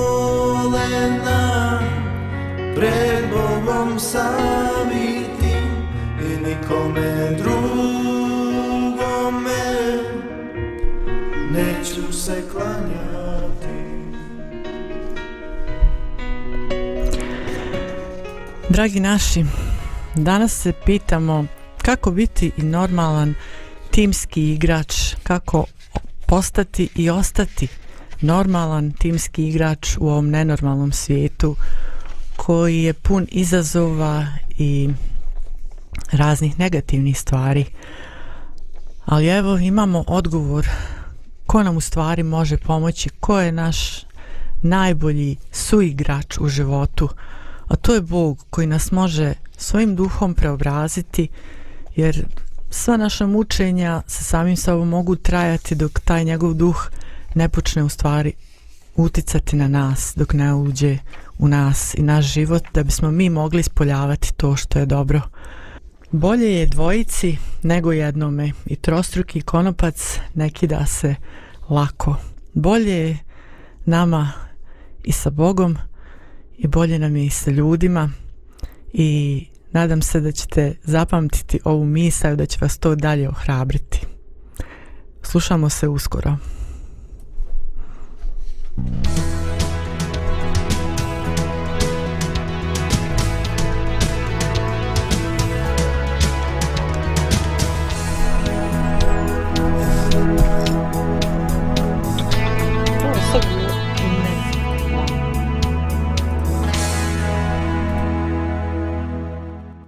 Kolena 0.05 1.43
pred 2.75 3.25
Bogom 3.31 3.99
saviti 3.99 5.55
I 6.21 6.37
nikome 6.47 7.37
drugome 7.39 7.65
neću 11.51 12.13
se 12.13 12.43
klanjati. 12.53 13.05
Dragi 18.69 19.01
naši, 19.01 19.45
danas 20.15 20.63
se 20.63 20.73
pitamo 20.87 21.47
kako 21.79 22.11
biti 22.11 22.51
i 22.57 22.63
normalan 22.63 23.35
timski 23.91 24.53
igrač, 24.53 24.95
kako 25.23 25.65
postati 26.27 26.89
i 26.95 27.11
ostati 27.11 27.69
normalan 28.21 28.93
timski 28.93 29.49
igrač 29.49 29.97
u 29.99 30.09
ovom 30.09 30.31
nenormalnom 30.31 30.93
svijetu 30.93 31.57
koji 32.37 32.83
je 32.83 32.93
pun 32.93 33.27
izazova 33.31 34.27
i 34.59 34.91
raznih 36.13 36.59
negativnih 36.59 37.21
stvari. 37.21 37.65
Ali 39.05 39.27
evo 39.27 39.57
imamo 39.57 40.05
odgovor 40.07 40.67
ko 41.47 41.63
nam 41.63 41.77
u 41.77 41.81
stvari 41.81 42.23
može 42.23 42.57
pomoći, 42.57 43.09
ko 43.09 43.41
je 43.41 43.53
naš 43.53 44.05
najbolji 44.63 45.37
suigrač 45.53 46.39
u 46.41 46.49
životu, 46.49 47.09
a 47.69 47.77
to 47.77 47.95
je 47.95 48.01
Bog 48.01 48.45
koji 48.51 48.67
nas 48.67 48.91
može 48.91 49.35
svojim 49.57 49.97
duhom 49.97 50.35
preobraziti, 50.35 51.29
jer 51.97 52.27
sva 52.71 52.97
naša 52.97 53.27
mučenja 53.27 54.03
sa 54.07 54.25
samim 54.25 54.57
sobom 54.57 54.89
mogu 54.89 55.17
trajati 55.17 55.75
dok 55.75 56.01
taj 56.01 56.25
njegov 56.25 56.55
duh 56.55 56.91
ne 57.35 57.49
počne 57.49 57.83
u 57.83 57.89
stvari 57.89 58.33
uticati 58.97 59.57
na 59.57 59.69
nas, 59.69 60.13
dok 60.17 60.33
ne 60.33 60.55
uđe 60.55 60.99
u 61.39 61.49
nas 61.49 61.95
i 61.95 62.03
naš 62.03 62.33
život, 62.33 62.63
da 62.75 62.83
bismo 62.83 63.11
mi 63.11 63.31
mogli 63.31 63.61
ispoljavati 63.61 64.35
to 64.37 64.57
što 64.57 64.79
je 64.79 64.87
dobro. 64.87 65.21
Bolje 66.11 66.55
je 66.55 66.67
dvojici 66.67 67.37
nego 67.63 67.93
jednome 67.93 68.53
i 68.67 68.77
trostruki 68.77 69.41
konopac 69.41 70.19
neki 70.35 70.67
da 70.67 70.87
se 70.87 71.15
lako. 71.71 72.17
Bolje 72.53 72.93
je 72.93 73.19
nama 73.85 74.33
i 75.05 75.13
sa 75.13 75.31
Bogom 75.31 75.79
i 76.59 76.67
bolje 76.67 76.99
nam 76.99 77.17
je 77.17 77.27
i 77.27 77.31
sa 77.31 77.51
ljudima 77.51 78.11
i 78.93 79.47
nadam 79.73 80.03
se 80.03 80.21
da 80.21 80.33
ćete 80.33 80.77
zapamtiti 80.85 81.61
ovu 81.65 81.85
misao 81.85 82.37
da 82.37 82.47
će 82.47 82.59
vas 82.61 82.79
to 82.79 82.95
dalje 82.95 83.29
ohrabriti. 83.29 84.01
Slušamo 85.23 85.69
se 85.69 85.89
uskoro. 85.89 86.37
Bye. 88.77 89.34